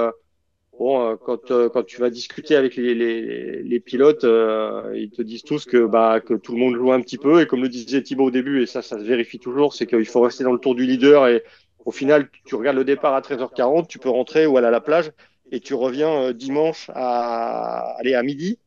bon, 0.80 1.02
euh, 1.02 1.16
quand, 1.18 1.52
euh, 1.52 1.70
quand 1.70 1.84
tu 1.84 2.00
vas 2.00 2.10
discuter 2.10 2.56
avec 2.56 2.76
les, 2.76 2.96
les, 2.96 3.62
les 3.62 3.80
pilotes, 3.80 4.24
euh, 4.24 4.92
ils 4.96 5.12
te 5.12 5.22
disent 5.22 5.44
tous 5.44 5.66
que, 5.66 5.86
bah, 5.86 6.22
que 6.22 6.34
tout 6.34 6.54
le 6.54 6.60
monde 6.60 6.76
joue 6.76 6.92
un 6.92 7.02
petit 7.02 7.18
peu. 7.18 7.42
Et 7.42 7.48
comme 7.48 7.62
le 7.62 7.70
disait 7.70 8.02
Thibaut 8.02 8.26
au 8.26 8.32
début, 8.32 8.64
et 8.64 8.66
ça, 8.66 8.82
ça 8.82 8.98
se 8.98 9.04
vérifie 9.04 9.40
toujours, 9.40 9.74
c'est 9.74 9.86
qu'il 9.86 10.06
faut 10.06 10.22
rester 10.22 10.44
dans 10.44 10.54
le 10.54 10.60
tour 10.60 10.76
du 10.76 10.86
leader. 10.86 11.28
Et 11.28 11.44
au 11.86 11.92
final, 11.92 12.30
tu 12.46 12.56
regardes 12.56 12.78
le 12.78 12.86
départ 12.86 13.14
à 13.14 13.22
13h40, 13.22 13.88
tu 13.88 14.00
peux 14.00 14.10
rentrer 14.10 14.48
ou 14.48 14.58
aller 14.58 14.68
à 14.68 14.72
la 14.72 14.82
plage 14.82 15.12
et 15.52 15.60
tu 15.60 15.74
reviens 15.74 16.32
dimanche 16.32 16.90
à, 16.94 17.96
aller 18.00 18.16
à 18.16 18.24
midi. 18.24 18.60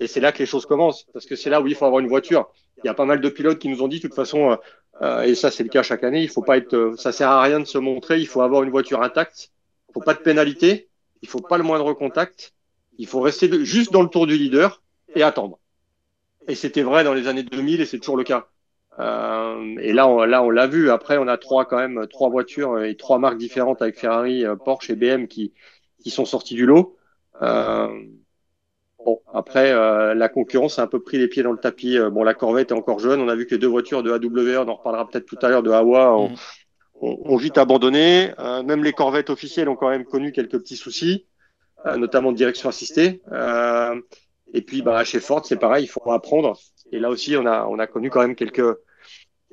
Et 0.00 0.06
c'est 0.06 0.20
là 0.20 0.32
que 0.32 0.38
les 0.38 0.46
choses 0.46 0.66
commencent, 0.66 1.04
parce 1.12 1.26
que 1.26 1.36
c'est 1.36 1.50
là 1.50 1.60
où 1.60 1.66
il 1.66 1.74
faut 1.74 1.84
avoir 1.84 2.00
une 2.00 2.08
voiture. 2.08 2.50
Il 2.82 2.86
y 2.86 2.90
a 2.90 2.94
pas 2.94 3.04
mal 3.04 3.20
de 3.20 3.28
pilotes 3.28 3.58
qui 3.58 3.68
nous 3.68 3.82
ont 3.82 3.88
dit, 3.88 3.96
de 3.96 4.02
toute 4.02 4.14
façon, 4.14 4.58
euh, 5.02 5.22
et 5.22 5.34
ça 5.34 5.50
c'est 5.50 5.62
le 5.62 5.68
cas 5.68 5.82
chaque 5.82 6.04
année, 6.04 6.22
il 6.22 6.28
faut 6.28 6.42
pas 6.42 6.56
être, 6.56 6.94
ça 6.96 7.12
sert 7.12 7.28
à 7.28 7.42
rien 7.42 7.60
de 7.60 7.64
se 7.64 7.78
montrer, 7.78 8.18
il 8.18 8.26
faut 8.26 8.40
avoir 8.40 8.62
une 8.62 8.70
voiture 8.70 9.02
intacte, 9.02 9.50
faut 9.92 10.00
pas 10.00 10.14
de 10.14 10.20
pénalité, 10.20 10.89
il 11.22 11.28
faut 11.28 11.40
pas 11.40 11.58
le 11.58 11.64
moindre 11.64 11.92
contact. 11.94 12.54
Il 12.98 13.06
faut 13.06 13.20
rester 13.20 13.64
juste 13.64 13.92
dans 13.92 14.02
le 14.02 14.08
tour 14.08 14.26
du 14.26 14.36
leader 14.36 14.82
et 15.14 15.22
attendre. 15.22 15.58
Et 16.48 16.54
c'était 16.54 16.82
vrai 16.82 17.04
dans 17.04 17.14
les 17.14 17.28
années 17.28 17.42
2000 17.42 17.80
et 17.80 17.86
c'est 17.86 17.98
toujours 17.98 18.16
le 18.16 18.24
cas. 18.24 18.48
Euh, 18.98 19.76
et 19.80 19.92
là, 19.92 20.08
on, 20.08 20.24
là, 20.24 20.42
on 20.42 20.50
l'a 20.50 20.66
vu. 20.66 20.90
Après, 20.90 21.16
on 21.18 21.28
a 21.28 21.38
trois 21.38 21.64
quand 21.64 21.78
même 21.78 22.06
trois 22.08 22.28
voitures 22.28 22.82
et 22.82 22.96
trois 22.96 23.18
marques 23.18 23.38
différentes 23.38 23.82
avec 23.82 23.98
Ferrari, 23.98 24.44
euh, 24.44 24.56
Porsche 24.56 24.90
et 24.90 24.96
BM 24.96 25.26
qui 25.28 25.52
qui 26.00 26.10
sont 26.10 26.24
sortis 26.24 26.54
du 26.54 26.66
lot. 26.66 26.96
Euh, 27.42 27.88
bon, 29.04 29.20
après, 29.32 29.72
euh, 29.72 30.14
la 30.14 30.28
concurrence 30.28 30.78
a 30.78 30.82
un 30.82 30.86
peu 30.86 31.00
pris 31.00 31.18
les 31.18 31.28
pieds 31.28 31.42
dans 31.42 31.52
le 31.52 31.58
tapis. 31.58 31.98
Euh, 31.98 32.10
bon, 32.10 32.24
la 32.24 32.34
Corvette 32.34 32.70
est 32.70 32.74
encore 32.74 32.98
jeune. 32.98 33.20
On 33.20 33.28
a 33.28 33.34
vu 33.34 33.46
que 33.46 33.54
deux 33.54 33.68
voitures 33.68 34.02
de 34.02 34.10
AWR, 34.10 34.64
on 34.66 34.68
en 34.68 34.74
reparlera 34.74 35.08
peut-être 35.08 35.26
tout 35.26 35.38
à 35.42 35.48
l'heure, 35.48 35.62
de 35.62 35.70
Hawa, 35.70 36.30
ont, 37.00 37.36
vite 37.36 37.58
abandonné. 37.58 38.32
Euh, 38.38 38.62
même 38.62 38.84
les 38.84 38.92
corvettes 38.92 39.30
officielles 39.30 39.68
ont 39.68 39.76
quand 39.76 39.90
même 39.90 40.04
connu 40.04 40.32
quelques 40.32 40.58
petits 40.58 40.76
soucis, 40.76 41.26
euh, 41.86 41.96
notamment 41.96 42.32
de 42.32 42.36
direction 42.36 42.68
assistée. 42.68 43.20
Euh, 43.32 44.00
et 44.52 44.62
puis 44.62 44.82
bah, 44.82 45.04
chez 45.04 45.20
Ford, 45.20 45.44
c'est 45.44 45.58
pareil, 45.58 45.84
il 45.84 45.88
faut 45.88 46.10
apprendre. 46.10 46.58
Et 46.92 46.98
là 46.98 47.10
aussi, 47.10 47.36
on 47.36 47.46
a, 47.46 47.66
on 47.66 47.78
a 47.78 47.86
connu 47.86 48.10
quand 48.10 48.20
même 48.20 48.34
quelques, 48.34 48.76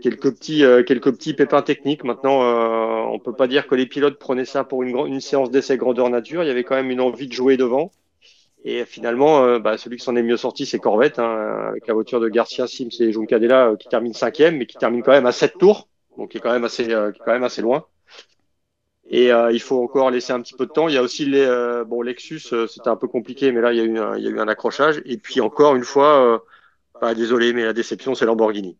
quelques, 0.01 0.31
petits, 0.31 0.63
quelques 0.85 1.11
petits 1.11 1.33
pépins 1.33 1.61
techniques. 1.61 2.03
Maintenant, 2.03 3.11
on 3.11 3.19
peut 3.19 3.33
pas 3.33 3.47
dire 3.47 3.67
que 3.67 3.75
les 3.75 3.85
pilotes 3.85 4.17
prenaient 4.17 4.45
ça 4.45 4.63
pour 4.63 4.83
une, 4.83 4.97
une 5.07 5.21
séance 5.21 5.51
d'essai 5.51 5.77
grandeur 5.77 6.09
nature. 6.09 6.43
Il 6.43 6.47
y 6.47 6.51
avait 6.51 6.63
quand 6.63 6.75
même 6.75 6.89
une 6.89 7.01
envie 7.01 7.27
de 7.27 7.33
jouer 7.33 7.57
devant. 7.57 7.91
Et 8.65 8.85
finalement, 8.85 9.59
bah, 9.59 9.77
celui 9.77 9.97
qui 9.97 10.03
s'en 10.03 10.15
est 10.15 10.23
mieux 10.23 10.35
sorti, 10.35 10.65
c'est 10.65 10.79
Corvette, 10.79 11.19
hein, 11.19 11.67
avec 11.69 11.85
la 11.85 11.93
voiture 11.93 12.19
de 12.19 12.27
Garcia, 12.27 12.65
Sims 12.65 12.89
et 12.99 13.11
Juncadella 13.11 13.73
qui 13.79 13.87
termine 13.87 14.13
cinquième, 14.13 14.57
mais 14.57 14.65
qui 14.65 14.77
termine 14.77 15.03
quand 15.03 15.11
même 15.11 15.27
à 15.27 15.31
7 15.31 15.59
tours 15.59 15.87
donc 16.17 16.31
qui 16.31 16.37
est 16.37 16.41
quand 16.41 16.51
même 16.51 16.65
assez, 16.65 16.91
euh, 16.91 17.11
qui 17.11 17.21
est 17.21 17.23
quand 17.23 17.33
même 17.33 17.43
assez 17.43 17.61
loin. 17.61 17.85
Et 19.09 19.31
euh, 19.31 19.51
il 19.53 19.61
faut 19.61 19.81
encore 19.81 20.11
laisser 20.11 20.33
un 20.33 20.41
petit 20.41 20.53
peu 20.53 20.65
de 20.65 20.71
temps. 20.71 20.89
Il 20.89 20.95
y 20.95 20.97
a 20.97 21.01
aussi 21.01 21.25
les, 21.25 21.45
euh, 21.45 21.85
bon, 21.85 22.01
Lexus, 22.01 22.41
c'était 22.67 22.89
un 22.89 22.97
peu 22.97 23.07
compliqué, 23.07 23.51
mais 23.53 23.61
là 23.61 23.71
il 23.71 23.77
y 23.77 23.81
a 23.81 23.85
eu 23.85 23.97
un, 23.97 24.17
il 24.17 24.23
y 24.23 24.27
a 24.27 24.31
eu 24.31 24.39
un 24.39 24.47
accrochage. 24.49 25.01
Et 25.05 25.17
puis 25.17 25.39
encore 25.39 25.75
une 25.75 25.85
fois, 25.85 26.43
bah, 27.01 27.13
désolé, 27.13 27.53
mais 27.53 27.63
la 27.63 27.73
déception 27.73 28.15
c'est 28.15 28.25
Lamborghini. 28.25 28.77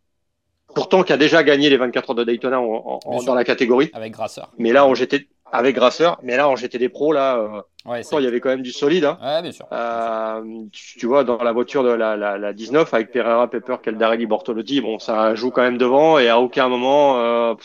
Pourtant, 0.75 1.03
qui 1.03 1.13
a 1.13 1.17
déjà 1.17 1.43
gagné 1.43 1.69
les 1.69 1.77
24 1.77 2.09
heures 2.09 2.15
de 2.15 2.23
Daytona 2.25 2.59
en, 2.59 2.99
en, 3.03 3.23
dans 3.23 3.33
la 3.33 3.45
catégorie. 3.45 3.89
Avec 3.93 4.11
Grasseur. 4.11 4.51
Mais 4.57 4.73
là, 4.73 4.85
en 4.85 4.93
GT, 4.93 5.27
avec 5.51 5.75
Grasseur. 5.75 6.19
Mais 6.23 6.37
là, 6.37 6.49
en 6.49 6.55
GT 6.55 6.77
des 6.77 6.89
pros, 6.89 7.13
là, 7.13 7.63
ouais, 7.85 8.01
il 8.01 8.23
y 8.23 8.27
avait 8.27 8.39
quand 8.39 8.49
même 8.49 8.61
du 8.61 8.71
solide. 8.71 9.05
Hein. 9.05 9.17
Ouais, 9.21 9.41
bien 9.41 9.51
sûr. 9.51 9.65
Euh, 9.71 10.41
tu, 10.71 10.99
tu, 10.99 11.05
vois, 11.05 11.23
dans 11.23 11.43
la 11.43 11.51
voiture 11.51 11.83
de 11.83 11.89
la, 11.89 12.17
la, 12.17 12.37
la 12.37 12.53
19, 12.53 12.93
avec 12.93 13.11
Pereira, 13.11 13.49
Pepper, 13.49 13.77
Caldarelli, 13.81 14.25
Bortolotti, 14.25 14.81
bon, 14.81 14.99
ça 14.99 15.35
joue 15.35 15.51
quand 15.51 15.63
même 15.63 15.77
devant. 15.77 16.19
Et 16.19 16.29
à 16.29 16.39
aucun 16.39 16.67
moment, 16.67 17.19
euh, 17.19 17.55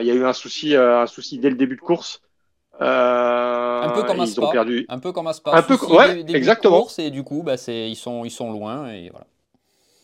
il 0.00 0.06
y 0.06 0.10
a 0.10 0.14
eu 0.14 0.24
un 0.24 0.32
souci, 0.32 0.76
un 0.76 1.06
souci 1.06 1.38
dès 1.38 1.50
le 1.50 1.56
début 1.56 1.76
de 1.76 1.80
course. 1.80 2.22
Euh, 2.80 3.82
un 3.82 3.90
peu 3.90 4.02
comme 4.04 4.18
ils 4.18 4.40
ont 4.40 4.50
perdu. 4.50 4.86
Un 4.88 4.98
peu 4.98 5.12
comme 5.12 5.26
Aspa. 5.26 5.52
Un 5.52 5.62
peu, 5.62 5.74
ouais, 5.74 6.24
exactement. 6.28 6.86
Et 6.98 7.10
du 7.10 7.24
coup, 7.24 7.42
bah, 7.42 7.56
c'est, 7.56 7.90
ils 7.90 7.96
sont, 7.96 8.24
ils 8.24 8.30
sont 8.30 8.52
loin 8.52 8.88
et 8.90 9.10
voilà. 9.10 9.26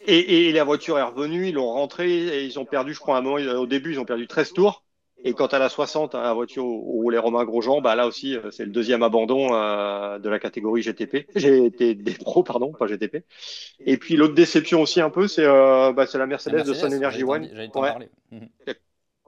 Et, 0.06 0.48
et, 0.48 0.52
la 0.52 0.64
voiture 0.64 0.98
est 0.98 1.02
revenue, 1.02 1.48
ils 1.48 1.54
l'ont 1.54 1.72
rentré 1.72 2.10
et 2.10 2.44
ils 2.44 2.58
ont 2.58 2.66
perdu, 2.66 2.92
je 2.92 3.00
crois, 3.00 3.16
à 3.16 3.18
un 3.20 3.22
moment, 3.22 3.36
au 3.36 3.66
début, 3.66 3.92
ils 3.92 4.00
ont 4.00 4.04
perdu 4.04 4.26
13 4.26 4.52
tours. 4.52 4.83
Et 5.26 5.32
quand 5.32 5.54
à 5.54 5.58
la 5.58 5.70
60, 5.70 6.14
hein, 6.14 6.22
la 6.22 6.34
voiture 6.34 6.66
où 6.66 7.00
roulait 7.02 7.18
Romain 7.18 7.44
Grosjean, 7.44 7.80
bah 7.80 7.94
là 7.94 8.06
aussi, 8.06 8.36
euh, 8.36 8.50
c'est 8.50 8.66
le 8.66 8.70
deuxième 8.70 9.02
abandon 9.02 9.54
euh, 9.54 10.18
de 10.18 10.28
la 10.28 10.38
catégorie 10.38 10.82
GTP. 10.82 11.26
GT 11.34 11.94
des 11.94 12.12
pros, 12.12 12.42
pardon, 12.42 12.72
pas 12.72 12.86
GTP. 12.86 13.24
Et 13.80 13.96
puis 13.96 14.16
l'autre 14.16 14.34
déception 14.34 14.82
aussi 14.82 15.00
un 15.00 15.08
peu, 15.08 15.26
c'est 15.26 15.46
euh, 15.46 15.92
bah, 15.92 16.04
la, 16.12 16.26
Mercedes 16.26 16.64
de 16.64 16.74
Sun 16.74 16.92
Energy 16.92 17.24
One. 17.24 17.48
Ouais. 17.74 18.08
Mhm. 18.30 18.48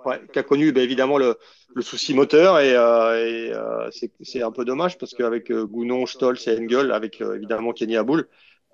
Ouais, 0.05 0.21
qui 0.33 0.39
a 0.39 0.43
connu 0.45 0.71
bah, 0.71 0.83
évidemment 0.83 1.19
le, 1.19 1.37
le, 1.75 1.83
souci 1.83 2.15
moteur 2.15 2.61
et, 2.61 2.77
euh, 2.77 3.27
et 3.27 3.53
euh, 3.53 3.91
c'est 4.23 4.43
un 4.43 4.53
peu 4.53 4.65
dommage 4.65 4.99
parce 4.99 5.15
qu'avec 5.15 5.51
euh, 5.51 5.67
Gounon, 5.67 6.07
Stolz 6.07 6.47
et 6.47 6.59
Engel, 6.59 6.93
avec 6.93 7.21
évidemment 7.21 7.73
Kenny 7.73 7.97
Aboul, 7.97 8.29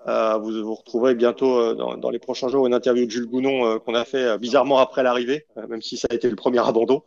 vous 0.05 0.63
vous 0.63 0.75
retrouverez 0.75 1.15
bientôt 1.15 1.57
euh, 1.59 1.73
dans, 1.73 1.97
dans, 1.97 2.09
les 2.09 2.19
prochains 2.19 2.47
jours 2.47 2.67
une 2.67 2.73
interview 2.73 3.05
de 3.05 3.11
Jules 3.11 3.27
Gounon 3.27 3.65
euh, 3.65 3.79
qu'on 3.79 3.95
a 3.95 4.05
fait 4.05 4.37
bizarrement 4.37 4.79
après 4.79 5.03
l'arrivée, 5.03 5.45
même 5.69 5.81
si 5.81 5.97
ça 5.97 6.07
a 6.11 6.13
été 6.13 6.29
le 6.29 6.35
premier 6.35 6.59
abandon, 6.59 7.03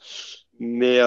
mais 0.59 1.01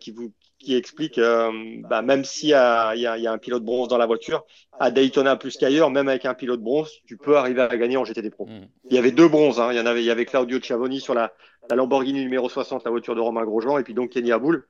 qui 0.00 0.10
vous 0.10 0.32
qui 0.58 0.74
explique, 0.74 1.20
bah, 1.20 2.02
même 2.02 2.24
s'il 2.24 2.48
y 2.48 2.54
a, 2.54 2.94
y, 2.96 3.06
a, 3.06 3.18
y 3.18 3.26
a 3.26 3.32
un 3.32 3.38
pilote 3.38 3.62
bronze 3.62 3.88
dans 3.88 3.98
la 3.98 4.06
voiture, 4.06 4.44
à 4.80 4.90
Daytona 4.90 5.36
plus 5.36 5.56
qu'ailleurs, 5.58 5.90
même 5.90 6.08
avec 6.08 6.24
un 6.24 6.34
pilote 6.34 6.60
bronze, 6.60 6.90
tu 7.06 7.16
peux 7.16 7.36
arriver 7.36 7.60
à 7.60 7.76
gagner 7.76 7.98
en 7.98 8.04
GTD 8.04 8.30
Pro. 8.30 8.46
Mmh. 8.46 8.66
Il 8.90 8.96
y 8.96 8.98
avait 8.98 9.12
deux 9.12 9.28
bronzes, 9.28 9.60
hein. 9.60 9.68
il 9.70 9.76
y 9.76 9.80
en 9.80 9.86
avait, 9.86 10.02
il 10.02 10.06
y 10.06 10.10
avait 10.10 10.24
Claudio 10.24 10.58
Ciavoni 10.58 11.00
sur 11.00 11.14
la, 11.14 11.32
la 11.70 11.76
Lamborghini 11.76 12.20
numéro 12.20 12.48
60, 12.48 12.84
la 12.84 12.90
voiture 12.90 13.14
de 13.14 13.20
Romain 13.20 13.44
Grosjean, 13.44 13.78
et 13.78 13.84
puis 13.84 13.94
donc 13.94 14.10
Kenny 14.10 14.32
Aboul. 14.32 14.66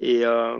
Et 0.00 0.24
euh, 0.24 0.56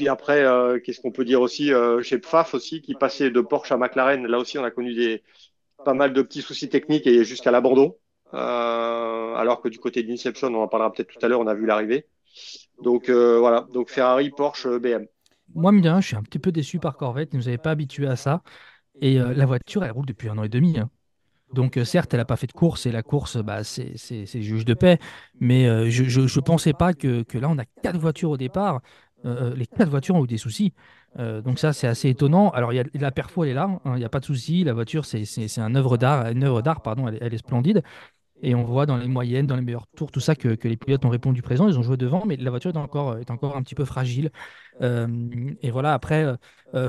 puis 0.00 0.08
après, 0.08 0.42
euh, 0.46 0.80
qu'est-ce 0.82 1.02
qu'on 1.02 1.12
peut 1.12 1.26
dire 1.26 1.42
aussi 1.42 1.74
euh, 1.74 2.00
chez 2.00 2.16
Pfaff 2.16 2.54
aussi, 2.54 2.80
qui 2.80 2.94
passait 2.94 3.30
de 3.30 3.40
Porsche 3.42 3.70
à 3.70 3.76
McLaren. 3.76 4.26
Là 4.26 4.38
aussi, 4.38 4.56
on 4.56 4.64
a 4.64 4.70
connu 4.70 4.94
des 4.94 5.22
pas 5.84 5.92
mal 5.92 6.14
de 6.14 6.22
petits 6.22 6.40
soucis 6.40 6.70
techniques 6.70 7.06
et 7.06 7.22
jusqu'à 7.22 7.50
l'abandon. 7.50 7.98
Euh, 8.32 9.34
alors 9.34 9.60
que 9.60 9.68
du 9.68 9.78
côté 9.78 10.02
d'Inception, 10.02 10.48
on 10.48 10.62
en 10.62 10.68
parlera 10.68 10.90
peut-être 10.90 11.08
tout 11.08 11.18
à 11.20 11.28
l'heure, 11.28 11.40
on 11.40 11.46
a 11.46 11.52
vu 11.52 11.66
l'arrivée. 11.66 12.06
Donc 12.82 13.10
voilà, 13.10 13.66
donc 13.74 13.90
Ferrari, 13.90 14.30
Porsche, 14.30 14.68
BM. 14.78 15.04
Moi, 15.54 15.70
je 16.00 16.06
suis 16.06 16.16
un 16.16 16.22
petit 16.22 16.38
peu 16.38 16.50
déçu 16.50 16.78
par 16.78 16.96
Corvette. 16.96 17.34
Ne 17.34 17.38
nous 17.38 17.48
avaient 17.48 17.58
pas 17.58 17.72
habitués 17.72 18.08
à 18.08 18.16
ça. 18.16 18.40
Et 19.02 19.18
la 19.18 19.44
voiture, 19.44 19.84
elle 19.84 19.90
roule 19.90 20.06
depuis 20.06 20.30
un 20.30 20.38
an 20.38 20.44
et 20.44 20.48
demi. 20.48 20.78
Hein. 20.78 20.88
Donc 21.52 21.78
certes, 21.84 22.14
elle 22.14 22.20
n'a 22.20 22.24
pas 22.24 22.36
fait 22.36 22.46
de 22.46 22.52
course 22.52 22.86
et 22.86 22.92
la 22.92 23.02
course, 23.02 23.36
bah, 23.36 23.64
c'est 23.64 24.42
juge 24.42 24.64
de 24.64 24.72
paix. 24.72 24.98
Mais 25.40 25.90
je 25.90 26.20
ne 26.20 26.40
pensais 26.40 26.72
pas 26.72 26.94
que, 26.94 27.22
là, 27.36 27.50
on 27.50 27.58
a 27.58 27.66
quatre 27.82 27.98
voitures 27.98 28.30
au 28.30 28.38
départ. 28.38 28.80
Euh, 29.24 29.50
euh, 29.50 29.54
les 29.54 29.66
quatre 29.66 29.88
voitures 29.88 30.14
ont 30.14 30.24
eu 30.24 30.28
des 30.28 30.38
soucis. 30.38 30.72
Euh, 31.18 31.40
donc 31.40 31.58
ça, 31.58 31.72
c'est 31.72 31.86
assez 31.86 32.08
étonnant. 32.08 32.50
Alors, 32.50 32.72
y 32.72 32.80
a, 32.80 32.84
la 32.94 33.10
perfo, 33.10 33.44
elle 33.44 33.50
est 33.50 33.54
là, 33.54 33.68
hein, 33.84 33.92
il 33.94 33.98
n'y 33.98 34.04
a 34.04 34.08
pas 34.08 34.20
de 34.20 34.24
souci. 34.24 34.64
La 34.64 34.72
voiture, 34.72 35.04
c'est 35.04 35.58
un 35.58 35.74
œuvre 35.74 35.96
d'art, 35.96 36.26
une 36.28 36.44
œuvre 36.44 36.62
d'art, 36.62 36.82
pardon, 36.82 37.08
elle, 37.08 37.34
est 37.34 37.38
splendide. 37.38 37.82
Et 38.42 38.54
on 38.54 38.64
voit 38.64 38.86
dans 38.86 38.96
les 38.96 39.06
moyennes, 39.06 39.46
dans 39.46 39.56
les 39.56 39.62
meilleurs 39.62 39.86
tours, 39.88 40.10
tout 40.10 40.20
ça, 40.20 40.34
que, 40.34 40.56
les 40.66 40.76
pilotes 40.76 41.04
ont 41.04 41.10
répondu 41.10 41.42
présent. 41.42 41.68
Ils 41.68 41.78
ont 41.78 41.82
joué 41.82 41.96
devant, 41.98 42.24
mais 42.26 42.36
la 42.36 42.50
voiture 42.50 42.70
est 42.70 42.78
encore, 42.78 43.18
est 43.18 43.30
encore 43.30 43.56
un 43.56 43.62
petit 43.62 43.74
peu 43.74 43.84
fragile. 43.84 44.30
et 44.80 45.70
voilà, 45.70 45.92
après, 45.92 46.26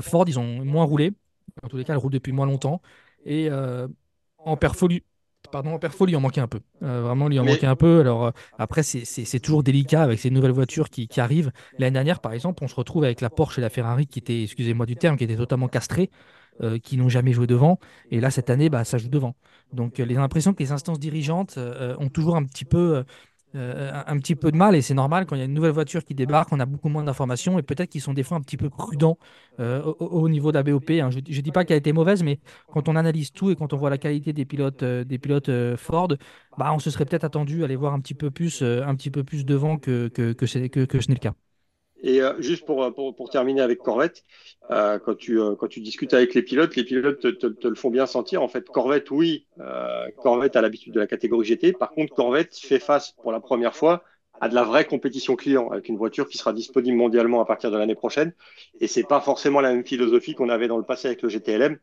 Ford, 0.00 0.24
ils 0.26 0.38
ont 0.38 0.64
moins 0.64 0.84
roulé. 0.84 1.12
En 1.62 1.68
tous 1.68 1.76
les 1.76 1.84
cas, 1.84 1.92
elle 1.92 1.98
roule 1.98 2.12
depuis 2.12 2.32
moins 2.32 2.46
longtemps. 2.46 2.80
Et 3.26 3.50
en 4.38 4.56
perfo, 4.56 4.88
pardon, 5.52 5.78
Perfo 5.78 6.06
lui 6.06 6.16
en 6.16 6.20
manquait 6.20 6.40
un 6.40 6.48
peu. 6.48 6.60
Euh, 6.82 7.02
vraiment, 7.02 7.28
lui 7.28 7.38
en 7.38 7.44
manquait 7.44 7.66
un 7.66 7.76
peu. 7.76 8.00
Alors, 8.00 8.26
euh, 8.26 8.30
après, 8.58 8.82
c'est 8.82 9.40
toujours 9.40 9.62
délicat 9.62 10.02
avec 10.02 10.18
ces 10.18 10.30
nouvelles 10.30 10.50
voitures 10.50 10.90
qui, 10.90 11.06
qui 11.06 11.20
arrivent. 11.20 11.52
L'année 11.78 11.92
dernière, 11.92 12.20
par 12.20 12.32
exemple, 12.32 12.64
on 12.64 12.68
se 12.68 12.74
retrouve 12.74 13.04
avec 13.04 13.20
la 13.20 13.30
Porsche 13.30 13.58
et 13.58 13.60
la 13.60 13.70
Ferrari 13.70 14.06
qui 14.06 14.18
étaient, 14.18 14.42
excusez-moi 14.42 14.86
du 14.86 14.96
terme, 14.96 15.16
qui 15.16 15.24
étaient 15.24 15.36
totalement 15.36 15.68
castrées, 15.68 16.10
euh, 16.62 16.78
qui 16.78 16.96
n'ont 16.96 17.08
jamais 17.08 17.32
joué 17.32 17.46
devant. 17.46 17.78
Et 18.10 18.20
là, 18.20 18.32
cette 18.32 18.50
année, 18.50 18.68
bah, 18.68 18.82
ça 18.84 18.98
joue 18.98 19.08
devant. 19.08 19.36
Donc, 19.72 19.98
les 19.98 20.16
impressions 20.16 20.52
que 20.54 20.62
les 20.62 20.72
instances 20.72 20.98
dirigeantes 20.98 21.58
ont 21.98 22.08
toujours 22.08 22.36
un 22.36 22.44
petit 22.44 22.64
peu 22.64 23.04
euh, 23.54 24.02
un 24.06 24.18
petit 24.18 24.34
peu 24.34 24.50
de 24.50 24.56
mal 24.56 24.74
et 24.74 24.82
c'est 24.82 24.94
normal 24.94 25.26
quand 25.26 25.36
il 25.36 25.40
y 25.40 25.42
a 25.42 25.44
une 25.44 25.52
nouvelle 25.52 25.72
voiture 25.72 26.04
qui 26.04 26.14
débarque, 26.14 26.52
on 26.52 26.60
a 26.60 26.64
beaucoup 26.64 26.88
moins 26.88 27.04
d'informations 27.04 27.58
et 27.58 27.62
peut-être 27.62 27.90
qu'ils 27.90 28.00
sont 28.00 28.14
des 28.14 28.22
fois 28.22 28.38
un 28.38 28.40
petit 28.40 28.56
peu 28.56 28.70
prudents 28.70 29.18
euh, 29.60 29.82
au, 29.82 30.28
niveau 30.28 30.52
de 30.52 30.56
la 30.56 30.62
BOP. 30.62 30.90
Hein. 30.90 31.10
Je 31.10 31.18
ne 31.18 31.42
dis 31.42 31.52
pas 31.52 31.64
qu'elle 31.64 31.74
a 31.74 31.78
été 31.78 31.92
mauvaise, 31.92 32.22
mais 32.22 32.40
quand 32.72 32.88
on 32.88 32.96
analyse 32.96 33.32
tout 33.32 33.50
et 33.50 33.56
quand 33.56 33.72
on 33.72 33.76
voit 33.76 33.90
la 33.90 33.98
qualité 33.98 34.32
des 34.32 34.44
pilotes, 34.44 34.82
euh, 34.82 35.04
des 35.04 35.18
pilotes 35.18 35.50
Ford, 35.76 36.08
bah, 36.56 36.72
on 36.72 36.78
se 36.78 36.90
serait 36.90 37.04
peut-être 37.04 37.24
attendu 37.24 37.62
à 37.62 37.66
aller 37.66 37.76
voir 37.76 37.92
un 37.92 38.00
petit 38.00 38.14
peu 38.14 38.30
plus, 38.30 38.62
un 38.62 38.94
petit 38.94 39.10
peu 39.10 39.22
plus 39.24 39.44
devant 39.44 39.76
que, 39.76 40.08
que, 40.08 40.32
que 40.32 40.46
ce 40.46 40.58
n'est 40.58 40.70
le 40.74 41.18
cas. 41.18 41.34
Et 42.02 42.20
euh, 42.20 42.34
juste 42.40 42.66
pour, 42.66 42.92
pour, 42.94 43.14
pour, 43.14 43.30
terminer 43.30 43.60
avec 43.60 43.78
Corvette, 43.78 44.24
euh, 44.70 44.98
quand, 44.98 45.14
tu, 45.14 45.40
euh, 45.40 45.54
quand 45.54 45.68
tu 45.68 45.80
discutes 45.80 46.14
avec 46.14 46.34
les 46.34 46.42
pilotes, 46.42 46.74
les 46.76 46.84
pilotes 46.84 47.20
te, 47.20 47.28
te, 47.28 47.46
te 47.46 47.68
le 47.68 47.74
font 47.74 47.90
bien 47.90 48.06
sentir. 48.06 48.42
En 48.42 48.48
fait, 48.48 48.68
Corvette, 48.68 49.10
oui, 49.10 49.46
euh, 49.60 50.08
Corvette 50.18 50.56
a 50.56 50.60
l'habitude 50.60 50.92
de 50.94 51.00
la 51.00 51.06
catégorie 51.06 51.46
GT. 51.46 51.72
Par 51.72 51.90
contre, 51.92 52.14
Corvette 52.14 52.56
fait 52.56 52.80
face 52.80 53.12
pour 53.12 53.32
la 53.32 53.40
première 53.40 53.76
fois 53.76 54.02
à 54.40 54.48
de 54.48 54.54
la 54.54 54.64
vraie 54.64 54.84
compétition 54.84 55.36
client 55.36 55.70
avec 55.70 55.88
une 55.88 55.96
voiture 55.96 56.28
qui 56.28 56.36
sera 56.38 56.52
disponible 56.52 56.96
mondialement 56.96 57.40
à 57.40 57.44
partir 57.44 57.70
de 57.70 57.76
l'année 57.76 57.94
prochaine. 57.94 58.32
Et 58.80 58.88
c'est 58.88 59.04
pas 59.04 59.20
forcément 59.20 59.60
la 59.60 59.72
même 59.72 59.86
philosophie 59.86 60.34
qu'on 60.34 60.48
avait 60.48 60.68
dans 60.68 60.78
le 60.78 60.84
passé 60.84 61.08
avec 61.08 61.22
le 61.22 61.28
GTLM. 61.28 61.78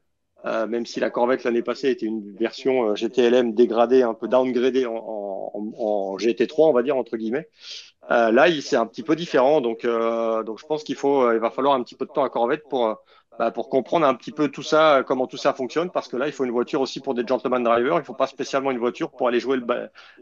Euh, 0.45 0.67
même 0.67 0.85
si 0.85 1.01
la 1.01 1.09
Corvette 1.09 1.43
l'année 1.43 1.61
passée 1.61 1.89
était 1.89 2.05
une 2.05 2.35
version 2.37 2.91
euh, 2.91 2.95
GTLM 2.95 3.53
dégradée, 3.53 4.03
un 4.03 4.13
peu 4.13 4.29
downgradée 4.29 4.85
en, 4.85 4.95
en, 4.95 5.73
en, 5.77 6.17
GT3, 6.17 6.69
on 6.69 6.73
va 6.73 6.81
dire 6.81 6.95
entre 6.95 7.17
guillemets. 7.17 7.49
Là, 8.09 8.47
c'est 8.61 8.75
un 8.75 8.85
petit 8.85 9.03
peu 9.03 9.15
différent. 9.15 9.61
Donc, 9.61 9.85
donc 9.85 10.59
je 10.59 10.65
pense 10.65 10.83
qu'il 10.83 10.95
faut, 10.95 11.31
il 11.31 11.39
va 11.39 11.51
falloir 11.51 11.75
un 11.75 11.83
petit 11.83 11.95
peu 11.95 12.05
de 12.05 12.11
temps 12.11 12.23
à 12.23 12.29
Corvette 12.29 12.63
pour, 12.69 12.97
bah, 13.37 13.51
pour 13.51 13.69
comprendre 13.69 14.05
un 14.05 14.15
petit 14.15 14.31
peu 14.31 14.49
tout 14.49 14.63
ça, 14.63 15.03
comment 15.07 15.27
tout 15.27 15.37
ça 15.37 15.53
fonctionne, 15.53 15.91
parce 15.91 16.07
que 16.07 16.17
là, 16.17 16.27
il 16.27 16.33
faut 16.33 16.43
une 16.45 16.51
voiture 16.51 16.81
aussi 16.81 16.99
pour 16.99 17.13
des 17.13 17.25
gentleman 17.25 17.63
drivers. 17.63 17.95
Il 17.95 17.99
ne 17.99 18.03
faut 18.03 18.13
pas 18.13 18.27
spécialement 18.27 18.71
une 18.71 18.79
voiture 18.79 19.11
pour 19.11 19.27
aller 19.27 19.39
jouer 19.39 19.57
le, 19.57 19.65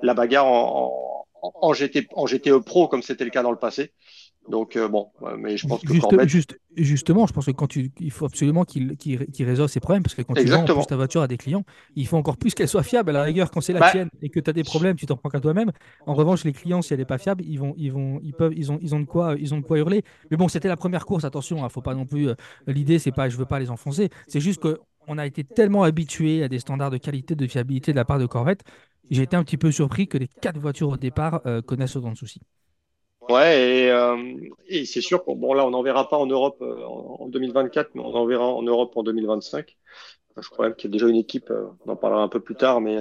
la 0.01 0.13
bagarre 0.13 0.45
en, 0.47 1.25
en, 1.41 1.51
en, 1.61 1.73
GT, 1.73 2.07
en 2.13 2.25
GTE 2.25 2.59
Pro, 2.59 2.87
comme 2.87 3.01
c'était 3.01 3.23
le 3.25 3.31
cas 3.31 3.43
dans 3.43 3.51
le 3.51 3.57
passé. 3.59 3.91
Donc, 4.49 4.75
euh, 4.75 4.87
bon, 4.87 5.09
mais 5.37 5.57
je 5.57 5.67
pense 5.67 5.81
que 5.81 6.27
juste, 6.27 6.57
Justement, 6.77 7.25
je 7.25 7.33
pense 7.33 7.47
que 7.47 7.51
quand 7.51 7.65
tu, 7.65 7.91
il 7.99 8.11
faut 8.11 8.25
absolument 8.25 8.63
qu'il 8.63 8.97
qu 8.97 9.17
résolve 9.43 9.69
ces 9.69 9.79
problèmes, 9.79 10.03
parce 10.03 10.13
que 10.13 10.21
quand 10.21 10.35
tu 10.35 10.45
vends 10.45 10.63
plus 10.63 10.85
ta 10.85 10.95
voiture 10.95 11.21
à 11.23 11.27
des 11.27 11.37
clients, 11.37 11.63
il 11.95 12.05
faut 12.05 12.17
encore 12.17 12.37
plus 12.37 12.53
qu'elle 12.53 12.67
soit 12.67 12.83
fiable. 12.83 13.09
À 13.09 13.13
la 13.13 13.23
rigueur, 13.23 13.49
quand 13.49 13.61
c'est 13.61 13.73
la 13.73 13.79
bah 13.79 13.89
tienne 13.89 14.09
et 14.21 14.29
que 14.29 14.39
tu 14.39 14.47
as 14.47 14.53
des 14.53 14.63
problèmes, 14.63 14.95
tu 14.95 15.07
t'en 15.07 15.17
prends 15.17 15.29
qu'à 15.29 15.39
toi-même. 15.39 15.71
En 16.05 16.13
revanche, 16.13 16.43
les 16.43 16.53
clients, 16.53 16.83
si 16.83 16.93
elle 16.93 16.99
n'est 16.99 17.05
pas 17.05 17.17
fiable, 17.17 17.43
ils, 17.47 17.57
vont, 17.57 17.73
ils, 17.77 17.91
vont, 17.91 18.19
ils, 18.21 18.33
peuvent, 18.33 18.53
ils, 18.55 18.71
ont, 18.71 18.77
ils, 18.79 18.93
ont 18.93 18.99
de 18.99 19.05
quoi, 19.05 19.35
ils 19.39 19.55
ont 19.55 19.57
de 19.57 19.65
quoi 19.65 19.79
hurler. 19.79 20.03
Mais 20.29 20.37
bon, 20.37 20.47
c'était 20.47 20.67
la 20.67 20.77
première 20.77 21.07
course, 21.07 21.23
attention, 21.23 21.65
hein, 21.65 21.69
faut 21.69 21.81
pas 21.81 21.95
non 21.95 22.05
plus. 22.05 22.29
Euh, 22.29 22.35
l'idée, 22.67 22.99
c'est 22.99 23.11
pas, 23.11 23.27
je 23.27 23.37
veux 23.37 23.45
pas 23.45 23.59
les 23.59 23.71
enfoncer, 23.71 24.09
c'est 24.27 24.39
juste 24.39 24.61
qu'on 24.61 25.17
a 25.17 25.25
été 25.25 25.43
tellement 25.43 25.81
habitué 25.81 26.43
à 26.43 26.47
des 26.47 26.59
standards 26.59 26.91
de 26.91 26.97
qualité, 26.97 27.33
de 27.33 27.47
fiabilité 27.47 27.91
de 27.91 27.97
la 27.97 28.05
part 28.05 28.19
de 28.19 28.27
Corvette. 28.27 28.63
J'ai 29.09 29.23
été 29.23 29.35
un 29.35 29.43
petit 29.43 29.57
peu 29.57 29.71
surpris 29.71 30.07
que 30.07 30.19
les 30.19 30.27
quatre 30.27 30.59
voitures 30.59 30.89
au 30.89 30.97
départ 30.97 31.41
euh, 31.47 31.63
connaissent 31.63 31.95
autant 31.95 32.11
de 32.11 32.17
soucis. 32.17 32.41
Ouais, 33.29 33.85
et, 33.85 33.91
euh, 33.91 34.17
et 34.67 34.85
c'est 34.85 35.01
sûr 35.01 35.23
qu'on 35.23 35.35
bon 35.35 35.53
là 35.53 35.65
on 35.65 35.71
n'en 35.71 35.83
verra 35.83 36.07
pas 36.07 36.17
en 36.17 36.27
Europe 36.27 36.57
euh, 36.61 36.81
en, 36.85 37.27
2024, 37.27 37.91
mais 37.93 38.01
on 38.01 38.15
en 38.15 38.25
verra 38.25 38.45
en 38.45 38.61
Europe 38.61 38.95
en 38.95 39.03
2025. 39.03 39.77
Je 40.39 40.49
crois 40.49 40.67
même 40.67 40.75
qu'il 40.75 40.89
y 40.89 40.93
a 40.93 40.95
déjà 40.95 41.07
une 41.07 41.15
équipe, 41.17 41.49
euh, 41.49 41.65
on 41.85 41.91
en 41.91 41.95
parlera 41.95 42.21
un 42.21 42.27
peu 42.29 42.39
plus 42.39 42.55
tard, 42.55 42.79
mais 42.79 42.99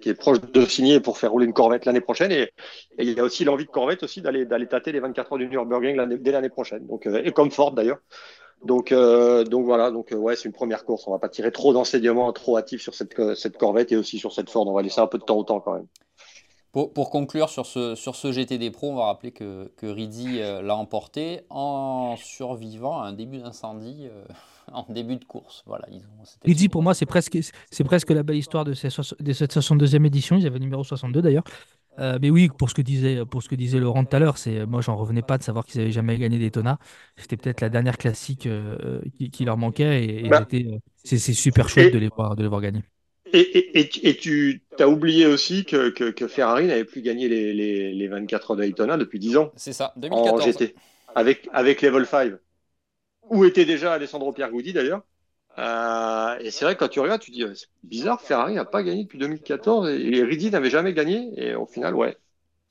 qui 0.00 0.08
est 0.08 0.14
proche 0.14 0.40
de 0.40 0.64
signer 0.64 1.00
pour 1.00 1.18
faire 1.18 1.30
rouler 1.30 1.44
une 1.46 1.52
Corvette 1.52 1.84
l'année 1.84 2.00
prochaine. 2.00 2.32
Et, 2.32 2.50
il 2.98 3.12
y 3.12 3.20
a 3.20 3.24
aussi 3.24 3.44
l'envie 3.44 3.66
de 3.66 3.70
Corvette 3.70 4.02
aussi 4.02 4.22
d'aller 4.22 4.46
d'aller 4.46 4.66
tâter 4.66 4.90
les 4.90 5.00
24 5.00 5.32
heures 5.32 5.38
du 5.38 5.48
Nürburgring 5.48 6.16
dès 6.18 6.32
l'année 6.32 6.48
prochaine. 6.48 6.86
Donc 6.86 7.06
et 7.06 7.32
comme 7.32 7.50
Ford 7.50 7.72
d'ailleurs. 7.72 7.98
Donc 8.64 8.92
donc 8.92 9.64
voilà, 9.64 9.90
donc 9.92 10.12
ouais 10.16 10.34
c'est 10.34 10.46
une 10.46 10.52
première 10.52 10.84
course. 10.84 11.06
On 11.06 11.12
va 11.12 11.18
pas 11.18 11.28
tirer 11.28 11.52
trop 11.52 11.72
d'enseignements 11.72 12.32
trop 12.32 12.56
hâtifs 12.58 12.82
sur 12.82 12.94
cette 12.94 13.34
cette 13.36 13.58
Corvette 13.58 13.92
et 13.92 13.96
aussi 13.96 14.18
sur 14.18 14.32
cette 14.32 14.50
Ford. 14.50 14.66
On 14.66 14.72
va 14.72 14.82
laisser 14.82 15.00
un 15.00 15.06
peu 15.06 15.18
de 15.18 15.24
temps 15.24 15.36
au 15.36 15.44
temps 15.44 15.60
quand 15.60 15.74
même. 15.74 15.86
Pour, 16.86 17.10
conclure 17.10 17.48
sur 17.48 17.66
ce, 17.66 17.96
sur 17.96 18.14
ce 18.14 18.30
GTD 18.30 18.70
Pro, 18.70 18.92
on 18.92 18.96
va 18.96 19.06
rappeler 19.06 19.32
que, 19.32 19.72
que 19.76 19.86
Rizzi 19.86 20.40
euh, 20.40 20.62
l'a 20.62 20.76
emporté 20.76 21.40
en 21.50 22.14
survivant 22.16 23.00
à 23.02 23.06
un 23.06 23.12
début 23.12 23.38
d'incendie 23.38 24.06
euh, 24.06 24.24
en 24.72 24.86
début 24.88 25.16
de 25.16 25.24
course. 25.24 25.64
Voilà, 25.66 25.86
Rizzi, 26.44 26.68
pour 26.68 26.82
moi, 26.84 26.94
c'est 26.94 27.06
presque, 27.06 27.36
c'est 27.70 27.84
presque 27.84 28.10
la 28.10 28.22
belle 28.22 28.36
histoire 28.36 28.64
de, 28.64 28.74
cette 28.74 28.92
62e 28.92 30.06
édition. 30.06 30.36
Ils 30.36 30.46
avaient 30.46 30.60
numéro 30.60 30.84
62 30.84 31.20
d'ailleurs. 31.20 31.44
Euh, 31.98 32.16
mais 32.22 32.30
oui, 32.30 32.48
pour 32.48 32.70
ce 32.70 32.74
que 32.74 32.82
disait, 32.82 33.24
pour 33.26 33.42
ce 33.42 33.48
que 33.48 33.56
disait 33.56 33.80
Laurent 33.80 34.04
tout 34.04 34.14
à 34.14 34.20
l'heure, 34.20 34.38
c'est 34.38 34.64
moi 34.64 34.80
j'en 34.80 34.94
revenais 34.94 35.22
pas 35.22 35.36
de 35.36 35.42
savoir 35.42 35.64
qu'ils 35.64 35.80
avaient 35.80 35.90
jamais 35.90 36.16
gagné 36.16 36.38
Daytona. 36.38 36.78
C'était 37.16 37.36
peut-être 37.36 37.60
la 37.60 37.70
dernière 37.70 37.98
classique 37.98 38.48
qui, 39.32 39.44
leur 39.44 39.56
manquait 39.56 40.04
et, 40.04 40.28
bah. 40.28 40.46
c'est 41.02 41.18
super 41.18 41.68
chouette 41.68 41.92
de 41.92 41.98
les 41.98 42.08
voir 42.08 42.36
de 42.36 42.42
les 42.44 42.48
voir 42.48 42.60
gagner. 42.60 42.84
Et, 43.32 43.80
et, 44.08 44.16
tu 44.16 44.62
as 44.78 44.88
oublié 44.88 45.26
aussi 45.26 45.64
que, 45.64 45.90
que, 45.90 46.28
Ferrari 46.28 46.66
n'avait 46.66 46.84
plus 46.84 47.02
gagné 47.02 47.28
les, 47.28 47.52
les, 47.52 47.92
les 47.92 48.08
24 48.08 48.50
heures 48.50 48.56
de 48.56 48.62
Daytona 48.62 48.96
depuis 48.96 49.18
10 49.18 49.36
ans. 49.36 49.52
C'est 49.56 49.72
ça, 49.72 49.92
2014. 49.96 50.42
En 50.42 50.44
GT, 50.44 50.74
avec, 51.14 51.48
avec 51.52 51.82
Level 51.82 52.06
5. 52.06 52.34
Où 53.30 53.44
était 53.44 53.64
déjà 53.64 53.92
Alessandro 53.92 54.32
Pierguidi 54.32 54.72
d'ailleurs. 54.72 55.02
Euh, 55.58 56.38
et 56.38 56.50
c'est 56.50 56.64
vrai 56.64 56.74
que 56.74 56.80
quand 56.80 56.88
tu 56.88 57.00
regardes, 57.00 57.20
tu 57.20 57.30
dis 57.30 57.44
c'est 57.54 57.66
bizarre, 57.82 58.20
Ferrari 58.20 58.54
n'a 58.54 58.64
pas 58.64 58.82
gagné 58.82 59.04
depuis 59.04 59.18
2014 59.18 59.88
et, 59.88 60.22
Rizzi 60.22 60.50
n'avait 60.50 60.70
jamais 60.70 60.94
gagné. 60.94 61.32
Et 61.36 61.54
au 61.54 61.66
final, 61.66 61.94
ouais, 61.94 62.16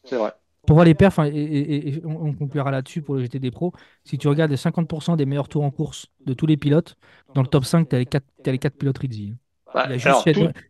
c'est 0.05 0.15
vrai. 0.15 0.31
Pour 0.65 0.75
voir 0.75 0.85
les 0.85 0.95
perfs, 0.95 1.19
hein, 1.19 1.29
et, 1.33 2.01
on 2.03 2.33
conclura 2.33 2.71
là-dessus 2.71 3.01
pour 3.01 3.15
le 3.15 3.21
GTD 3.21 3.51
Pro, 3.51 3.73
si 4.03 4.17
tu 4.17 4.27
regardes 4.27 4.51
les 4.51 4.57
50% 4.57 5.15
des 5.15 5.25
meilleurs 5.25 5.47
tours 5.47 5.63
en 5.63 5.71
course 5.71 6.07
de 6.25 6.33
tous 6.33 6.45
les 6.45 6.57
pilotes, 6.57 6.97
dans 7.35 7.41
le 7.41 7.47
top 7.47 7.65
5, 7.65 7.87
tu 7.87 7.95
as, 7.95 7.99
as, 7.99 8.51
les 8.51 8.57
4 8.57 8.75
pilotes 8.75 8.97
Rizzi. 8.97 9.33
Bah, 9.73 9.87
il, 9.89 10.01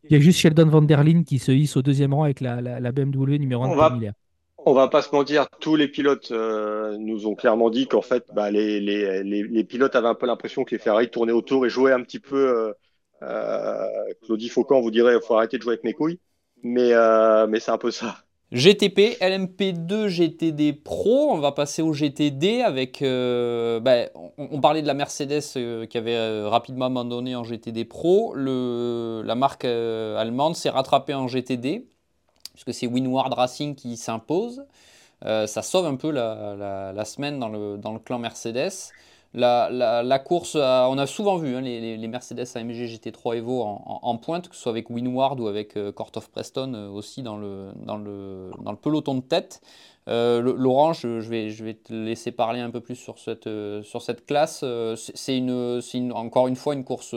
y 0.10 0.16
a 0.16 0.20
juste 0.20 0.40
Sheldon, 0.40 0.68
Van 0.68 0.82
Der 0.82 1.04
Linde 1.04 1.24
qui 1.24 1.40
se 1.40 1.52
hisse 1.52 1.78
au 1.78 1.82
deuxième 1.82 2.14
rang 2.14 2.24
avec 2.24 2.42
la, 2.42 2.62
la, 2.62 2.92
BMW 2.92 3.38
numéro 3.38 3.64
1 3.64 3.70
on 3.70 3.76
va, 3.76 3.98
on 4.58 4.74
va 4.74 4.88
pas 4.90 5.02
se 5.02 5.16
mentir, 5.16 5.48
tous 5.62 5.76
les 5.76 5.88
pilotes 5.88 6.32
euh, 6.32 6.98
nous 6.98 7.26
ont 7.28 7.36
clairement 7.36 7.70
dit 7.70 7.88
qu'en 7.88 8.02
fait, 8.02 8.26
bah, 8.34 8.52
les, 8.52 8.82
les, 8.82 9.24
les, 9.24 9.64
pilotes 9.64 9.96
avaient 9.96 10.10
un 10.10 10.16
peu 10.16 10.26
l'impression 10.26 10.64
que 10.66 10.72
les 10.72 10.80
Ferrari 10.80 11.10
tournaient 11.10 11.32
autour 11.32 11.66
et 11.66 11.70
jouaient 11.70 11.94
un 11.94 12.02
petit 12.04 12.20
peu. 12.20 12.36
Euh, 12.36 12.74
euh, 13.24 13.88
Claudie 14.24 14.50
Faucan 14.50 14.82
vous 14.82 14.92
dirait 14.92 15.16
il 15.16 15.26
faut 15.26 15.36
arrêter 15.36 15.58
de 15.58 15.64
jouer 15.64 15.74
avec 15.74 15.84
mes 15.84 15.94
couilles. 15.94 16.20
Mais, 16.64 16.92
mais 17.48 17.60
c'est 17.60 17.72
un 17.72 17.78
peu 17.78 17.92
ça. 17.92 18.18
GTP, 18.54 19.18
LMP2, 19.20 20.08
GTD 20.08 20.72
Pro, 20.72 21.32
on 21.32 21.40
va 21.40 21.52
passer 21.52 21.82
au 21.82 21.92
GTD 21.92 22.62
avec. 22.62 23.02
Euh, 23.02 23.82
ben, 23.82 24.10
on, 24.38 24.62
parlait 24.62 24.82
de 24.82 24.88
la 24.88 24.94
Mercedes 24.94 25.44
euh, 25.58 25.86
qui 25.86 25.98
avait 25.98 26.16
euh, 26.16 26.48
rapidement 26.48 26.86
abandonné 26.86 27.36
en 27.36 27.44
GTD 27.44 27.84
Pro. 27.84 28.34
La 28.36 29.36
marque 29.36 29.66
allemande 29.66 30.56
s'est 30.56 30.70
rattrapée 30.70 31.14
en 31.14 31.28
GTD, 31.28 31.90
puisque 32.54 32.74
c'est 32.74 32.88
Winward 32.88 33.34
Racing 33.34 33.76
qui 33.76 33.98
s'impose. 33.98 34.64
ça 35.24 35.62
sauve 35.62 35.86
un 35.86 35.96
peu 35.96 36.12
la, 36.12 37.04
semaine 37.04 37.40
dans 37.40 37.50
le 37.50 38.00
clan 38.00 38.18
Mercedes. 38.18 38.94
La, 39.38 40.20
course, 40.20 40.56
on 40.56 40.98
a 40.98 41.06
souvent 41.06 41.38
vu 41.38 41.56
hein, 41.56 41.62
les, 41.62 42.08
Mercedes 42.08 42.48
AMG 42.56 42.88
GT3 42.88 43.38
Evo 43.38 43.62
en, 43.62 44.18
pointe, 44.18 44.50
que 44.50 44.56
ce 44.56 44.64
soit 44.64 44.72
avec 44.72 44.90
Winward 44.90 45.40
ou 45.40 45.48
avec 45.48 45.78
euh, 45.78 45.92
Court 45.92 46.12
of 46.16 46.30
Preston 46.30 46.74
euh, 46.74 46.90
aussi 46.90 47.22
dans 47.22 47.38
le, 47.38 47.72
peloton 48.82 49.16
de 49.16 49.22
tête. 49.22 49.62
Euh, 50.08 50.42
Laurent, 50.42 50.94
je, 50.94 51.20
vais, 51.20 51.74
te 51.76 51.94
laisser 51.94 52.32
parler 52.32 52.62
un 52.62 52.72
peu 52.72 52.80
plus 52.80 52.96
sur 52.96 53.20
cette, 53.20 53.50
cette 54.00 54.26
classe. 54.26 54.66
C'est 54.96 55.44
encore 56.12 56.48
une 56.48 56.56
fois 56.56 56.74
une 56.74 56.84
course 56.84 57.16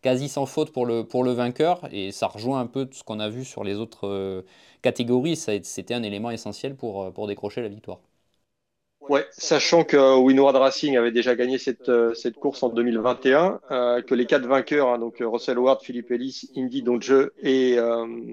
quasi 0.00 0.28
sans 0.28 0.46
faute 0.46 0.72
pour 0.72 0.86
le, 0.86 1.32
vainqueur 1.32 1.82
et 1.92 2.10
ça 2.10 2.26
rejoint 2.26 2.58
un 2.58 2.66
peu 2.66 2.88
ce 2.90 3.04
qu'on 3.04 3.20
a 3.20 3.28
vu 3.28 3.44
sur 3.44 3.62
les 3.62 3.76
autres 3.76 4.44
catégories. 4.80 5.36
C'était 5.36 5.94
un 5.94 6.02
élément 6.02 6.30
essentiel 6.30 6.74
pour 6.74 7.26
décrocher 7.28 7.60
la 7.60 7.68
victoire. 7.68 8.00
Ouais, 9.08 9.26
sachant 9.32 9.82
que 9.82 9.96
euh, 9.96 10.16
Winward 10.16 10.54
Racing 10.54 10.96
avait 10.96 11.10
déjà 11.10 11.34
gagné 11.34 11.58
cette, 11.58 11.88
euh, 11.88 12.14
cette 12.14 12.36
course 12.36 12.62
en 12.62 12.68
2021, 12.68 13.60
euh, 13.70 14.00
que 14.00 14.14
les 14.14 14.26
quatre 14.26 14.46
vainqueurs, 14.46 14.88
hein, 14.88 14.98
donc 14.98 15.16
Russell 15.20 15.58
Ward, 15.58 15.82
Philippe 15.82 16.12
Ellis, 16.12 16.50
Indy 16.56 16.82
Donge 16.82 17.30
et 17.42 17.76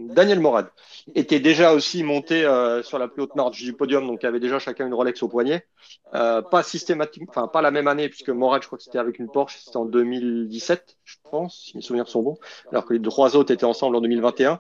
Daniel 0.10 0.40
Morad, 0.40 0.68
étaient 1.16 1.40
déjà 1.40 1.74
aussi 1.74 2.04
montés 2.04 2.42
sur 2.84 3.00
la 3.00 3.08
plus 3.08 3.24
haute 3.24 3.36
marge 3.36 3.62
du 3.62 3.74
podium, 3.74 4.06
donc 4.06 4.24
avaient 4.24 4.40
déjà 4.40 4.60
chacun 4.60 4.86
une 4.86 4.94
Rolex 4.94 5.24
au 5.24 5.28
poignet. 5.28 5.66
pas 6.12 6.64
systématiquement, 6.64 7.28
enfin 7.30 7.48
pas 7.48 7.62
la 7.62 7.72
même 7.72 7.88
année, 7.88 8.10
puisque 8.10 8.30
Morad, 8.30 8.62
je 8.62 8.68
crois 8.68 8.78
que 8.78 8.84
c'était 8.84 9.00
avec 9.00 9.20
une 9.20 9.30
Porsche, 9.30 9.58
c'était 9.64 9.78
en 9.78 9.86
2017, 9.86 10.98
je 11.04 11.16
pense, 11.30 11.66
si 11.66 11.78
mes 11.78 11.82
souvenirs 11.82 12.08
sont 12.08 12.22
bons, 12.22 12.38
alors 12.72 12.86
que 12.86 12.94
les 12.94 13.02
trois 13.02 13.36
autres 13.36 13.52
étaient 13.52 13.66
ensemble 13.66 13.96
en 13.96 14.02
2021. 14.02 14.60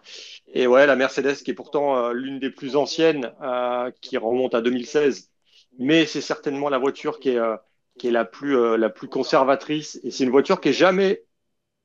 Et 0.53 0.67
ouais, 0.67 0.87
la 0.87 0.95
Mercedes, 0.95 1.35
qui 1.35 1.51
est 1.51 1.55
pourtant 1.55 2.11
l'une 2.11 2.39
des 2.39 2.49
plus 2.49 2.75
anciennes, 2.75 3.31
qui 4.01 4.17
remonte 4.17 4.55
à 4.55 4.61
2016 4.61 5.28
mais 5.79 6.05
c'est 6.07 6.21
certainement 6.21 6.69
la 6.69 6.79
voiture 6.79 7.19
qui 7.19 7.31
est, 7.31 7.39
euh, 7.39 7.57
qui 7.99 8.09
est 8.09 8.11
la, 8.11 8.25
plus, 8.25 8.57
euh, 8.57 8.77
la 8.77 8.89
plus 8.91 9.09
conservatrice. 9.09 9.99
Et 10.03 10.11
c'est 10.11 10.25
une 10.25 10.31
voiture 10.31 10.61
qui 10.61 10.69
est 10.69 10.73
jamais 10.73 11.25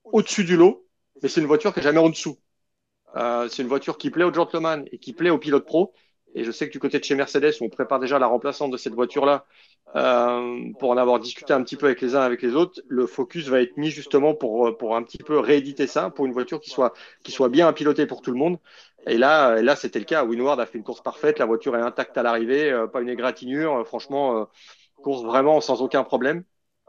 au-dessus 0.04 0.44
du 0.44 0.56
lot, 0.56 0.86
mais 1.22 1.28
c'est 1.30 1.40
une 1.42 1.48
voiture 1.48 1.74
qui 1.74 1.80
est 1.80 1.84
jamais 1.84 2.00
en 2.00 2.10
dessous. 2.10 2.38
Euh, 3.16 3.48
c'est 3.48 3.62
une 3.62 3.68
voiture 3.68 3.98
qui 3.98 4.10
plaît 4.10 4.24
aux 4.24 4.34
gentlemen 4.34 4.86
et 4.92 4.98
qui 4.98 5.12
plaît 5.12 5.30
aux 5.30 5.38
pilotes 5.38 5.66
pro. 5.66 5.94
Et 6.34 6.44
je 6.44 6.50
sais 6.50 6.66
que 6.66 6.72
du 6.72 6.80
côté 6.80 6.98
de 6.98 7.04
chez 7.04 7.14
Mercedes, 7.14 7.54
on 7.60 7.68
prépare 7.68 8.00
déjà 8.00 8.18
la 8.18 8.26
remplaçante 8.26 8.72
de 8.72 8.76
cette 8.76 8.94
voiture-là 8.94 9.46
euh, 9.96 10.72
pour 10.80 10.90
en 10.90 10.96
avoir 10.96 11.20
discuté 11.20 11.52
un 11.52 11.62
petit 11.62 11.76
peu 11.76 11.86
avec 11.86 12.00
les 12.00 12.16
uns 12.16 12.22
avec 12.22 12.42
les 12.42 12.56
autres. 12.56 12.82
Le 12.88 13.06
focus 13.06 13.46
va 13.48 13.62
être 13.62 13.76
mis 13.76 13.90
justement 13.90 14.34
pour, 14.34 14.76
pour 14.76 14.96
un 14.96 15.04
petit 15.04 15.18
peu 15.18 15.38
rééditer 15.38 15.86
ça, 15.86 16.10
pour 16.10 16.26
une 16.26 16.32
voiture 16.32 16.60
qui 16.60 16.70
soit, 16.70 16.92
qui 17.22 17.30
soit 17.30 17.48
bien 17.50 17.72
pilotée 17.72 18.06
pour 18.06 18.20
tout 18.22 18.32
le 18.32 18.38
monde. 18.38 18.58
Et 19.06 19.18
là, 19.18 19.60
là 19.62 19.76
c'était 19.76 19.98
le 19.98 20.04
cas. 20.04 20.24
Winward 20.24 20.60
a 20.60 20.66
fait 20.66 20.78
une 20.78 20.84
course 20.84 21.02
parfaite. 21.02 21.38
La 21.38 21.46
voiture 21.46 21.76
est 21.76 21.80
intacte 21.80 22.16
à 22.16 22.22
l'arrivée, 22.22 22.70
euh, 22.70 22.86
pas 22.86 23.00
une 23.00 23.08
égratignure. 23.08 23.80
Euh, 23.80 23.84
franchement, 23.84 24.40
euh, 24.40 24.44
course 25.02 25.22
vraiment 25.22 25.60
sans 25.60 25.82
aucun 25.82 26.04
problème. 26.04 26.44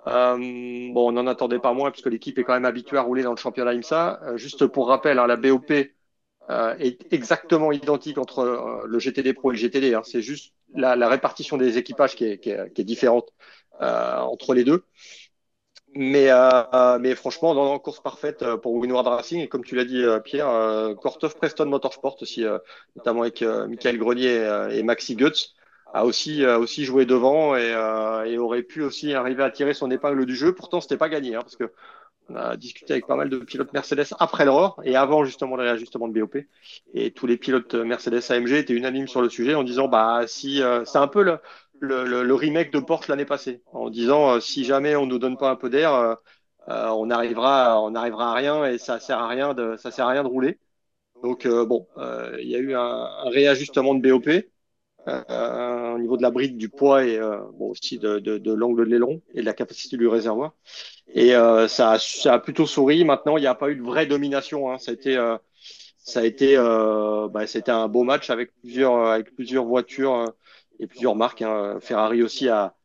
bon, 0.06 1.10
on 1.10 1.12
n'en 1.12 1.28
attendait 1.28 1.60
pas 1.60 1.74
moins 1.74 1.92
puisque 1.92 2.08
l'équipe 2.08 2.38
est 2.40 2.44
quand 2.44 2.54
même 2.54 2.66
habituée 2.66 2.98
à 2.98 3.02
rouler 3.02 3.24
dans 3.24 3.32
le 3.32 3.38
championnat 3.38 3.74
IMSA. 3.74 4.38
juste 4.38 4.68
pour 4.68 4.88
rappel, 4.88 5.20
hein, 5.20 5.28
la 5.28 5.36
BOP 5.36 5.72
est 5.72 7.14
exactement 7.14 7.72
identique 7.72 8.18
entre 8.20 8.84
le 8.86 9.00
GTD 9.00 9.34
Pro 9.34 9.52
et 9.52 9.56
le 9.56 9.60
GTD. 9.60 9.96
Hein. 9.96 10.04
C'est 10.06 10.22
juste 10.22 10.54
la, 10.74 11.10
répartition 11.10 11.58
des 11.58 11.78
équipages 11.78 12.16
qui 12.16 12.26
est 12.26 12.84
différente 12.84 13.34
entre 13.82 14.54
les 14.54 14.64
deux. 14.64 14.86
Mais, 15.98 16.28
euh, 16.30 17.00
mais 17.00 17.16
franchement, 17.16 17.56
dans 17.56 17.74
une 17.74 17.80
course 17.80 18.02
parfaite 18.02 18.42
euh, 18.42 18.58
pour 18.58 18.74
Winward 18.74 19.08
Racing, 19.08 19.40
et 19.40 19.48
comme 19.48 19.64
tu 19.64 19.76
l'as 19.76 19.86
dit, 19.86 20.04
euh, 20.04 20.20
Pierre, 20.20 20.50
euh, 20.50 20.94
Preston 20.94 21.68
Motorsport 21.68 22.18
aussi, 22.22 22.44
euh, 22.44 22.60
notamment 22.98 23.22
avec 23.22 23.42
Michael 23.42 23.98
Grenier 23.98 24.68
et, 24.72 24.84
Maxi 24.84 25.16
Goetz, 25.16 25.54
a 25.94 26.06
aussi, 26.06 26.46
aussi 26.46 26.84
joué 26.84 27.06
devant 27.06 27.56
et, 27.56 27.70
et, 28.28 28.38
aurait 28.38 28.64
pu 28.64 28.82
aussi 28.84 29.14
arriver 29.14 29.44
à 29.44 29.52
tirer 29.52 29.74
son 29.74 29.90
épingle 29.90 30.26
du 30.26 30.36
jeu. 30.36 30.54
Pourtant, 30.54 30.82
c'était 30.82 30.98
pas 30.98 31.08
gagné, 31.08 31.36
hein, 31.36 31.42
parce 31.42 31.56
que 31.56 31.72
On 32.30 32.36
a 32.36 32.58
discuté 32.58 32.94
avec 32.94 33.06
pas 33.06 33.16
mal 33.16 33.30
de 33.30 33.38
pilotes 33.38 33.72
Mercedes 33.74 34.08
après 34.20 34.46
l'erreur 34.46 34.80
et 34.84 34.96
avant 34.96 35.26
justement 35.26 35.56
le 35.58 35.64
réajustement 35.64 36.08
de 36.08 36.20
BOP. 36.20 36.38
Et 36.94 37.12
tous 37.12 37.28
les 37.28 37.38
pilotes 37.38 37.76
Mercedes 37.76 38.22
AMG 38.30 38.54
étaient 38.54 38.74
unanimes 38.74 39.08
sur 39.08 39.22
le 39.22 39.30
sujet 39.30 39.54
en 39.54 39.64
disant 39.64 39.88
bah 39.88 40.24
si 40.28 40.62
euh, 40.64 40.84
c'est 40.86 40.98
un 40.98 41.08
peu 41.08 41.22
le, 41.24 41.38
le, 41.86 42.24
le, 42.24 42.34
remake 42.36 42.72
de 42.72 42.80
Porsche 42.80 43.08
l'année 43.10 43.26
passée, 43.26 43.62
en 43.74 43.90
disant 43.90 44.36
euh, 44.36 44.40
si 44.40 44.64
jamais 44.66 44.96
on 44.96 45.06
nous 45.06 45.20
donne 45.20 45.38
pas 45.38 45.50
un 45.52 45.56
peu 45.56 45.70
d'air, 45.70 45.94
euh, 45.94 46.16
on 46.68 47.10
arrivera 47.12 47.82
on 47.82 47.96
arrivera 47.96 48.32
à 48.32 48.34
rien 48.36 48.66
et 48.66 48.78
ça 48.80 49.00
sert 49.00 49.20
à 49.20 49.28
rien 49.28 49.54
de 49.54 49.78
ça 49.78 49.92
sert 49.92 50.08
à 50.08 50.10
rien 50.12 50.24
de 50.24 50.28
rouler. 50.30 50.60
Donc 51.24 51.48
bon, 51.48 51.88
il 52.40 52.48
y 52.50 52.56
a 52.56 52.60
eu 52.60 52.76
un, 52.76 52.80
un 52.82 53.30
réajustement 53.30 53.96
de 53.96 54.02
BOP. 54.02 54.30
Euh, 55.08 55.94
au 55.94 56.00
niveau 56.00 56.18
de 56.18 56.24
la 56.24 56.32
bride, 56.32 56.58
du 56.58 56.70
poids 56.70 57.06
et 57.06 57.18
euh, 57.20 57.38
bon, 57.54 57.70
aussi 57.70 58.00
de, 58.00 58.18
de, 58.20 58.40
de 58.40 58.52
l'angle 58.54 58.86
de 58.86 58.90
l'aileron 58.92 59.22
et 59.36 59.42
de 59.42 59.46
la 59.46 59.54
capacité 59.54 59.98
du 59.98 60.08
réservoir. 60.08 60.56
Et 61.14 61.36
euh, 61.36 61.68
ça, 61.68 61.92
a, 61.94 62.00
ça 62.00 62.36
a 62.36 62.40
plutôt 62.40 62.66
souri. 62.66 63.06
Maintenant, 63.06 63.38
il 63.38 63.42
n'y 63.42 63.48
a 63.48 63.56
pas 63.56 63.70
eu 63.70 63.76
de 63.76 63.84
vraie 63.84 64.08
domination. 64.08 64.72
Hein. 64.72 64.80
Ça 64.80 64.92
a 64.92 64.94
été, 64.96 65.18
euh, 65.18 65.38
ça 66.00 66.22
a 66.22 66.26
été, 66.26 66.58
euh, 66.58 67.28
bah, 67.30 67.48
c'était 67.48 67.72
un 67.72 67.88
beau 67.88 68.04
match 68.04 68.30
avec 68.32 68.54
plusieurs, 68.62 68.96
avec 69.08 69.36
plusieurs 69.36 69.66
voitures 69.66 70.34
et 70.80 70.88
plusieurs 70.88 71.16
marques. 71.16 71.42
Hein. 71.42 71.80
Ferrari 71.82 72.24
aussi 72.24 72.50
a, 72.50 72.76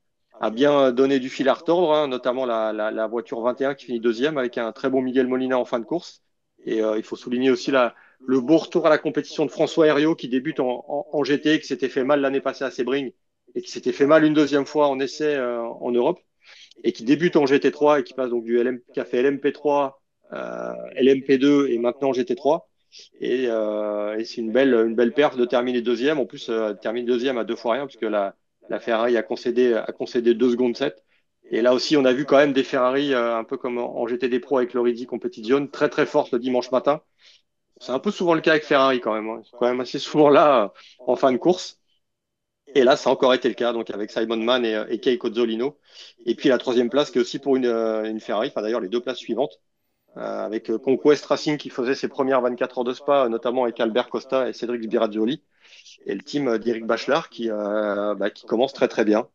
a 0.40 0.50
bien 0.50 0.92
donné 0.92 1.18
du 1.18 1.28
fil 1.28 1.48
à 1.48 1.54
retordre, 1.54 1.92
hein, 1.92 2.08
notamment 2.08 2.46
la, 2.46 2.72
la, 2.72 2.90
la, 2.90 3.06
voiture 3.06 3.40
21 3.40 3.74
qui 3.74 3.86
finit 3.86 4.00
deuxième 4.00 4.38
avec 4.38 4.58
un 4.58 4.72
très 4.72 4.90
bon 4.90 5.02
Miguel 5.02 5.26
Molina 5.26 5.58
en 5.58 5.64
fin 5.64 5.78
de 5.78 5.84
course. 5.84 6.22
Et 6.64 6.78
il 6.78 7.02
faut 7.02 7.16
souligner 7.16 7.50
aussi 7.50 7.70
la, 7.70 7.94
le 8.20 8.40
beau 8.40 8.58
retour 8.58 8.86
à 8.86 8.90
la 8.90 8.98
compétition 8.98 9.46
de 9.46 9.50
François 9.50 9.86
Herriot 9.86 10.14
qui 10.14 10.28
débute 10.28 10.60
en, 10.60 10.84
en, 10.88 11.06
en 11.10 11.24
GT, 11.24 11.60
qui 11.60 11.66
s'était 11.66 11.88
fait 11.88 12.04
mal 12.04 12.20
l'année 12.20 12.40
passée 12.40 12.64
à 12.64 12.70
Sebring 12.70 13.12
et 13.54 13.62
qui 13.62 13.70
s'était 13.70 13.92
fait 13.92 14.06
mal 14.06 14.24
une 14.24 14.34
deuxième 14.34 14.66
fois 14.66 14.88
en 14.88 15.00
essai 15.00 15.34
euh, 15.34 15.62
en 15.62 15.90
Europe 15.90 16.20
et 16.84 16.92
qui 16.92 17.04
débute 17.04 17.36
en 17.36 17.44
GT3 17.44 18.00
et 18.00 18.04
qui 18.04 18.14
passe 18.14 18.30
donc 18.30 18.44
du 18.44 18.62
LM, 18.62 18.80
qui 18.92 19.00
a 19.00 19.04
fait 19.04 19.22
LMP3, 19.22 19.92
euh, 20.32 20.72
LMP2 20.96 21.70
et 21.70 21.78
maintenant 21.78 22.12
GT3. 22.12 22.60
Et, 23.20 23.46
euh, 23.48 24.18
et 24.18 24.24
c'est 24.24 24.40
une 24.40 24.52
belle, 24.52 24.74
une 24.74 24.94
belle 24.94 25.12
perf 25.12 25.36
de 25.36 25.44
terminer 25.44 25.82
deuxième. 25.82 26.18
En 26.18 26.26
plus, 26.26 26.48
euh, 26.50 26.74
termine 26.74 27.04
deuxième 27.06 27.38
à 27.38 27.44
deux 27.44 27.56
fois 27.56 27.74
rien 27.74 27.86
puisque 27.86 28.02
la, 28.02 28.34
la 28.68 28.80
Ferrari 28.80 29.16
a 29.16 29.22
concédé, 29.22 29.74
a 29.74 29.92
concédé 29.92 30.34
deux 30.34 30.50
secondes 30.50 30.76
7. 30.76 31.02
Et 31.50 31.62
là 31.62 31.74
aussi, 31.74 31.96
on 31.96 32.04
a 32.04 32.12
vu 32.12 32.24
quand 32.26 32.36
même 32.36 32.52
des 32.52 32.62
Ferrari, 32.64 33.12
euh, 33.14 33.36
un 33.36 33.44
peu 33.44 33.56
comme 33.56 33.78
en 33.78 34.06
GTD 34.06 34.40
Pro 34.40 34.58
avec 34.58 34.72
l'Oridi 34.74 35.06
Competition, 35.06 35.66
très 35.66 35.88
très 35.88 36.06
fortes 36.06 36.32
le 36.32 36.38
dimanche 36.38 36.70
matin. 36.70 37.02
C'est 37.80 37.92
un 37.92 37.98
peu 37.98 38.10
souvent 38.10 38.34
le 38.34 38.40
cas 38.40 38.52
avec 38.52 38.64
Ferrari 38.64 39.00
quand 39.00 39.14
même. 39.14 39.28
Hein. 39.28 39.42
Ils 39.44 39.50
quand 39.58 39.66
même 39.68 39.80
assez 39.80 39.98
souvent 39.98 40.30
là 40.30 40.64
euh, 40.64 40.68
en 41.06 41.16
fin 41.16 41.32
de 41.32 41.38
course. 41.38 41.80
Et 42.74 42.84
là, 42.84 42.96
ça 42.96 43.10
a 43.10 43.12
encore 43.12 43.34
été 43.34 43.48
le 43.48 43.54
cas, 43.54 43.72
donc 43.72 43.90
avec 43.90 44.10
Simon 44.10 44.36
Mann 44.36 44.64
et, 44.64 44.80
et 44.90 45.00
Keiko 45.00 45.32
Zolino. 45.32 45.78
Et 46.26 46.34
puis 46.36 46.48
la 46.48 46.58
troisième 46.58 46.88
place 46.90 47.10
qui 47.10 47.18
est 47.18 47.20
aussi 47.20 47.38
pour 47.40 47.56
une, 47.56 47.66
euh, 47.66 48.04
une 48.08 48.20
Ferrari, 48.20 48.48
enfin 48.48 48.62
d'ailleurs 48.62 48.80
les 48.80 48.88
deux 48.88 49.00
places 49.00 49.18
suivantes, 49.18 49.60
euh, 49.60 49.69
avec 50.16 50.70
Conquest 50.78 51.24
Racing 51.26 51.56
qui 51.56 51.70
faisait 51.70 51.94
ses 51.94 52.08
premières 52.08 52.40
24 52.40 52.78
heures 52.78 52.84
de 52.84 52.92
spa, 52.92 53.28
notamment 53.28 53.64
avec 53.64 53.78
Albert 53.80 54.08
Costa 54.08 54.48
et 54.48 54.52
Cédric 54.52 54.82
Sbirazzoli, 54.84 55.42
et 56.06 56.14
le 56.14 56.22
team 56.22 56.58
d'Eric 56.58 56.86
Bachelard 56.86 57.28
qui, 57.28 57.50
euh, 57.50 58.14
bah, 58.14 58.30
qui 58.30 58.46
commence 58.46 58.72
très 58.72 58.88
très 58.88 59.04
bien. 59.04 59.28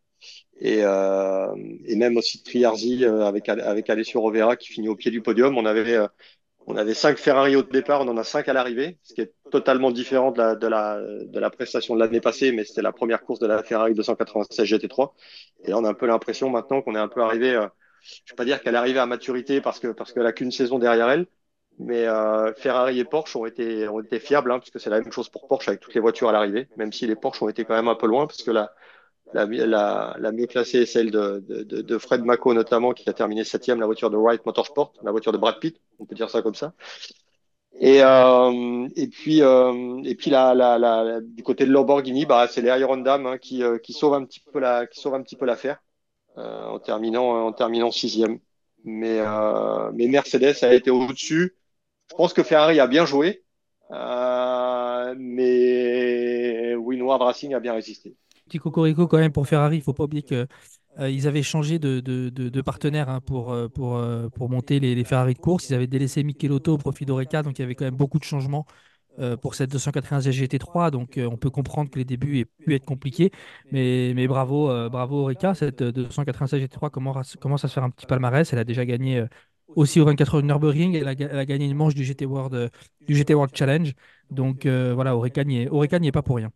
Et, 0.60 0.80
euh, 0.84 1.54
et 1.86 1.96
même 1.96 2.18
aussi 2.18 2.42
Triarzi 2.44 3.06
avec, 3.06 3.50
avec 3.50 3.90
Alessio 3.90 4.22
Rovera 4.22 4.56
qui 4.56 4.70
finit 4.70 4.90
au 4.90 4.96
pied 4.96 5.12
du 5.12 5.22
podium. 5.22 5.58
On 5.58 5.66
avait 5.66 6.08
on 6.68 6.78
avait 6.78 6.94
cinq 6.96 7.18
Ferrari 7.18 7.56
au 7.56 7.62
départ, 7.64 8.02
on 8.02 8.08
en 8.08 8.18
a 8.18 8.24
cinq 8.24 8.50
à 8.50 8.54
l'arrivée, 8.54 8.98
ce 9.04 9.14
qui 9.14 9.22
est 9.22 9.34
totalement 9.52 9.92
différent 9.92 10.32
de 10.32 10.40
la, 10.40 10.56
de 10.56 10.68
la, 10.68 11.00
de 11.02 11.40
la 11.40 11.50
prestation 11.52 11.94
de 11.96 12.00
l'année 12.00 12.22
passée, 12.22 12.52
mais 12.52 12.64
c'était 12.64 12.82
la 12.82 12.92
première 12.92 13.22
course 13.24 13.40
de 13.40 13.46
la 13.48 13.62
Ferrari 13.64 13.94
296 13.94 14.66
GT3. 14.66 15.14
Et 15.64 15.70
là, 15.72 15.78
on 15.78 15.86
a 15.86 15.90
un 15.90 15.94
peu 15.94 16.08
l'impression 16.08 16.50
maintenant 16.50 16.82
qu'on 16.82 16.96
est 16.96 17.00
un 17.00 17.08
peu 17.08 17.22
arrivé, 17.22 17.52
euh, 17.54 17.68
je 18.26 18.34
vais 18.34 18.36
pas 18.36 18.46
dire 18.46 18.62
qu'elle 18.62 18.76
arrivée 18.76 19.00
à 19.00 19.06
maturité 19.06 19.62
parce 19.62 19.80
que 19.80 19.88
parce 19.88 20.14
qu'elle 20.14 20.26
a 20.26 20.34
qu'une 20.34 20.52
saison 20.52 20.80
derrière 20.80 21.10
elle, 21.10 21.28
mais 21.80 22.06
euh, 22.08 22.54
Ferrari 22.56 23.00
et 23.00 23.06
Porsche 23.06 23.36
ont 23.36 23.46
été 23.46 23.88
ont 23.88 24.00
été 24.02 24.20
fiables, 24.20 24.52
hein, 24.52 24.60
puisque 24.60 24.80
c'est 24.80 24.90
la 24.90 25.00
même 25.02 25.12
chose 25.12 25.30
pour 25.30 25.48
Porsche 25.48 25.70
avec 25.70 25.82
toutes 25.82 25.94
les 25.96 26.02
voitures 26.02 26.30
à 26.30 26.32
l'arrivée, 26.32 26.68
même 26.78 26.94
si 26.94 27.08
les 27.08 27.16
Porsche 27.16 27.42
ont 27.44 27.50
été 27.50 27.66
quand 27.66 27.76
même 27.76 27.88
un 27.88 27.96
peu 27.96 28.08
loin, 28.08 28.28
parce 28.28 28.44
que 28.44 28.52
la 28.52 28.74
la, 29.34 29.46
la, 29.46 30.16
la 30.20 30.32
mieux 30.32 30.48
classée 30.48 30.80
est 30.84 30.86
celle 30.86 31.12
de, 31.12 31.44
de, 31.48 31.82
de, 31.82 31.98
Fred 31.98 32.24
Mako 32.24 32.54
notamment, 32.54 32.94
qui 32.94 33.10
a 33.10 33.14
terminé 33.14 33.44
septième, 33.44 33.80
la 33.80 33.86
voiture 33.88 34.10
de 34.10 34.18
Wright 34.18 34.46
Motorsport, 34.46 34.94
la 35.04 35.12
voiture 35.12 35.32
de 35.32 35.38
Brad 35.38 35.60
Pitt, 35.60 35.82
on 36.00 36.06
peut 36.06 36.16
dire 36.16 36.30
ça 36.30 36.42
comme 36.42 36.56
ça. 36.56 36.74
Et, 37.80 38.02
euh, 38.04 38.88
et 38.96 39.08
puis, 39.08 39.42
euh, 39.42 40.02
et 40.06 40.16
puis 40.16 40.32
la, 40.32 40.54
la, 40.56 40.78
la, 40.78 41.20
du 41.22 41.44
côté 41.44 41.66
de 41.66 41.72
Lamborghini, 41.72 42.26
bah, 42.26 42.48
c'est 42.50 42.62
les 42.62 42.70
Iron 42.80 42.98
Dam 42.98 43.26
hein, 43.26 43.38
qui, 43.38 43.64
euh, 43.64 43.78
qui 43.80 43.92
sauvent 43.94 44.14
un 44.14 44.24
petit 44.26 44.40
peu 44.40 44.60
la, 44.60 44.88
qui 44.88 45.00
sauvent 45.02 45.14
un 45.16 45.22
petit 45.22 45.36
peu 45.36 45.46
l'affaire 45.46 45.80
en 46.38 46.80
terminant, 46.80 47.48
en 47.48 47.54
terminant 47.54 47.92
sixième. 47.92 48.40
Mais, 48.84 49.20
euh, 49.20 49.92
mais 49.94 50.08
Mercedes 50.08 50.64
a 50.64 50.74
été 50.74 50.92
au-dessus. 50.92 51.56
Je 52.10 52.16
pense 52.16 52.34
que 52.34 52.44
Ferrari 52.44 52.80
a 52.80 52.88
bien 52.88 53.06
joué, 53.06 53.44
euh, 53.92 55.16
mais 55.18 56.76
Winward 56.76 57.22
Racing 57.22 57.56
a 57.56 57.60
bien 57.60 57.74
résisté 57.74 58.16
petit 58.46 58.60
cocorico 58.60 59.08
quand 59.08 59.18
même 59.18 59.32
pour 59.32 59.48
Ferrari. 59.48 59.78
Il 59.78 59.82
faut 59.82 59.94
pas 59.94 60.04
oublier 60.04 60.24
qu'ils 60.24 60.48
euh, 61.00 61.28
avaient 61.28 61.44
changé 61.44 61.80
de, 61.80 62.00
de, 62.00 62.30
de, 62.30 62.62
partenaire 62.62 63.10
hein, 63.10 63.22
pour, 63.22 63.52
euh, 63.52 63.68
pour, 63.68 63.98
euh, 63.98 64.30
pour 64.30 64.50
monter 64.50 64.80
les, 64.80 64.96
les, 64.96 65.04
Ferrari 65.04 65.34
de 65.34 65.40
course. 65.40 65.70
Ils 65.70 65.74
avaient 65.74 65.88
délaissé 65.88 66.24
Michelotto 66.24 66.74
au 66.74 66.78
profit 66.78 67.06
d'Oreca, 67.06 67.44
donc 67.44 67.58
il 67.60 67.62
y 67.62 67.66
avait 67.66 67.76
quand 67.76 67.86
même 67.86 67.96
beaucoup 67.96 68.20
de 68.20 68.24
changements 68.24 68.66
pour 69.42 69.56
cette 69.56 69.72
295 69.72 70.28
GT3. 70.30 70.92
Donc 70.92 71.20
on 71.20 71.38
peut 71.38 71.50
comprendre 71.50 71.90
que 71.90 72.00
les 72.00 72.06
débuts 72.06 72.40
aient 72.40 72.46
pu 72.46 72.76
être 72.76 72.86
compliqués. 72.86 73.32
Mais, 73.72 74.14
mais 74.16 74.28
bravo, 74.28 74.90
bravo 74.90 75.22
Oreca. 75.24 75.54
Cette 75.56 75.84
296 75.84 76.62
GT3 76.62 76.90
commence, 76.90 77.36
commence 77.38 77.66
à 77.66 77.68
se 77.68 77.74
faire 77.74 77.84
un 77.84 77.90
petit 77.90 78.06
palmarès? 78.06 78.52
Elle 78.52 78.60
a 78.60 78.64
déjà 78.64 78.86
gagné 78.86 79.26
aussi 79.76 80.00
au 80.00 80.06
24 80.06 80.36
heures 80.36 80.42
de 80.42 80.48
Nürburgring. 80.48 80.96
Elle 80.96 81.08
a, 81.08 81.12
elle 81.12 81.40
a, 81.40 81.46
gagné 81.46 81.66
une 81.66 81.76
manche 81.76 81.96
du 81.96 82.04
GT 82.04 82.26
World, 82.26 82.72
du 83.08 83.16
GT 83.16 83.34
World 83.34 83.56
Challenge. 83.56 83.94
Donc 84.32 84.66
voilà, 84.66 85.16
Oreca 85.16 85.44
n'y 85.44 85.62
est, 85.62 85.70
est, 85.72 86.12
pas 86.12 86.22
pour 86.22 86.38
rien. 86.38 86.52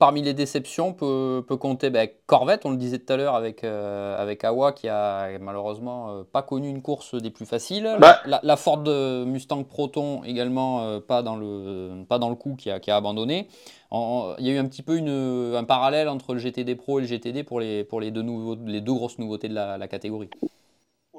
Parmi 0.00 0.22
les 0.22 0.32
déceptions, 0.32 0.94
peut, 0.94 1.44
peut 1.46 1.58
compter 1.58 1.90
ben, 1.90 2.08
Corvette, 2.24 2.64
on 2.64 2.70
le 2.70 2.78
disait 2.78 2.98
tout 2.98 3.12
à 3.12 3.18
l'heure 3.18 3.34
avec, 3.34 3.64
euh, 3.64 4.16
avec 4.16 4.44
Awa, 4.44 4.72
qui 4.72 4.88
a 4.88 5.28
malheureusement 5.38 6.08
euh, 6.08 6.22
pas 6.24 6.40
connu 6.40 6.70
une 6.70 6.80
course 6.80 7.14
des 7.14 7.28
plus 7.28 7.44
faciles. 7.44 7.96
Bah. 8.00 8.22
La, 8.24 8.40
la, 8.42 8.56
Ford 8.56 8.82
Mustang 9.26 9.62
Proton 9.62 10.24
également 10.24 10.84
euh, 10.84 11.00
pas, 11.00 11.20
dans 11.20 11.36
le, 11.36 12.06
pas 12.08 12.18
dans 12.18 12.30
le 12.30 12.34
coup, 12.34 12.56
qui 12.56 12.70
a, 12.70 12.80
qui 12.80 12.90
a 12.90 12.96
abandonné. 12.96 13.46
il 13.92 14.46
y 14.46 14.48
a 14.48 14.54
eu 14.54 14.56
un 14.56 14.64
petit 14.64 14.82
peu 14.82 14.96
une, 14.96 15.54
un 15.54 15.64
parallèle 15.64 16.08
entre 16.08 16.32
le 16.32 16.40
GTD 16.40 16.76
Pro 16.76 16.98
et 16.98 17.02
le 17.02 17.06
GTD 17.06 17.44
pour 17.44 17.60
les, 17.60 17.84
pour 17.84 18.00
les, 18.00 18.10
deux, 18.10 18.22
nouveaux, 18.22 18.56
les 18.64 18.80
deux 18.80 18.94
grosses 18.94 19.18
nouveautés 19.18 19.50
de 19.50 19.54
la, 19.54 19.76
la 19.76 19.86
catégorie. 19.86 20.30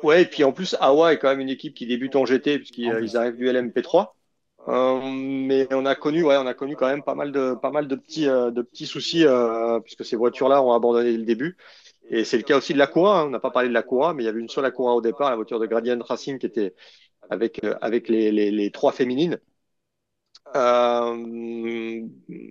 Ouais, 0.02 0.24
et 0.24 0.26
puis 0.26 0.44
en 0.44 0.54
plus, 0.54 0.76
Awa 0.80 1.14
est 1.14 1.20
quand 1.20 1.30
même 1.30 1.42
une 1.42 1.50
équipe 1.50 1.76
qui 1.76 1.86
débute 1.86 2.16
en 2.16 2.26
GT, 2.26 2.58
puisqu'ils 2.58 3.16
arrivent 3.16 3.38
du 3.38 3.46
LMP3. 3.46 4.08
Euh, 4.68 5.02
mais 5.04 5.68
on 5.74 5.86
a 5.86 5.96
connu, 5.96 6.24
ouais, 6.24 6.38
on 6.38 6.46
a 6.46 6.54
connu 6.54 6.76
quand 6.76 6.88
même 6.88 7.04
pas 7.04 7.16
mal 7.16 7.32
de, 7.32 7.56
pas 7.56 7.72
mal 7.72 7.88
de 7.88 7.96
petits, 7.96 8.28
euh, 8.28 8.52
de 8.52 8.62
petits 8.62 8.86
soucis 8.86 9.26
euh, 9.26 9.80
puisque 9.80 10.06
ces 10.06 10.16
voitures-là 10.16 10.62
ont 10.62 10.72
abandonné 10.74 11.14
le 11.18 11.24
début. 11.26 11.58
Et 12.10 12.24
c'est 12.26 12.38
le 12.38 12.44
cas 12.44 12.58
aussi 12.58 12.74
de 12.74 12.78
la 12.80 12.88
Coura. 12.88 13.22
Hein. 13.22 13.26
On 13.28 13.30
n'a 13.32 13.40
pas 13.40 13.52
parlé 13.52 13.70
de 13.70 13.74
la 13.74 13.84
Coura, 13.84 14.14
mais 14.14 14.24
il 14.24 14.26
y 14.28 14.30
avait 14.30 14.40
une 14.40 14.50
seule 14.50 14.72
Coura 14.72 14.96
au 14.96 15.02
départ, 15.02 15.30
la 15.32 15.36
voiture 15.36 15.60
de 15.60 15.66
Gradient 15.66 16.00
Racing 16.02 16.38
qui 16.40 16.46
était 16.46 16.76
avec 17.30 17.62
avec 17.82 18.10
les, 18.10 18.32
les, 18.32 18.52
les 18.52 18.72
trois 18.72 18.92
féminines. 18.94 19.40
Euh, 20.56 22.08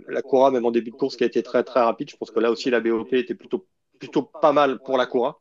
la 0.08 0.22
Coura, 0.22 0.50
même 0.50 0.64
en 0.64 0.70
début 0.70 0.90
de 0.90 0.96
course, 0.96 1.16
qui 1.16 1.24
a 1.24 1.26
été 1.26 1.42
très 1.42 1.64
très 1.64 1.80
rapide. 1.80 2.10
Je 2.10 2.16
pense 2.16 2.30
que 2.30 2.40
là 2.40 2.50
aussi 2.50 2.70
la 2.70 2.80
BOP 2.80 3.12
était 3.16 3.34
plutôt 3.34 3.66
plutôt 3.98 4.22
pas 4.22 4.52
mal 4.52 4.78
pour 4.82 4.96
la 4.96 5.06
Coura. 5.06 5.40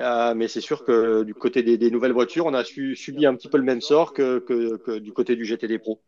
Euh, 0.00 0.34
mais 0.34 0.48
c'est 0.48 0.60
sûr 0.60 0.84
que 0.84 1.22
du 1.24 1.34
côté 1.34 1.62
des, 1.62 1.76
des, 1.76 1.90
nouvelles 1.90 2.12
voitures, 2.12 2.46
on 2.46 2.54
a 2.54 2.64
su, 2.64 2.96
subi 2.96 3.26
un 3.26 3.34
petit 3.34 3.48
peu 3.48 3.58
le 3.58 3.64
même 3.64 3.80
sort 3.80 4.12
que, 4.12 4.38
que, 4.38 4.76
que 4.76 4.98
du 4.98 5.12
côté 5.12 5.36
du 5.36 5.44
GTD 5.44 5.78
Pro. 5.78 6.02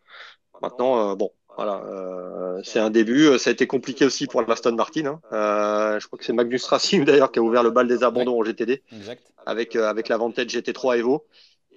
Maintenant, 0.63 1.11
euh, 1.11 1.15
bon, 1.15 1.31
voilà, 1.57 1.83
euh, 1.87 2.61
c'est 2.65 2.79
un 2.79 2.91
début. 2.91 3.39
Ça 3.39 3.51
a 3.51 3.53
été 3.53 3.67
compliqué 3.67 4.05
aussi 4.05 4.27
pour 4.27 4.43
l'Aston 4.43 4.75
Martin. 4.75 5.07
Hein. 5.07 5.21
Euh, 5.33 6.01
je 6.01 6.07
crois 6.07 6.19
que 6.19 6.25
c'est 6.25 6.33
Magnus 6.33 6.65
Racing 6.65 7.05
d'ailleurs 7.05 7.31
qui 7.31 7.39
a 7.39 7.43
ouvert 7.43 7.63
le 7.63 7.71
bal 7.71 7.87
des 7.87 8.03
abandons 8.05 8.41
en 8.41 8.45
GTD 8.45 8.83
exact. 8.93 9.23
avec 9.45 9.77
euh, 9.77 9.89
avec 9.89 10.09
la 10.09 10.17
Vantage 10.17 10.47
GT3 10.47 10.99
Evo. 10.99 11.27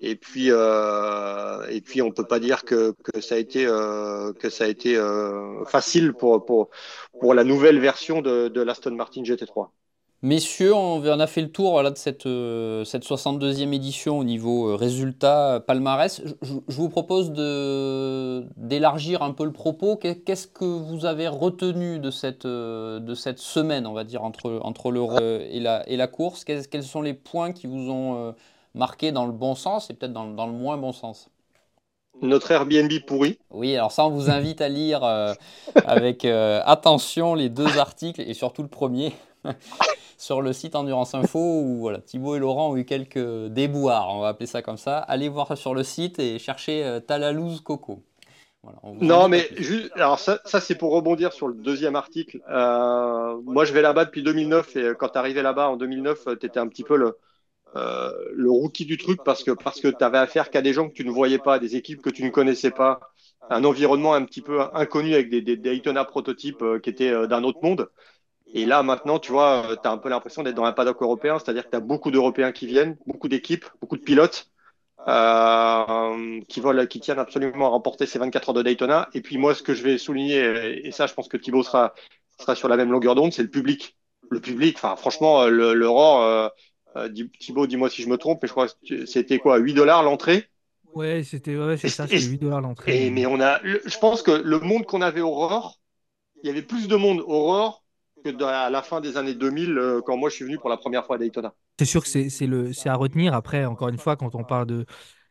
Et 0.01 0.15
puis 0.15 0.49
et 0.49 1.81
puis 1.81 2.01
on 2.01 2.11
peut 2.11 2.25
pas 2.25 2.39
dire 2.39 2.65
que, 2.65 2.93
que 3.03 3.21
ça 3.21 3.35
a 3.35 3.37
été 3.37 3.63
que 3.63 4.49
ça 4.49 4.65
a 4.65 4.67
été 4.67 4.99
facile 5.67 6.11
pour 6.11 6.45
pour 6.45 6.69
pour 7.21 7.33
la 7.33 7.45
nouvelle 7.45 7.79
version 7.79 8.21
de, 8.21 8.49
de 8.49 8.61
l'Aston 8.61 8.91
Martin 8.91 9.23
GT3. 9.23 9.69
Messieurs, 10.21 10.73
on 10.73 11.19
a 11.19 11.27
fait 11.27 11.41
le 11.41 11.51
tour 11.51 11.73
voilà, 11.73 11.91
de 11.91 11.97
cette, 11.97 12.25
euh, 12.25 12.83
cette 12.83 13.03
62e 13.05 13.73
édition 13.73 14.17
au 14.17 14.23
niveau 14.23 14.69
euh, 14.69 14.75
résultat, 14.75 15.63
palmarès. 15.67 16.21
Je, 16.41 16.53
je 16.67 16.75
vous 16.77 16.89
propose 16.89 17.31
d'élargir 18.57 19.21
un 19.21 19.33
peu 19.33 19.43
le 19.43 19.51
propos. 19.51 19.97
Qu'est-ce 19.97 20.47
que 20.47 20.65
vous 20.65 21.05
avez 21.05 21.27
retenu 21.27 21.99
de 21.99 22.09
cette, 22.11 22.45
euh, 22.45 22.99
de 22.99 23.13
cette 23.13 23.39
semaine, 23.39 23.85
on 23.85 23.93
va 23.93 24.03
dire, 24.03 24.23
entre, 24.23 24.59
entre 24.63 24.89
l'Euro 24.89 25.19
et 25.19 25.59
la, 25.59 25.87
et 25.87 25.97
la 25.97 26.07
course? 26.07 26.43
Quels 26.43 26.83
sont 26.83 27.01
les 27.01 27.13
points 27.13 27.51
qui 27.51 27.67
vous 27.67 27.91
ont 27.91 28.33
marqué 28.73 29.11
dans 29.11 29.25
le 29.25 29.33
bon 29.33 29.53
sens 29.53 29.89
et 29.89 29.93
peut-être 29.93 30.13
dans, 30.13 30.25
dans, 30.25 30.47
le 30.47 30.53
moins 30.53 30.77
bon 30.77 30.93
sens? 30.93 31.29
Notre 32.21 32.49
Airbnb 32.49 32.91
pourri. 33.05 33.37
Oui, 33.51 33.75
alors 33.75 33.91
ça, 33.91 34.05
on 34.05 34.09
vous 34.09 34.29
invite 34.31 34.61
à 34.61 34.69
lire 34.69 35.03
avec 35.75 36.25
attention 36.25 37.35
les 37.35 37.49
deux 37.49 37.77
articles 37.77 38.21
et 38.21 38.33
surtout 38.33 38.63
le 38.63 38.69
premier. 38.69 39.13
Sur 40.17 40.41
le 40.41 40.53
site 40.53 40.75
Endurance 40.75 41.15
Info 41.15 41.39
où 41.63 41.77
voilà, 41.79 41.99
Thibaut 41.99 42.35
et 42.35 42.39
Laurent 42.39 42.71
ont 42.71 42.77
eu 42.77 42.85
quelques 42.85 43.47
déboires, 43.47 44.09
on 44.09 44.21
va 44.21 44.29
appeler 44.29 44.47
ça 44.47 44.61
comme 44.61 44.77
ça. 44.77 44.99
Allez 44.99 45.29
voir 45.29 45.57
sur 45.57 45.73
le 45.73 45.83
site 45.83 46.19
et 46.19 46.39
cherchez 46.39 46.99
Talalouse 47.07 47.61
Coco. 47.61 48.03
non, 49.01 49.27
mais 49.27 49.47
juste, 49.57 49.91
alors 49.95 50.19
ça, 50.19 50.39
ça 50.45 50.59
c'est 50.59 50.75
pour 50.75 50.91
rebondir 50.91 51.33
sur 51.33 51.47
le 51.47 51.55
deuxième 51.55 51.95
article. 51.95 52.41
moi, 52.47 53.65
je 53.65 53.73
vais 53.73 53.81
là-bas 53.81 54.05
depuis 54.05 54.23
2009 54.23 54.75
et 54.75 54.91
quand 54.97 55.09
tu 55.09 55.17
arrivé 55.17 55.41
là-bas 55.41 55.69
en 55.69 55.77
2009, 55.77 56.27
tu 56.39 56.45
étais 56.45 56.59
un 56.59 56.67
petit 56.67 56.83
peu 56.83 56.97
le, 56.97 57.17
euh, 57.75 58.11
le 58.31 58.49
rookie 58.49 58.85
du 58.85 58.97
truc 58.97 59.21
parce 59.25 59.43
que 59.43 59.51
parce 59.51 59.81
que 59.81 59.89
tu 59.89 60.01
avais 60.01 60.17
affaire 60.17 60.49
qu'à 60.49 60.61
des 60.61 60.71
gens 60.71 60.87
que 60.87 60.93
tu 60.93 61.03
ne 61.03 61.11
voyais 61.11 61.39
pas, 61.39 61.59
des 61.59 61.75
équipes 61.75 62.01
que 62.01 62.09
tu 62.09 62.23
ne 62.23 62.29
connaissais 62.29 62.71
pas, 62.71 63.01
un 63.49 63.65
environnement 63.65 64.13
un 64.13 64.23
petit 64.23 64.41
peu 64.41 64.61
inconnu 64.73 65.13
avec 65.13 65.29
des, 65.29 65.41
des 65.41 65.57
Daytona 65.57 66.05
prototypes 66.05 66.61
euh, 66.61 66.79
qui 66.79 66.89
étaient 66.89 67.11
euh, 67.11 67.27
d'un 67.27 67.43
autre 67.43 67.59
monde. 67.61 67.89
Et 68.55 68.65
là, 68.65 68.83
maintenant, 68.83 69.19
tu 69.19 69.33
vois, 69.33 69.67
tu 69.83 69.87
as 69.87 69.91
un 69.91 69.97
peu 69.97 70.07
l'impression 70.07 70.41
d'être 70.41 70.55
dans 70.55 70.63
un 70.63 70.71
paddock 70.71 71.01
européen, 71.01 71.37
c'est-à-dire 71.39 71.65
que 71.65 71.71
tu 71.71 71.75
as 71.75 71.81
beaucoup 71.81 72.09
d'Européens 72.09 72.53
qui 72.53 72.67
viennent, 72.67 72.97
beaucoup 73.05 73.27
d'équipes, 73.27 73.65
beaucoup 73.81 73.97
de 73.97 74.01
pilotes 74.01 74.49
euh, 75.09 76.39
qui, 76.47 76.61
veulent, 76.61 76.87
qui 76.87 77.01
tiennent 77.01 77.19
absolument 77.19 77.65
à 77.65 77.69
remporter 77.69 78.05
ces 78.05 78.17
24 78.17 78.49
heures 78.49 78.55
de 78.55 78.63
Daytona. 78.63 79.09
Et 79.13 79.19
puis 79.19 79.37
moi, 79.37 79.53
ce 79.55 79.61
que 79.61 79.73
je 79.73 79.83
vais 79.83 79.97
souligner, 79.97 80.87
et 80.87 80.91
ça, 80.93 81.05
je 81.05 81.13
pense 81.13 81.27
que 81.27 81.35
Thibaut 81.35 81.63
sera, 81.63 81.93
sera 82.39 82.55
sur 82.55 82.69
la 82.69 82.77
même 82.77 82.91
longueur 82.91 83.13
d'onde, 83.13 83.33
c'est 83.33 83.43
le 83.43 83.49
public. 83.49 83.97
Le 84.31 84.39
public, 84.39 84.77
enfin, 84.77 84.95
franchement, 84.95 85.47
l'Aurore, 85.47 86.51
euh, 86.95 87.09
Thibaut, 87.39 87.67
dis-moi 87.67 87.89
si 87.89 88.03
je 88.03 88.07
me 88.09 88.17
trompe, 88.17 88.39
mais 88.41 88.47
je 88.47 88.53
crois 88.53 88.67
que 88.67 89.05
c'était 89.05 89.37
quoi 89.37 89.57
8 89.57 89.73
dollars 89.73 90.01
l'entrée? 90.01 90.47
Ouais, 90.93 91.23
c'était 91.23 91.57
ouais, 91.57 91.75
c'est 91.75 91.89
ça, 91.89 92.07
c'était 92.07 92.21
8 92.21 92.37
dollars 92.37 92.61
l'entrée. 92.61 93.09
Mais 93.09 93.25
on 93.25 93.41
a, 93.41 93.59
je 93.63 93.97
pense 93.97 94.21
que 94.21 94.31
le 94.31 94.59
monde 94.59 94.85
qu'on 94.85 95.01
avait 95.01 95.19
Aurore, 95.19 95.81
il 96.41 96.47
y 96.47 96.49
avait 96.49 96.61
plus 96.61 96.87
de 96.87 96.95
monde 96.95 97.19
Aurore 97.19 97.84
que 98.33 98.43
à 98.43 98.69
la 98.69 98.81
fin 98.81 99.01
des 99.01 99.17
années 99.17 99.35
2000 99.35 99.77
euh, 99.77 100.01
quand 100.05 100.17
moi 100.17 100.29
je 100.29 100.35
suis 100.35 100.45
venu 100.45 100.57
pour 100.57 100.69
la 100.69 100.77
première 100.77 101.05
fois 101.05 101.15
à 101.15 101.19
Daytona. 101.19 101.53
C'est 101.77 101.85
sûr 101.85 102.03
que 102.03 102.09
c'est 102.09 102.89
à 102.89 102.95
retenir? 102.95 103.33
Après, 103.33 103.65
encore 103.65 103.89
une 103.89 103.97
fois, 103.97 104.15
quand 104.15 104.33
on 104.35 104.43
parle 104.43 104.65
de 104.65 104.85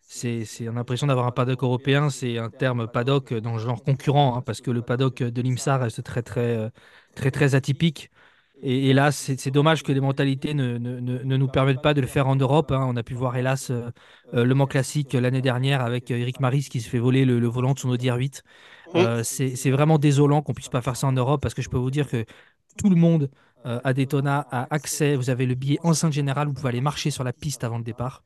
c'est 0.07 0.45
une 0.61 0.76
impression 0.76 1.07
d'avoir 1.07 1.26
un 1.26 1.30
paddock 1.32 1.62
européen, 1.62 2.11
c'est 2.11 2.38
un 2.38 2.51
terme 2.51 2.86
paddock 2.86 3.32
dans 3.32 3.55
le 3.55 3.59
genre 3.59 3.82
concurrent, 3.82 4.36
hein, 4.36 4.42
parce 4.42 4.61
que 4.61 4.70
le 4.70 4.82
paddock 4.82 5.22
de 5.22 5.42
l'IMSA 5.42 5.78
reste 5.78 6.03
très 6.03 6.22
très 6.22 6.57
euh, 6.57 6.68
très 7.14 7.30
très 7.30 7.55
atypique. 7.55 8.11
Et, 8.66 8.94
là, 8.94 9.12
c'est 9.12 9.50
dommage 9.50 9.82
que 9.82 9.92
les 9.92 10.00
mentalités 10.00 10.54
ne, 10.54 10.78
ne, 10.78 10.98
ne, 10.98 11.36
nous 11.36 11.48
permettent 11.48 11.82
pas 11.82 11.92
de 11.92 12.00
le 12.00 12.06
faire 12.06 12.28
en 12.28 12.34
Europe. 12.34 12.72
Hein. 12.72 12.86
On 12.88 12.96
a 12.96 13.02
pu 13.02 13.12
voir, 13.12 13.36
hélas, 13.36 13.68
euh, 13.70 13.90
euh, 14.32 14.46
le 14.46 14.54
Mans 14.54 14.66
Classique 14.66 15.12
l'année 15.12 15.42
dernière 15.42 15.82
avec 15.82 16.10
euh, 16.10 16.16
Eric 16.16 16.40
Maris 16.40 16.68
qui 16.70 16.80
se 16.80 16.88
fait 16.88 16.98
voler 16.98 17.26
le, 17.26 17.46
volant 17.46 17.74
de 17.74 17.78
son 17.78 17.90
Audi 17.90 18.08
R8. 18.08 18.40
c'est 19.22 19.70
vraiment 19.70 19.98
désolant 19.98 20.40
qu'on 20.40 20.54
puisse 20.54 20.70
pas 20.70 20.80
faire 20.80 20.96
ça 20.96 21.06
en 21.06 21.12
Europe 21.12 21.42
parce 21.42 21.52
que 21.52 21.60
je 21.60 21.68
peux 21.68 21.76
vous 21.76 21.90
dire 21.90 22.08
que 22.08 22.24
tout 22.78 22.88
le 22.88 22.96
monde 22.96 23.30
à 23.64 23.92
Daytona 23.92 24.46
a 24.50 24.66
accès. 24.74 25.14
Vous 25.14 25.28
avez 25.28 25.44
le 25.44 25.54
billet 25.54 25.78
enceinte 25.82 26.14
générale, 26.14 26.48
vous 26.48 26.54
pouvez 26.54 26.70
aller 26.70 26.80
marcher 26.80 27.10
sur 27.10 27.22
la 27.22 27.34
piste 27.34 27.64
avant 27.64 27.76
le 27.76 27.84
départ. 27.84 28.22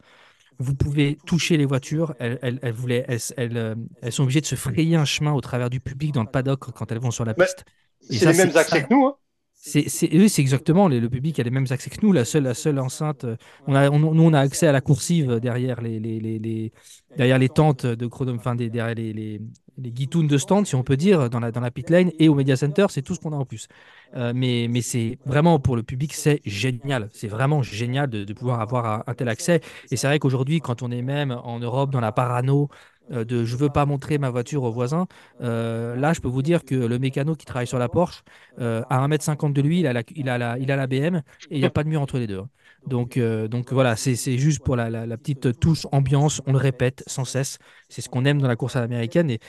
Vous 0.61 0.75
pouvez 0.75 1.19
toucher 1.27 1.57
les 1.57 1.67
voitures. 1.67 2.15
Elles, 2.21 2.39
elles, 2.43 2.61
elles, 2.63 3.19
elles, 3.37 3.77
elles 4.03 4.13
sont 4.13 4.23
obligées 4.23 4.41
de 4.41 4.47
se 4.47 4.55
frayer 4.55 4.95
un 4.95 5.05
chemin 5.05 5.33
au 5.33 5.41
travers 5.41 5.69
du 5.69 5.81
public 5.81 6.13
dans 6.13 6.23
le 6.23 6.31
paddock 6.31 6.71
quand 6.71 6.93
elles 6.93 7.01
vont 7.01 7.11
sur 7.11 7.25
la 7.25 7.35
piste. 7.35 7.65
C'est 8.01 8.31
les 8.31 8.39
mêmes 8.39 8.57
accès 8.57 8.85
que 8.85 8.95
nous. 8.95 9.07
Hein 9.07 9.17
c'est, 9.61 9.89
c'est 9.89 10.41
exactement, 10.41 10.89
le 10.89 11.09
public 11.09 11.39
a 11.41 11.43
les 11.43 11.51
mêmes 11.51 11.67
accès 11.71 11.91
que 11.91 11.99
nous. 12.03 12.13
La 12.13 12.25
seule, 12.25 12.45
la 12.45 12.55
seule 12.55 12.79
enceinte, 12.79 13.25
euh, 13.25 13.37
on 13.67 13.75
a, 13.75 13.91
nous, 13.91 14.23
on 14.23 14.33
a 14.33 14.41
accès 14.41 14.69
à 14.69 14.73
la 14.73 14.81
coursive 14.81 15.41
derrière 15.41 15.81
les, 15.81 15.99
les, 15.99 16.21
les, 16.21 16.73
derrière 17.17 17.39
les 17.39 17.49
tentes 17.49 17.85
de 17.85 18.07
chrono, 18.07 18.35
enfin, 18.35 18.55
derrière 18.55 18.95
les, 18.95 19.41
les, 19.79 19.91
guitounes 19.91 20.27
de 20.27 20.39
stand, 20.39 20.67
si 20.67 20.75
on 20.75 20.83
peut 20.83 20.97
dire, 20.97 21.31
dans 21.31 21.41
la, 21.41 21.51
dans 21.51 21.61
la 21.61 21.71
pit 21.71 21.89
lane 21.91 22.11
et 22.19 22.29
au 22.29 22.35
Media 22.35 22.57
Center, 22.57 22.87
c'est 22.91 23.03
tout 23.03 23.15
ce 23.15 23.21
qu'on 23.21 23.33
a 23.33 23.37
en 23.37 23.45
plus. 23.45 23.69
Euh, 24.17 24.33
mais 24.35 24.67
mais 24.69 24.81
c'est 24.81 25.19
vraiment 25.27 25.59
pour 25.59 25.77
le 25.77 25.83
public, 25.83 26.15
c'est 26.15 26.41
génial. 26.45 27.09
C'est 27.13 27.29
vraiment 27.29 27.63
génial 27.63 28.09
de, 28.09 28.25
de 28.25 28.33
pouvoir 28.33 28.61
avoir 28.61 29.05
un, 29.07 29.15
tel 29.15 29.29
accès. 29.29 29.61
Et 29.91 29.97
c'est 29.97 30.07
vrai 30.07 30.19
qu'aujourd'hui, 30.19 30.61
quand 30.61 30.83
on 30.83 30.91
est 30.91 31.03
même 31.03 31.31
en 31.31 31.59
Europe, 31.59 31.91
dans 31.91 32.01
la 32.01 32.13
parano, 32.13 32.69
euh, 33.13 33.25
de 33.25 33.45
je 33.45 33.57
veux 33.57 33.71
pas 33.71 33.87
montrer 33.87 34.19
ma 34.19 34.31
voiture 34.31 34.63
aux 34.65 34.71
voisins. 34.71 35.07
Euh, 35.41 35.97
là, 35.97 36.13
je 36.13 36.21
peux 36.21 36.29
vous 36.29 36.43
dire 36.43 36.65
que 36.65 36.75
le 36.75 36.99
mécano 36.99 37.35
qui 37.35 37.47
travaille 37.47 37.67
sur 37.67 37.79
la 37.79 37.89
Porsche, 37.89 38.23
euh, 38.61 38.83
à 38.91 39.07
1m50 39.07 39.53
de 39.53 39.63
lui, 39.63 39.81
il 39.81 39.87
a 39.87 39.93
la, 39.93 40.03
il 40.15 40.29
a 40.29 40.39
la, 40.39 40.59
il 40.59 40.71
a 40.71 40.77
la 40.77 40.87
BM 40.87 41.17
et 41.17 41.23
il 41.51 41.61
n'y 41.61 41.65
a 41.65 41.71
pas 41.71 41.85
de 41.85 41.89
mur 41.89 42.03
entre 42.03 42.19
les 42.19 42.27
deux. 42.27 42.39
Hein. 42.39 42.49
Donc, 42.87 43.19
donc 43.19 43.73
voilà, 43.73 43.97
c'est 43.97 44.39
juste 44.39 44.63
pour 44.63 44.75
la, 44.77 44.89
la, 44.89 45.17
petite 45.19 45.59
touche 45.59 45.87
ambiance, 45.93 46.41
on 46.47 46.53
le 46.53 46.59
répète 46.59 47.03
sans 47.07 47.25
cesse. 47.25 47.59
C'est 47.89 48.01
ce 48.01 48.09
qu'on 48.09 48.25
aime 48.25 48.41
dans 48.41 48.49
la 48.49 48.57
course 48.57 48.77
à 48.77 48.81
l'américaine. 48.81 49.31
Et, 49.31 49.41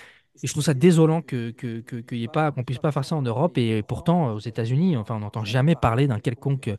et, 0.43 0.47
je 0.47 0.51
trouve 0.51 0.63
ça 0.63 0.73
désolant 0.73 1.21
qu'on 1.21 1.51
que, 1.55 1.81
que, 1.81 2.01
que 2.01 2.27
pas, 2.27 2.51
qu'on 2.51 2.63
puisse 2.63 2.79
pas 2.79 2.91
faire 2.91 3.05
ça 3.05 3.15
en 3.15 3.21
Europe. 3.21 3.57
Et 3.57 3.83
pourtant, 3.83 4.33
aux 4.33 4.39
États-Unis, 4.39 4.97
enfin, 4.97 5.15
on 5.15 5.19
n'entend 5.19 5.45
jamais 5.45 5.75
parler 5.75 6.07
d'un 6.07 6.19
quelconque 6.19 6.69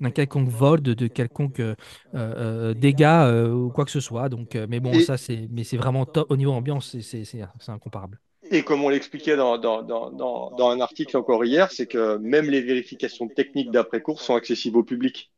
d'un 0.00 0.10
quelconque 0.10 0.48
vol, 0.48 0.80
de, 0.80 0.94
de 0.94 1.06
quelconque 1.06 1.60
euh, 1.60 1.74
euh, 2.14 2.74
dégâts 2.74 3.04
euh, 3.04 3.50
ou 3.50 3.70
quoi 3.70 3.84
que 3.84 3.90
ce 3.90 4.00
soit. 4.00 4.28
Donc, 4.28 4.54
mais 4.68 4.80
bon, 4.80 4.98
ça, 5.00 5.16
c'est, 5.16 5.48
mais 5.50 5.64
c'est 5.64 5.76
vraiment 5.76 6.04
top 6.04 6.30
au 6.30 6.36
niveau 6.36 6.52
ambiance, 6.52 6.96
c'est, 7.00 7.24
c'est, 7.24 7.40
incomparable. 7.68 8.20
Et 8.50 8.62
comme 8.62 8.84
on 8.84 8.88
l'expliquait 8.88 9.36
dans, 9.36 9.58
dans, 9.58 9.82
dans, 9.82 10.10
dans, 10.10 10.70
un 10.70 10.80
article 10.80 11.16
encore 11.16 11.44
hier, 11.44 11.72
c'est 11.72 11.86
que 11.86 12.16
même 12.18 12.48
les 12.48 12.60
vérifications 12.60 13.26
techniques 13.26 13.72
d'après-course 13.72 14.24
sont 14.24 14.36
accessibles 14.36 14.78
au 14.78 14.84
public. 14.84 15.32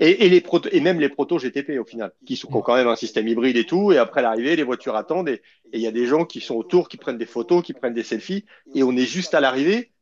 Et, 0.00 0.28
les 0.28 0.40
proto, 0.40 0.68
et 0.72 0.80
même 0.80 1.00
les 1.00 1.08
protos 1.08 1.38
GTP 1.38 1.78
au 1.78 1.84
final, 1.84 2.12
qui 2.26 2.36
sont 2.36 2.48
quand 2.48 2.74
même 2.74 2.88
un 2.88 2.96
système 2.96 3.28
hybride 3.28 3.56
et 3.56 3.64
tout. 3.64 3.92
Et 3.92 3.98
après 3.98 4.22
l'arrivée, 4.22 4.56
les 4.56 4.62
voitures 4.62 4.96
attendent 4.96 5.28
et 5.28 5.42
il 5.72 5.80
y 5.80 5.86
a 5.86 5.92
des 5.92 6.06
gens 6.06 6.24
qui 6.24 6.40
sont 6.40 6.56
autour, 6.56 6.88
qui 6.88 6.96
prennent 6.96 7.18
des 7.18 7.26
photos, 7.26 7.62
qui 7.62 7.72
prennent 7.72 7.94
des 7.94 8.02
selfies. 8.02 8.44
Et 8.74 8.82
on 8.82 8.96
est 8.96 9.06
juste 9.06 9.34
à 9.34 9.40
l'arrivée 9.40 9.92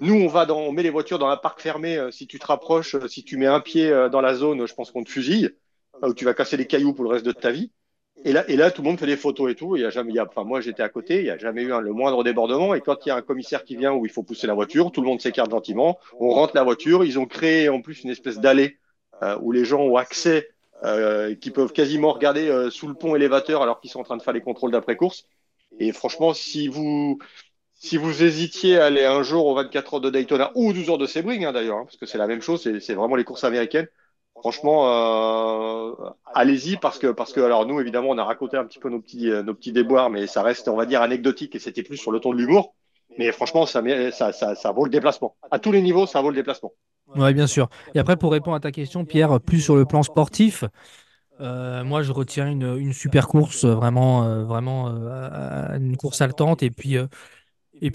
nous, 0.00 0.14
on 0.14 0.26
va 0.26 0.46
dans, 0.46 0.58
on 0.58 0.72
met 0.72 0.82
les 0.82 0.90
voitures 0.90 1.18
dans 1.18 1.28
un 1.28 1.36
parc 1.36 1.60
fermé. 1.60 1.96
Euh, 1.96 2.10
si 2.10 2.26
tu 2.26 2.38
te 2.38 2.46
rapproches, 2.46 2.94
euh, 2.94 3.08
si 3.08 3.24
tu 3.24 3.36
mets 3.36 3.46
un 3.46 3.60
pied 3.60 3.88
euh, 3.88 4.08
dans 4.08 4.20
la 4.20 4.34
zone, 4.34 4.66
je 4.66 4.74
pense 4.74 4.90
qu'on 4.90 5.04
te 5.04 5.10
fusille, 5.10 5.50
ou 6.02 6.14
tu 6.14 6.24
vas 6.24 6.34
casser 6.34 6.56
des 6.56 6.66
cailloux 6.66 6.94
pour 6.94 7.04
le 7.04 7.10
reste 7.10 7.26
de 7.26 7.32
ta 7.32 7.50
vie. 7.50 7.72
Et 8.24 8.32
là, 8.32 8.44
et 8.48 8.56
là, 8.56 8.70
tout 8.70 8.82
le 8.82 8.88
monde 8.88 8.98
fait 8.98 9.06
des 9.06 9.16
photos 9.16 9.50
et 9.50 9.54
tout. 9.54 9.76
Il 9.76 9.82
y 9.82 9.84
a 9.84 9.90
jamais, 9.90 10.12
il 10.12 10.16
y 10.16 10.18
a, 10.18 10.26
enfin, 10.26 10.44
moi, 10.44 10.60
j'étais 10.60 10.82
à 10.82 10.88
côté. 10.88 11.18
Il 11.18 11.24
n'y 11.24 11.30
a 11.30 11.38
jamais 11.38 11.62
eu 11.62 11.68
le 11.68 11.92
moindre 11.92 12.22
débordement. 12.22 12.74
Et 12.74 12.80
quand 12.80 13.04
il 13.04 13.08
y 13.08 13.12
a 13.12 13.16
un 13.16 13.22
commissaire 13.22 13.64
qui 13.64 13.76
vient 13.76 13.92
où 13.92 14.06
il 14.06 14.12
faut 14.12 14.22
pousser 14.22 14.46
la 14.46 14.54
voiture, 14.54 14.92
tout 14.92 15.00
le 15.00 15.08
monde 15.08 15.20
s'écarte 15.20 15.50
gentiment. 15.50 15.98
On 16.20 16.30
rentre 16.30 16.54
la 16.54 16.62
voiture. 16.62 17.04
Ils 17.04 17.18
ont 17.18 17.26
créé 17.26 17.68
en 17.68 17.80
plus 17.80 18.04
une 18.04 18.10
espèce 18.10 18.38
d'allée 18.38 18.78
où 19.40 19.52
les 19.52 19.64
gens 19.64 19.80
ont 19.80 19.96
accès, 19.96 20.48
euh, 20.82 21.36
qui 21.36 21.52
peuvent 21.52 21.72
quasiment 21.72 22.12
regarder 22.12 22.68
sous 22.70 22.88
le 22.88 22.94
pont 22.94 23.14
élévateur 23.14 23.62
alors 23.62 23.80
qu'ils 23.80 23.90
sont 23.90 24.00
en 24.00 24.04
train 24.04 24.16
de 24.16 24.22
faire 24.22 24.32
les 24.32 24.40
contrôles 24.40 24.72
d'après 24.72 24.96
course. 24.96 25.26
Et 25.78 25.92
franchement, 25.92 26.34
si 26.34 26.66
vous, 26.68 27.18
si 27.74 27.96
vous 27.96 28.22
hésitiez 28.22 28.78
à 28.78 28.86
aller 28.86 29.04
un 29.04 29.22
jour 29.22 29.46
aux 29.46 29.54
24 29.54 29.94
heures 29.94 30.00
de 30.00 30.10
Daytona 30.10 30.50
ou 30.54 30.72
12 30.72 30.90
heures 30.90 30.98
de 30.98 31.06
Sebring, 31.06 31.44
hein, 31.44 31.52
d'ailleurs, 31.52 31.78
hein, 31.78 31.84
parce 31.84 31.96
que 31.96 32.06
c'est 32.06 32.18
la 32.18 32.26
même 32.26 32.42
chose, 32.42 32.62
c'est 32.80 32.94
vraiment 32.94 33.16
les 33.16 33.24
courses 33.24 33.44
américaines. 33.44 33.88
Franchement, 34.42 34.88
euh, 34.88 35.94
allez-y 36.34 36.76
parce 36.76 36.98
que 36.98 37.40
alors 37.40 37.64
nous 37.64 37.78
évidemment 37.78 38.08
on 38.08 38.18
a 38.18 38.24
raconté 38.24 38.56
un 38.56 38.64
petit 38.64 38.80
peu 38.80 38.90
nos 38.90 38.98
petits 38.98 39.30
euh, 39.30 39.44
nos 39.44 39.54
petits 39.54 39.70
déboires, 39.70 40.10
mais 40.10 40.26
ça 40.26 40.42
reste 40.42 40.66
on 40.66 40.74
va 40.74 40.84
dire 40.84 41.00
anecdotique 41.00 41.54
et 41.54 41.60
c'était 41.60 41.84
plus 41.84 41.96
sur 41.96 42.10
le 42.10 42.18
ton 42.18 42.32
de 42.32 42.38
l'humour. 42.38 42.74
Mais 43.18 43.30
franchement, 43.30 43.66
ça, 43.66 43.80
vaut 43.82 44.84
le 44.84 44.90
déplacement. 44.90 45.36
À 45.52 45.60
tous 45.60 45.70
les 45.70 45.80
niveaux, 45.80 46.06
ça 46.06 46.20
vaut 46.20 46.30
le 46.30 46.34
déplacement. 46.34 46.72
Oui, 47.14 47.32
bien 47.34 47.46
sûr. 47.46 47.68
Et 47.94 48.00
après, 48.00 48.16
pour 48.16 48.32
répondre 48.32 48.56
à 48.56 48.60
ta 48.60 48.72
question, 48.72 49.04
Pierre, 49.04 49.38
plus 49.40 49.60
sur 49.60 49.76
le 49.76 49.84
plan 49.84 50.02
sportif, 50.02 50.64
euh, 51.40 51.84
moi, 51.84 52.02
je 52.02 52.10
retiens 52.10 52.48
une, 52.48 52.92
super 52.92 53.28
course, 53.28 53.64
vraiment, 53.64 54.44
vraiment 54.44 54.88
une 54.88 55.96
course 55.98 56.20
haletante. 56.20 56.62
Et 56.62 56.70
puis, 56.70 56.96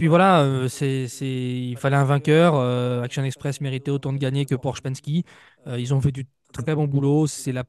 voilà, 0.07 0.45
c'est, 0.69 1.07
il 1.19 1.75
fallait 1.77 1.97
un 1.97 2.05
vainqueur. 2.05 2.55
Action 3.03 3.23
Express 3.23 3.59
méritait 3.59 3.91
autant 3.91 4.13
de 4.13 4.19
gagner 4.19 4.45
que 4.45 4.55
Porsche 4.55 4.81
Penske. 4.81 5.25
Ils 5.65 5.93
ont 5.95 5.99
fait 5.99 6.11
du 6.11 6.25
très 6.57 6.75
bon 6.75 6.85
boulot. 6.85 7.27
C'est 7.27 7.51
la 7.51 7.63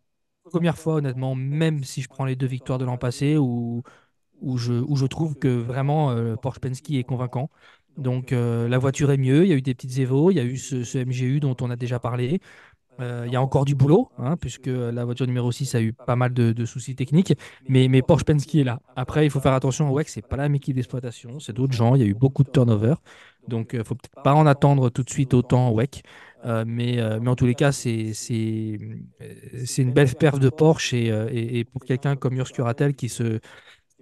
première 0.45 0.79
fois, 0.79 0.95
honnêtement, 0.95 1.35
même 1.35 1.85
si 1.85 2.03
je 2.03 2.09
prends 2.09 2.25
les 2.25 2.37
deux 2.37 2.47
victoires 2.47 2.79
de 2.79 2.85
l'an 2.85 2.99
passé, 2.99 3.37
où, 3.37 3.83
je, 4.43 5.07
trouve 5.07 5.37
que 5.37 5.49
vraiment 5.49 6.15
Porsche 6.37 6.61
Penske 6.61 6.91
est 6.91 7.05
convaincant. 7.05 7.51
Donc 7.97 8.31
la 8.31 8.79
voiture 8.79 9.11
est 9.11 9.19
mieux, 9.19 9.45
il 9.45 9.51
y 9.51 9.53
a 9.53 9.57
eu 9.57 9.63
des 9.63 9.75
petites 9.75 9.99
évos, 9.99 10.31
il 10.31 10.37
y 10.37 10.41
a 10.41 10.45
eu 10.45 10.57
ce, 10.57 10.99
MGU 10.99 11.41
dont 11.41 11.57
on 11.61 11.71
a 11.71 11.77
déjà 11.77 11.99
parlé. 11.99 12.41
Euh, 13.01 13.25
il 13.27 13.33
y 13.33 13.37
a 13.37 13.43
encore 13.43 13.65
du 13.65 13.75
boulot, 13.75 14.11
hein, 14.19 14.37
puisque 14.37 14.67
la 14.67 15.05
voiture 15.05 15.27
numéro 15.27 15.53
6 15.53 15.75
a 15.77 15.81
eu 15.81 15.93
pas 15.93 16.17
mal 16.17 16.33
de, 16.33 16.65
soucis 16.65 16.97
techniques, 16.97 17.35
mais, 17.69 18.03
Porsche 18.03 18.25
Penske 18.25 18.57
est 18.57 18.65
là. 18.65 18.81
Après, 18.97 19.25
il 19.25 19.31
faut 19.31 19.41
faire 19.41 19.53
attention, 19.53 19.91
ouais, 19.93 20.05
c'est 20.07 20.27
pas 20.27 20.37
la 20.37 20.45
même 20.45 20.57
équipe 20.57 20.75
d'exploitation, 20.75 21.39
c'est 21.39 21.53
d'autres 21.53 21.75
gens, 21.75 21.95
il 21.95 22.03
y 22.03 22.05
a 22.05 22.09
eu 22.09 22.15
beaucoup 22.15 22.43
de 22.43 22.51
turnover, 22.51 22.95
donc 23.47 23.71
il 23.73 23.77
euh, 23.77 23.79
ne 23.81 23.85
faut 23.85 23.95
peut-être 23.95 24.23
pas 24.23 24.35
en 24.35 24.47
attendre 24.47 24.91
tout 24.91 25.03
de 25.03 25.11
suite 25.11 25.33
autant 25.35 25.71
WEC. 25.73 26.03
Euh, 26.45 26.65
mais, 26.67 26.99
mais 27.21 27.29
en 27.29 27.35
tous 27.37 27.47
les 27.47 27.55
cas, 27.55 27.73
c'est 27.73 28.13
une 29.79 29.93
belle 29.93 30.15
perf 30.15 30.39
de 30.39 30.49
Porsche 30.51 30.95
et, 30.95 31.59
et, 31.59 31.65
pour 31.65 31.85
quelqu'un 31.85 32.17
comme 32.17 32.37
Urs 32.37 32.53
Curatel 32.53 32.95
qui 32.95 33.09
se, 33.09 33.41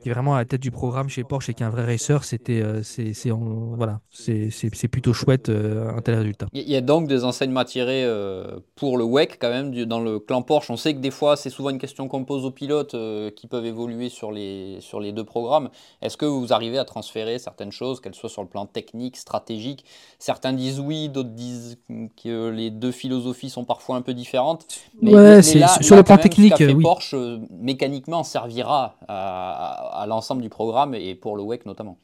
qui 0.01 0.09
est 0.09 0.13
vraiment 0.13 0.35
à 0.35 0.39
la 0.39 0.45
tête 0.45 0.61
du 0.61 0.71
programme 0.71 1.09
chez 1.09 1.25
Porsche 1.25 1.51
et 1.51 1.55
qui 1.55 1.63
est 1.63 1.67
un 1.67 1.71
vrai 1.71 1.85
racer, 1.85 2.25
c'était, 2.25 2.61
euh, 2.61 2.83
c'est, 2.83 3.15
c'est, 3.15 3.31
voilà, 3.31 4.01
c'est, 4.11 4.51
c'est, 4.51 4.75
c'est 4.75 4.89
plutôt 4.89 5.13
chouette 5.13 5.49
euh, 5.49 5.97
un 5.97 6.01
tel 6.01 6.17
résultat. 6.17 6.47
Il 6.53 6.69
y 6.69 6.77
a 6.77 6.81
donc 6.81 7.09
des 7.09 7.25
enseignements 7.25 7.61
à 7.61 7.65
tirer 7.65 8.05
euh, 8.05 8.59
pour 8.75 8.99
le 8.99 9.05
WEC 9.05 9.39
quand 9.41 9.49
même 9.49 9.75
dans 9.85 10.01
le 10.01 10.19
clan 10.19 10.43
Porsche. 10.43 10.71
On 10.71 10.77
sait 10.77 10.95
que 10.95 10.99
des 11.01 11.11
fois 11.11 11.37
c'est 11.37 11.51
souvent 11.51 11.71
une 11.71 11.79
question 11.79 12.09
qu'on 12.09 12.25
pose 12.25 12.45
aux 12.45 12.51
pilotes 12.51 12.97
qui 13.37 13.47
peuvent 13.47 13.67
évoluer 13.67 14.09
sur 14.09 14.33
les, 14.33 14.79
sur 14.81 15.01
les 15.01 15.13
deux 15.13 15.25
programmes. 15.25 15.71
Est-ce 16.03 16.17
que 16.17 16.27
vous 16.27 16.53
arrivez 16.53 16.79
à 16.79 16.85
transférer 16.85 17.39
certaines 17.39 17.73
choses, 17.73 18.01
qu'elles 18.01 18.15
soient 18.15 18.31
sur 18.31 18.43
le 18.43 18.49
plan 18.49 18.67
technique, 18.67 19.17
stratégique? 19.17 19.85
Certains 20.19 20.53
disent 20.53 20.81
oui, 20.81 21.09
d'autres 21.09 21.31
disent 21.31 21.79
que 22.23 22.51
les 22.51 22.71
deux 22.71 22.93
philosophies 22.93 23.51
sont 23.51 23.65
parfois 23.65 23.97
un 23.97 24.03
peu 24.03 24.15
différentes. 24.15 24.67
Mais, 25.01 25.15
ouais, 25.15 25.43
sur 25.43 25.97
le 25.97 26.03
plan 26.03 26.19
technique, 26.19 26.55
oui. 26.61 26.83
Porsche 26.83 27.15
mécaniquement 27.51 28.23
servira 28.23 28.97
à 29.09 29.86
à, 29.86 29.86
l'ensemble 30.07 30.43
du 30.43 30.49
programme 30.49 30.95
et 30.95 31.15
pour 31.15 31.37
le 31.37 31.43
WEC 31.43 31.67
notamment. 31.67 31.99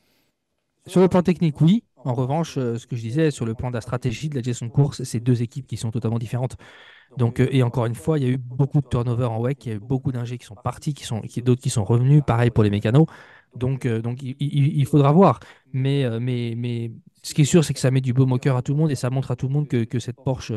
Sur 0.86 1.00
le 1.00 1.08
plan 1.08 1.22
technique, 1.22 1.60
oui. 1.60 1.84
En 2.04 2.14
revanche, 2.14 2.58
euh, 2.58 2.76
ce 2.76 2.86
que 2.86 2.96
je 2.96 3.02
disais 3.02 3.30
sur 3.30 3.46
le 3.46 3.54
plan 3.54 3.68
de 3.68 3.74
la 3.74 3.80
stratégie, 3.80 4.28
de 4.28 4.34
la 4.34 4.42
gestion 4.42 4.66
de 4.66 4.72
course, 4.72 5.04
c'est 5.04 5.20
deux 5.20 5.42
équipes 5.42 5.66
qui 5.68 5.76
sont 5.76 5.92
totalement 5.92 6.18
différentes. 6.18 6.56
Donc, 7.16 7.38
euh, 7.38 7.46
et 7.52 7.62
encore 7.62 7.86
une 7.86 7.94
fois, 7.94 8.18
il 8.18 8.24
y 8.24 8.26
a 8.26 8.30
eu 8.30 8.38
beaucoup 8.38 8.80
de 8.80 8.88
turnover 8.88 9.26
en 9.26 9.40
WEC, 9.40 9.66
il 9.66 9.68
y 9.68 9.72
a 9.72 9.76
eu 9.76 9.80
beaucoup 9.80 10.10
d'ingés 10.10 10.38
qui 10.38 10.46
sont 10.46 10.56
partis, 10.56 10.94
qui 10.94 11.04
sont, 11.04 11.20
qui, 11.20 11.42
d'autres 11.42 11.62
qui 11.62 11.70
sont 11.70 11.84
revenus, 11.84 12.22
pareil 12.26 12.50
pour 12.50 12.64
les 12.64 12.70
mécanos. 12.70 13.06
Donc, 13.54 13.86
euh, 13.86 14.00
donc 14.02 14.18
il, 14.22 14.86
faudra 14.86 15.12
voir. 15.12 15.38
Mais, 15.72 16.04
mais, 16.18 16.54
mais 16.56 16.90
ce 17.22 17.34
qui 17.34 17.42
est 17.42 17.46
sûr, 17.46 17.64
c'est 17.64 17.74
que 17.74 17.80
ça 17.80 17.90
met 17.90 18.00
du 18.00 18.12
beau 18.12 18.26
moqueur 18.26 18.56
à 18.56 18.62
tout 18.62 18.72
le 18.72 18.78
monde 18.78 18.90
et 18.90 18.96
ça 18.96 19.10
montre 19.10 19.30
à 19.30 19.36
tout 19.36 19.46
le 19.46 19.52
monde 19.52 19.68
que 19.68 19.98
cette 20.00 20.16
Porsche 20.16 20.52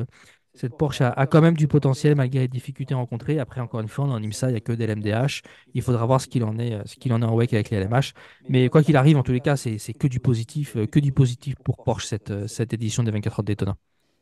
cette 0.55 0.77
Porsche 0.77 1.01
a, 1.01 1.27
quand 1.27 1.41
même 1.41 1.55
du 1.55 1.67
potentiel 1.67 2.15
malgré 2.15 2.39
les 2.39 2.47
difficultés 2.47 2.93
rencontrées. 2.93 3.39
Après, 3.39 3.59
encore 3.59 3.81
une 3.81 3.87
fois, 3.87 4.05
on 4.05 4.11
en 4.11 4.23
IMSA, 4.23 4.47
il 4.47 4.51
n'y 4.51 4.57
a 4.57 4.61
que 4.61 4.71
des 4.71 4.87
LMDH. 4.87 5.41
Il 5.73 5.81
faudra 5.81 6.05
voir 6.05 6.21
ce 6.21 6.27
qu'il 6.27 6.43
en 6.43 6.57
est, 6.57 6.73
euh, 6.73 6.81
ce 6.85 6.95
qu'il 6.95 7.11
en 7.13 7.21
est 7.21 7.25
en 7.25 7.35
WEC 7.35 7.53
avec 7.53 7.69
les 7.69 7.79
LMH. 7.79 8.13
Mais 8.47 8.69
quoi 8.69 8.81
qu'il 8.81 8.95
arrive, 8.95 9.17
en 9.17 9.23
tous 9.23 9.33
les 9.33 9.41
cas, 9.41 9.57
c'est 9.57 9.77
que 9.77 10.07
du 10.07 10.19
positif, 10.19 10.77
euh, 10.77 10.87
que 10.87 10.99
du 10.99 11.11
positif 11.11 11.55
pour 11.63 11.83
Porsche 11.83 12.05
cette, 12.05 12.31
euh, 12.31 12.47
cette 12.47 12.73
édition 12.73 13.03
des 13.03 13.11
24 13.11 13.39
heures 13.39 13.43
de 13.43 13.47
Daytona. 13.47 13.75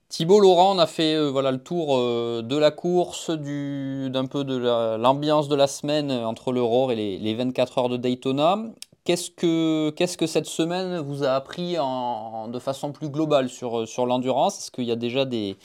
Thibaut 0.09 0.39
Laurent, 0.39 0.75
on 0.75 0.79
a 0.79 0.86
fait 0.86 1.31
voilà, 1.31 1.51
le 1.51 1.57
tour 1.57 1.97
de 1.97 2.57
la 2.57 2.69
course, 2.69 3.31
d'un 3.31 4.25
peu 4.27 4.43
de 4.43 4.57
l'ambiance 4.97 5.47
de 5.47 5.55
la 5.55 5.65
semaine 5.65 6.11
entre 6.11 6.51
l'Aurore 6.51 6.91
et 6.91 6.95
les, 6.95 7.17
les, 7.17 7.34
24 7.34 7.77
heures 7.79 7.89
de 7.89 7.97
Daytona. 7.97 8.59
Qu'est-ce 9.05 9.31
que, 9.31 9.89
que 9.89 10.27
cette 10.27 10.45
semaine 10.45 10.99
vous 10.99 11.23
a 11.23 11.31
appris 11.31 11.79
en, 11.79 12.47
de 12.47 12.59
façon 12.59 12.91
plus 12.91 13.09
globale 13.09 13.49
sur, 13.49 13.88
sur 13.88 14.05
l'endurance? 14.05 14.59
Est-ce 14.59 14.69
qu'il 14.69 14.84
y 14.84 14.91
a 14.91 14.95
déjà 14.95 15.25
des, 15.25 15.57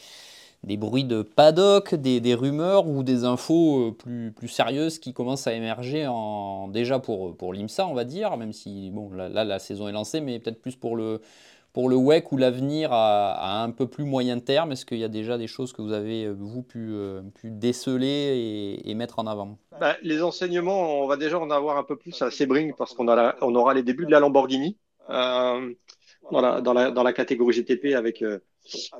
des 0.64 0.76
bruits 0.76 1.04
de 1.04 1.22
paddock, 1.22 1.94
des, 1.94 2.34
rumeurs 2.34 2.88
ou 2.88 3.02
des 3.02 3.24
infos 3.24 3.88
euh, 3.88 3.92
plus, 3.92 4.32
plus, 4.32 4.48
sérieuses 4.48 4.98
qui 4.98 5.12
commencent 5.12 5.46
à 5.46 5.52
émerger 5.52 6.06
en, 6.06 6.68
déjà 6.68 6.98
pour, 6.98 7.36
pour 7.36 7.52
l'IMSA, 7.52 7.86
on 7.86 7.94
va 7.94 8.04
dire, 8.04 8.36
même 8.36 8.52
si 8.52 8.90
bon, 8.90 9.10
là, 9.12 9.28
la 9.44 9.58
saison 9.58 9.88
est 9.88 9.92
lancée, 9.92 10.20
mais 10.20 10.38
peut-être 10.40 10.60
plus 10.60 10.76
pour 10.76 10.96
le, 10.96 11.20
pour 11.72 11.88
le 11.88 11.96
WEC 11.96 12.32
ou 12.32 12.36
l'avenir 12.36 12.92
à, 12.92 13.62
un 13.62 13.70
peu 13.70 13.86
plus 13.86 14.04
moyen 14.04 14.40
terme. 14.40 14.72
Est-ce 14.72 14.84
qu'il 14.84 14.98
y 14.98 15.04
a 15.04 15.08
déjà 15.08 15.38
des 15.38 15.46
choses 15.46 15.72
que 15.72 15.80
vous 15.80 15.92
avez, 15.92 16.24
euh, 16.24 16.34
vous, 16.36 16.62
pu, 16.62 16.88
euh, 16.90 17.22
pu 17.34 17.50
déceler 17.50 18.80
et, 18.84 18.94
mettre 18.94 19.20
en 19.20 19.26
avant? 19.26 19.58
Bah, 19.80 19.96
Les 20.02 20.22
enseignements, 20.22 21.02
on 21.02 21.06
va 21.06 21.16
déjà 21.16 21.38
en 21.38 21.50
avoir 21.50 21.78
un 21.78 21.84
peu 21.84 21.96
plus 21.96 22.20
à 22.20 22.30
Sebring 22.30 22.74
parce 22.76 22.94
qu'on 22.94 23.06
on 23.08 23.54
aura 23.54 23.74
les 23.74 23.82
débuts 23.82 24.06
de 24.06 24.10
la 24.10 24.20
Lamborghini. 24.20 24.76
Dans 25.08 26.42
la, 26.42 26.60
dans 26.60 26.74
la, 26.74 27.12
catégorie 27.14 27.54
GTP 27.54 27.94
avec, 27.94 28.22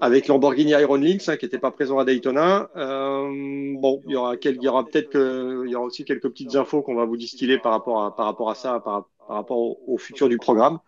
avec 0.01 0.29
Lamborghini 0.29 0.73
Iron 0.73 0.97
Lynx, 0.97 1.29
hein, 1.29 1.37
qui 1.37 1.45
n'était 1.45 1.59
pas 1.59 1.71
présent 1.71 1.99
à 1.99 2.05
Daytona. 2.05 2.71
Euh, 2.77 3.75
bon, 3.79 4.03
il 4.07 4.13
y 4.13 4.17
aura, 4.17 4.85
peut-être 4.85 5.11
que, 5.11 5.65
il 5.67 5.71
y 5.71 5.75
aura 5.75 5.87
aussi 5.87 6.05
quelques 6.05 6.29
petites 6.29 6.57
infos 6.57 6.83
qu'on 6.83 6.95
va 6.95 7.05
vous 7.05 7.17
distiller 7.17 7.59
par 7.59 7.73
rapport 7.73 8.05
à, 8.05 8.17
par 8.17 8.27
rapport 8.27 8.51
à 8.51 8.55
ça, 8.55 8.81
par, 8.81 9.09
rapport 9.29 9.59
au, 9.89 9.99
futur 9.99 10.29
du 10.29 10.39
programme. 10.39 10.79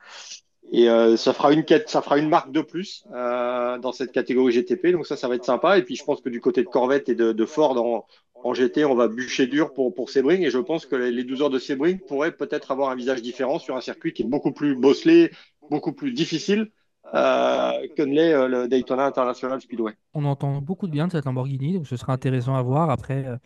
Et 0.73 0.89
euh, 0.89 1.17
ça 1.17 1.33
fera 1.33 1.53
une 1.53 2.29
marque 2.29 2.53
de 2.53 2.61
plus 2.61 3.05
euh, 3.13 3.79
dans 3.79 3.93
cette 3.93 4.13
catégorie 4.13 4.53
GTP, 4.53 4.93
donc 4.93 5.07
ça, 5.07 5.17
ça 5.17 5.27
va 5.27 5.35
être 5.35 5.45
sympa. 5.45 5.79
Et 5.79 5.83
puis 5.83 5.97
je 5.97 6.05
pense 6.05 6.21
que 6.21 6.29
du 6.29 6.41
côté 6.41 6.63
de 6.63 6.69
Corvette 6.69 7.09
et 7.09 7.15
de, 7.15 7.33
de 7.33 7.45
Ford 7.45 7.77
en, 7.77 8.07
en 8.45 8.55
GT, 8.55 8.85
on 8.85 8.95
va 8.95 9.09
bûcher 9.09 9.47
dur 9.47 9.73
pour, 9.73 9.93
pour 9.95 10.11
Sebring. 10.11 10.43
Et 10.43 10.51
je 10.51 10.59
pense 10.59 10.87
que 10.87 10.97
les 10.97 11.25
12 11.25 11.43
heures 11.43 11.51
de 11.51 11.59
Sebring 11.59 11.99
pourraient 11.99 12.33
peut-être 12.33 12.71
avoir 12.71 12.91
un 12.91 12.95
visage 12.95 13.21
différent 13.21 13.59
sur 13.59 13.77
un 13.77 13.81
circuit 13.81 14.13
qui 14.13 14.23
est 14.23 14.27
beaucoup 14.27 14.53
plus 14.53 14.77
bosselé, 14.77 15.33
beaucoup 15.71 15.93
plus 15.93 16.13
difficile 16.13 16.71
euh, 17.15 17.73
que 17.97 18.03
l'est 18.03 18.33
euh, 18.33 18.49
le 18.49 18.69
Daytona 18.69 19.07
International 19.07 19.61
Speedway. 19.61 19.93
On 20.15 20.25
entend 20.25 20.61
beaucoup 20.61 20.87
de 20.87 20.93
bien 20.93 21.07
de 21.07 21.13
cette 21.13 21.25
Lamborghini, 21.25 21.75
donc 21.75 21.87
ce 21.87 21.97
sera 21.97 22.13
intéressant 22.13 22.55
à 22.55 22.63
voir. 22.63 22.91
Après, 22.91 23.27
euh, 23.27 23.37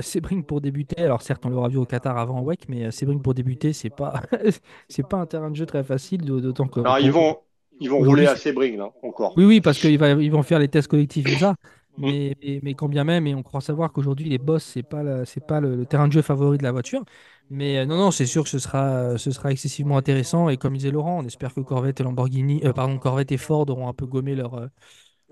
Sebring 0.00 0.44
pour 0.44 0.60
débuter, 0.60 1.02
alors 1.02 1.22
certes 1.22 1.44
on 1.44 1.50
l'aura 1.50 1.68
vu 1.68 1.76
au 1.76 1.84
Qatar 1.84 2.16
avant 2.16 2.42
WEC, 2.42 2.68
mais 2.68 2.90
Sebring 2.90 3.20
pour 3.20 3.34
débuter, 3.34 3.72
c'est 3.72 3.90
pas 3.90 4.22
c'est 4.88 5.06
pas 5.06 5.18
un 5.18 5.26
terrain 5.26 5.50
de 5.50 5.56
jeu 5.56 5.66
très 5.66 5.84
facile, 5.84 6.24
d'autant 6.24 6.68
que. 6.68 6.80
Alors 6.80 6.98
ils 6.98 7.12
vont 7.12 7.38
ils 7.80 7.90
vont 7.90 7.98
rouler 7.98 8.26
à 8.26 8.36
Sebring 8.36 8.78
là 8.78 8.90
encore. 9.02 9.34
Oui 9.36 9.44
oui 9.44 9.60
parce 9.60 9.78
qu'ils 9.78 10.00
ils 10.02 10.32
vont 10.32 10.42
faire 10.42 10.58
les 10.58 10.68
tests 10.68 10.88
collectifs 10.88 11.28
et 11.28 11.36
ça. 11.36 11.54
Mais, 11.98 12.36
mais, 12.62 12.74
quand 12.74 12.88
bien 12.88 13.04
même, 13.04 13.26
et 13.26 13.34
on 13.34 13.42
croit 13.42 13.60
savoir 13.62 13.92
qu'aujourd'hui 13.92 14.28
les 14.28 14.38
boss 14.38 14.62
c'est 14.62 14.82
pas 14.82 15.24
c'est 15.24 15.44
pas 15.44 15.60
le, 15.60 15.86
terrain 15.86 16.08
de 16.08 16.12
jeu 16.12 16.22
favori 16.22 16.58
de 16.58 16.62
la 16.62 16.72
voiture. 16.72 17.04
Mais 17.50 17.78
euh, 17.78 17.86
non, 17.86 17.96
non, 17.96 18.10
c'est 18.10 18.26
sûr 18.26 18.42
que 18.44 18.48
ce 18.50 18.58
sera, 18.58 19.16
ce 19.18 19.30
sera 19.30 19.52
excessivement 19.52 19.96
intéressant. 19.96 20.48
Et 20.48 20.56
comme 20.56 20.74
disait 20.74 20.90
Laurent, 20.90 21.20
on 21.20 21.26
espère 21.26 21.54
que 21.54 21.60
Corvette 21.60 22.00
et 22.00 22.02
Lamborghini, 22.02 22.60
euh, 22.64 22.72
pardon, 22.72 22.98
Corvette 22.98 23.32
et 23.32 23.36
Ford 23.36 23.68
auront 23.70 23.88
un 23.88 23.92
peu 23.94 24.06
gommé 24.06 24.34
leurs 24.34 24.54
euh, 24.54 24.66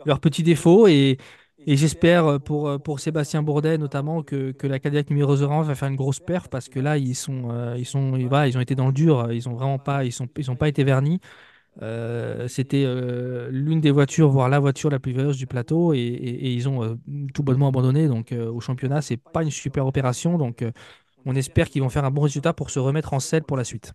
leurs 0.06 0.20
petits 0.20 0.42
défauts. 0.42 0.86
Et, 0.88 1.18
et 1.66 1.76
j'espère 1.76 2.40
pour, 2.40 2.80
pour 2.82 3.00
Sébastien 3.00 3.42
Bourdet 3.42 3.78
notamment 3.78 4.22
que, 4.22 4.52
que 4.52 4.66
la 4.66 4.78
Cadillac 4.78 5.10
numéro 5.10 5.42
1 5.42 5.62
va 5.62 5.74
faire 5.74 5.88
une 5.88 5.96
grosse 5.96 6.20
perf 6.20 6.48
parce 6.48 6.68
que 6.68 6.80
là 6.80 6.98
ils 6.98 7.14
sont 7.14 7.74
ils 7.76 7.86
sont 7.86 8.16
ils, 8.16 8.58
ont 8.58 8.60
été 8.60 8.74
dans 8.74 8.88
le 8.88 8.92
dur, 8.92 9.32
ils 9.32 9.48
ont 9.48 9.54
vraiment 9.54 9.78
pas 9.78 10.04
ils 10.04 10.12
sont 10.12 10.28
ils 10.36 10.50
ont 10.50 10.56
pas 10.56 10.68
été 10.68 10.84
vernis. 10.84 11.20
C'était 12.48 12.86
l'une 13.50 13.80
des 13.80 13.90
voitures, 13.90 14.28
voire 14.30 14.48
la 14.48 14.58
voiture 14.58 14.90
la 14.90 14.98
plus 14.98 15.12
véloce 15.12 15.36
du 15.36 15.46
plateau, 15.46 15.92
et, 15.92 15.98
et, 15.98 16.52
ils 16.52 16.68
ont 16.68 16.98
tout 17.34 17.42
bonnement 17.42 17.68
abandonné. 17.68 18.08
Donc 18.08 18.32
au 18.32 18.60
championnat, 18.60 19.02
c'est 19.02 19.16
pas 19.16 19.42
une 19.42 19.50
super 19.50 19.86
opération. 19.86 20.38
Donc 20.38 20.64
on 21.26 21.34
espère 21.34 21.68
qu'ils 21.68 21.82
vont 21.82 21.88
faire 21.88 22.04
un 22.04 22.10
bon 22.10 22.22
résultat 22.22 22.52
pour 22.52 22.70
se 22.70 22.78
remettre 22.78 23.14
en 23.14 23.20
selle 23.20 23.42
pour 23.42 23.56
la 23.56 23.64
suite. 23.64 23.92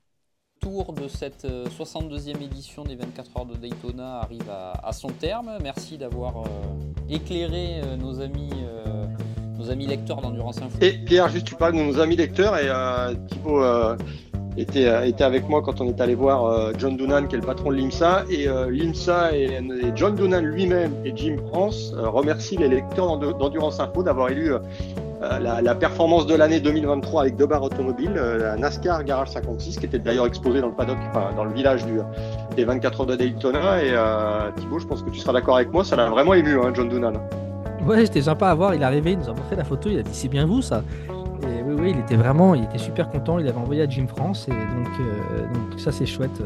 Tour 0.60 0.94
de 0.94 1.08
cette 1.08 1.46
62e 1.46 2.36
euh, 2.36 2.42
édition 2.42 2.84
des 2.84 2.96
24 2.96 3.38
heures 3.38 3.46
de 3.46 3.56
Daytona 3.56 4.20
arrive 4.20 4.50
à, 4.50 4.92
son 4.92 5.08
terme. 5.08 5.58
Merci 5.64 5.98
d'avoir 5.98 6.40
euh, 6.40 6.44
éclairé 7.10 7.82
euh, 7.82 7.96
nos 7.96 8.20
amis 8.22 8.50
nos 9.58 9.70
amis 9.70 9.88
lecteurs 9.88 10.22
d'Endurance 10.22 10.62
Info. 10.62 10.78
Et 10.80 11.00
Pierre, 11.00 11.28
juste 11.28 11.46
tu 11.46 11.56
parles 11.56 11.74
de 11.74 11.82
nos 11.82 12.00
amis 12.00 12.16
lecteurs 12.16 12.56
et 12.58 12.70
Thibaut 13.28 13.62
était, 14.62 15.10
était 15.10 15.24
avec 15.24 15.47
moi 15.47 15.62
quand 15.62 15.82
on 15.82 15.88
est 15.88 16.01
allé 16.01 16.16
voir 16.16 16.72
John 16.78 16.97
Doonan 16.97 17.28
qui 17.28 17.36
est 17.36 17.39
le 17.39 17.45
patron 17.45 17.72
de 17.72 17.76
l'IMSA 17.76 18.26
et 18.30 18.47
l'IMSA 18.70 19.36
et, 19.36 19.62
John 19.95 20.16
Doonan 20.16 20.41
lui-même 20.41 20.93
et 21.05 21.14
Jim 21.16 21.38
France 21.49 21.93
remercient 21.95 22.57
les 22.57 22.68
lecteurs 22.68 23.18
d'Endurance 23.18 23.80
Info 23.80 24.03
d'avoir 24.03 24.30
élu 24.30 24.53
euh, 25.22 25.62
la, 25.62 25.76
performance 25.76 26.28
de 26.28 26.36
l'année 26.36 26.62
2023 26.62 27.24
avec 27.24 27.36
deux 27.36 27.45
barres 27.45 27.64
automobiles, 27.64 28.14
euh, 28.16 28.38
la 28.38 28.55
NASCAR 28.55 29.03
Garage 29.03 29.32
56, 29.32 29.78
qui 29.78 29.86
était 29.86 29.99
d'ailleurs 29.99 30.26
exposée 30.26 30.62
dans 30.62 30.68
le 30.68 30.74
paddock, 30.74 30.97
dans 31.36 31.43
le 31.43 31.51
village 31.51 31.86
du, 31.86 31.99
des 32.55 32.64
24 32.64 33.01
heures 33.01 33.05
de 33.05 33.16
Daytona. 33.18 33.84
Et 33.84 33.91
euh, 33.91 34.49
Thibaut, 34.55 34.80
je 34.80 34.88
pense 34.88 35.03
que 35.03 35.10
tu 35.10 35.20
seras 35.20 35.34
d'accord 35.34 35.57
avec 35.57 35.74
moi, 35.74 35.84
ça 35.84 35.97
l'a 35.97 36.10
vraiment 36.10 36.34
ému, 36.36 36.57
hein, 36.57 36.72
John 36.74 36.88
Doonan. 36.88 37.14
Ouais, 37.86 38.05
c'était 38.05 38.22
sympa 38.22 38.47
à 38.47 38.55
voir. 38.55 38.74
Il 38.76 38.82
est 38.82 38.86
arrivé, 38.86 39.12
il 39.12 39.20
nous 39.20 39.30
a 39.30 39.34
montré 39.34 39.57
la 39.57 39.66
photo, 39.66 39.89
il 39.89 39.99
a 39.99 40.03
dit 40.03 40.10
c'est 40.14 40.30
bien 40.30 40.45
vous 40.45 40.62
ça. 40.62 40.84
Et 41.80 41.82
oui, 41.82 41.88
oui, 41.88 41.92
il 41.96 42.00
était 42.00 42.16
vraiment, 42.16 42.56
il 42.56 42.64
était 42.64 42.78
super 42.78 43.10
content. 43.10 43.40
Il 43.40 43.48
avait 43.48 43.58
envoyé 43.58 43.84
à 43.84 43.90
Jim 43.90 44.06
France 44.08 44.48
et 44.48 44.52
donc, 44.52 45.54
donc 45.54 45.80
ça 45.80 45.92
c'est 45.92 46.06
chouette. 46.06 46.42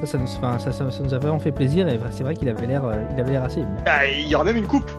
Ça 0.00 0.06
ça, 0.06 0.18
nous, 0.18 0.26
ça, 0.26 0.72
ça, 0.72 0.84
nous, 1.02 1.14
a 1.14 1.18
vraiment 1.18 1.38
fait 1.38 1.52
plaisir 1.52 1.88
et 1.88 1.98
c'est 2.10 2.24
vrai 2.24 2.34
qu'il 2.34 2.48
avait 2.48 2.66
l'air, 2.66 2.82
il 3.14 3.20
avait 3.20 3.32
l'air 3.32 3.44
assez. 3.44 3.62
Ah, 3.86 4.06
il 4.06 4.26
y 4.26 4.34
aura 4.34 4.44
même 4.44 4.56
une 4.56 4.66
coupe. 4.66 4.90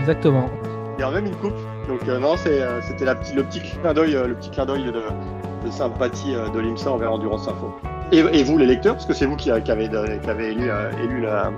Exactement. 0.00 0.48
Il 0.96 1.00
y 1.00 1.04
aura 1.04 1.14
même 1.14 1.26
une 1.26 1.36
coupe. 1.36 1.56
Donc 1.88 2.00
euh, 2.08 2.18
non, 2.18 2.34
euh, 2.46 2.80
c'était 2.82 3.04
le 3.04 3.42
petit 3.44 3.60
clin 3.60 3.94
d'œil, 3.94 4.16
euh, 4.16 4.26
le 4.28 4.34
petit 4.34 4.50
clin 4.50 4.66
d'œil 4.66 4.84
de, 4.84 5.70
sympathie 5.70 6.32
de 6.32 6.58
l'IMSA 6.60 6.92
envers 6.92 7.12
Endurance 7.12 7.48
Info. 7.48 7.74
Et, 8.12 8.44
vous 8.44 8.56
les 8.56 8.66
lecteurs, 8.66 8.94
parce 8.94 9.06
que 9.06 9.14
c'est 9.14 9.26
vous 9.26 9.34
qui, 9.34 9.50
avez, 9.50 9.84
élu, 9.84 10.70
élu 11.02 11.20
la, 11.20 11.50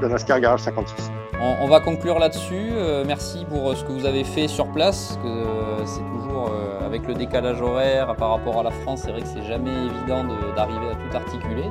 le 0.00 0.08
NASCAR 0.08 0.40
Garage 0.40 0.60
56. 0.60 1.10
On, 1.40 1.66
va 1.66 1.80
conclure 1.80 2.18
là-dessus. 2.18 2.70
merci 3.06 3.44
pour 3.44 3.76
ce 3.76 3.84
que 3.84 3.92
vous 3.92 4.06
avez 4.06 4.24
fait 4.24 4.48
sur 4.48 4.66
place. 4.68 5.18
que 5.22 5.84
c'est 5.84 6.00
toujours 6.00 6.50
avec 6.84 7.06
le 7.06 7.14
décalage 7.14 7.60
horaire 7.60 8.14
par 8.16 8.30
rapport 8.30 8.58
à 8.60 8.62
la 8.62 8.70
France, 8.70 9.02
c'est 9.04 9.10
vrai 9.10 9.20
que 9.20 9.26
c'est 9.26 9.44
jamais 9.44 9.70
évident 9.70 10.24
d'arriver 10.56 10.88
à 10.90 10.94
tout 10.94 11.16
articuler. 11.16 11.64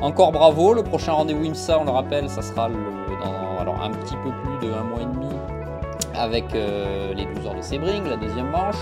Encore 0.00 0.32
bravo. 0.32 0.74
Le 0.74 0.82
prochain 0.82 1.12
rendez-vous 1.12 1.44
IMSA, 1.44 1.80
on 1.80 1.84
le 1.84 1.90
rappelle, 1.90 2.28
ça 2.28 2.42
sera 2.42 2.68
dans 3.64 3.80
un 3.82 3.90
petit 3.90 4.16
peu 4.16 4.30
plus 4.30 4.68
de 4.68 4.72
un 4.72 4.82
mois 4.84 5.00
et 5.00 5.06
demi 5.06 5.34
avec 6.14 6.54
euh, 6.54 7.14
les 7.14 7.24
12 7.24 7.46
heures 7.46 7.54
de 7.54 7.62
Sebring, 7.62 8.08
la 8.08 8.16
deuxième 8.16 8.50
manche. 8.50 8.76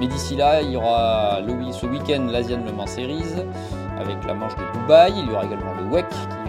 Mais 0.00 0.06
d'ici 0.06 0.36
là, 0.36 0.62
il 0.62 0.70
y 0.70 0.76
aura 0.76 1.40
ce 1.72 1.86
week-end 1.86 2.26
l'Asian 2.30 2.60
Le 2.64 2.72
Mans 2.72 2.86
Series 2.86 3.34
avec 3.98 4.24
la 4.26 4.34
manche 4.34 4.54
de 4.56 4.78
Dubaï. 4.78 5.12
Il 5.16 5.30
y 5.30 5.32
aura 5.34 5.44
également 5.44 5.74
le 5.74 5.84
WEC 5.94 6.08
qui 6.08 6.45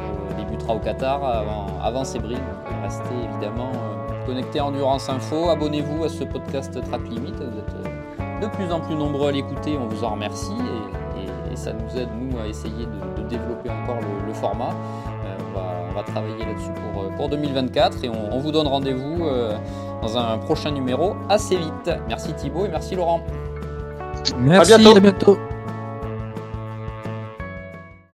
euh, 0.70 0.74
au 0.74 0.80
Qatar 0.80 1.24
avant, 1.24 1.68
avant. 1.82 2.04
Donc 2.04 2.84
restez 2.84 3.16
évidemment 3.32 3.72
euh, 3.74 4.26
connectés 4.26 4.60
à 4.60 4.66
Endurance 4.66 5.10
Info. 5.10 5.50
Abonnez-vous 5.50 6.04
à 6.04 6.10
ce 6.10 6.24
podcast 6.24 6.72
Track 6.90 7.02
Limit. 7.10 7.34
Vous 7.34 7.44
êtes 7.44 8.42
de 8.42 8.48
plus 8.48 8.72
en 8.72 8.80
plus 8.80 8.96
nombreux 8.96 9.30
à 9.30 9.32
l'écouter, 9.32 9.78
on 9.82 9.88
vous 9.88 10.04
en 10.04 10.12
remercie 10.12 10.52
et, 11.52 11.56
ça 11.56 11.74
nous 11.74 12.00
aide, 12.00 12.10
nous, 12.16 12.38
à 12.38 12.46
essayer 12.46 12.86
de, 12.86 13.28
développer 13.28 13.72
encore 13.72 13.98
le, 14.28 14.34
format. 14.36 14.70
On 15.56 15.96
va, 15.96 16.04
travailler 16.04 16.46
là-dessus 16.46 16.70
pour, 16.94 17.10
pour 17.16 17.30
2024 17.30 18.04
et 18.04 18.10
on, 18.10 18.38
vous 18.38 18.52
donne 18.52 18.68
rendez-vous 18.68 19.26
dans 20.04 20.18
un 20.20 20.38
prochain 20.38 20.70
numéro 20.70 21.16
assez 21.30 21.58
vite. 21.58 21.92
Merci 22.08 22.34
Thibaut 22.34 22.66
et 22.66 22.70
merci 22.70 22.94
Laurent. 22.94 23.22
Merci, 24.38 24.74
À 24.74 24.78
bientôt. 24.78 25.38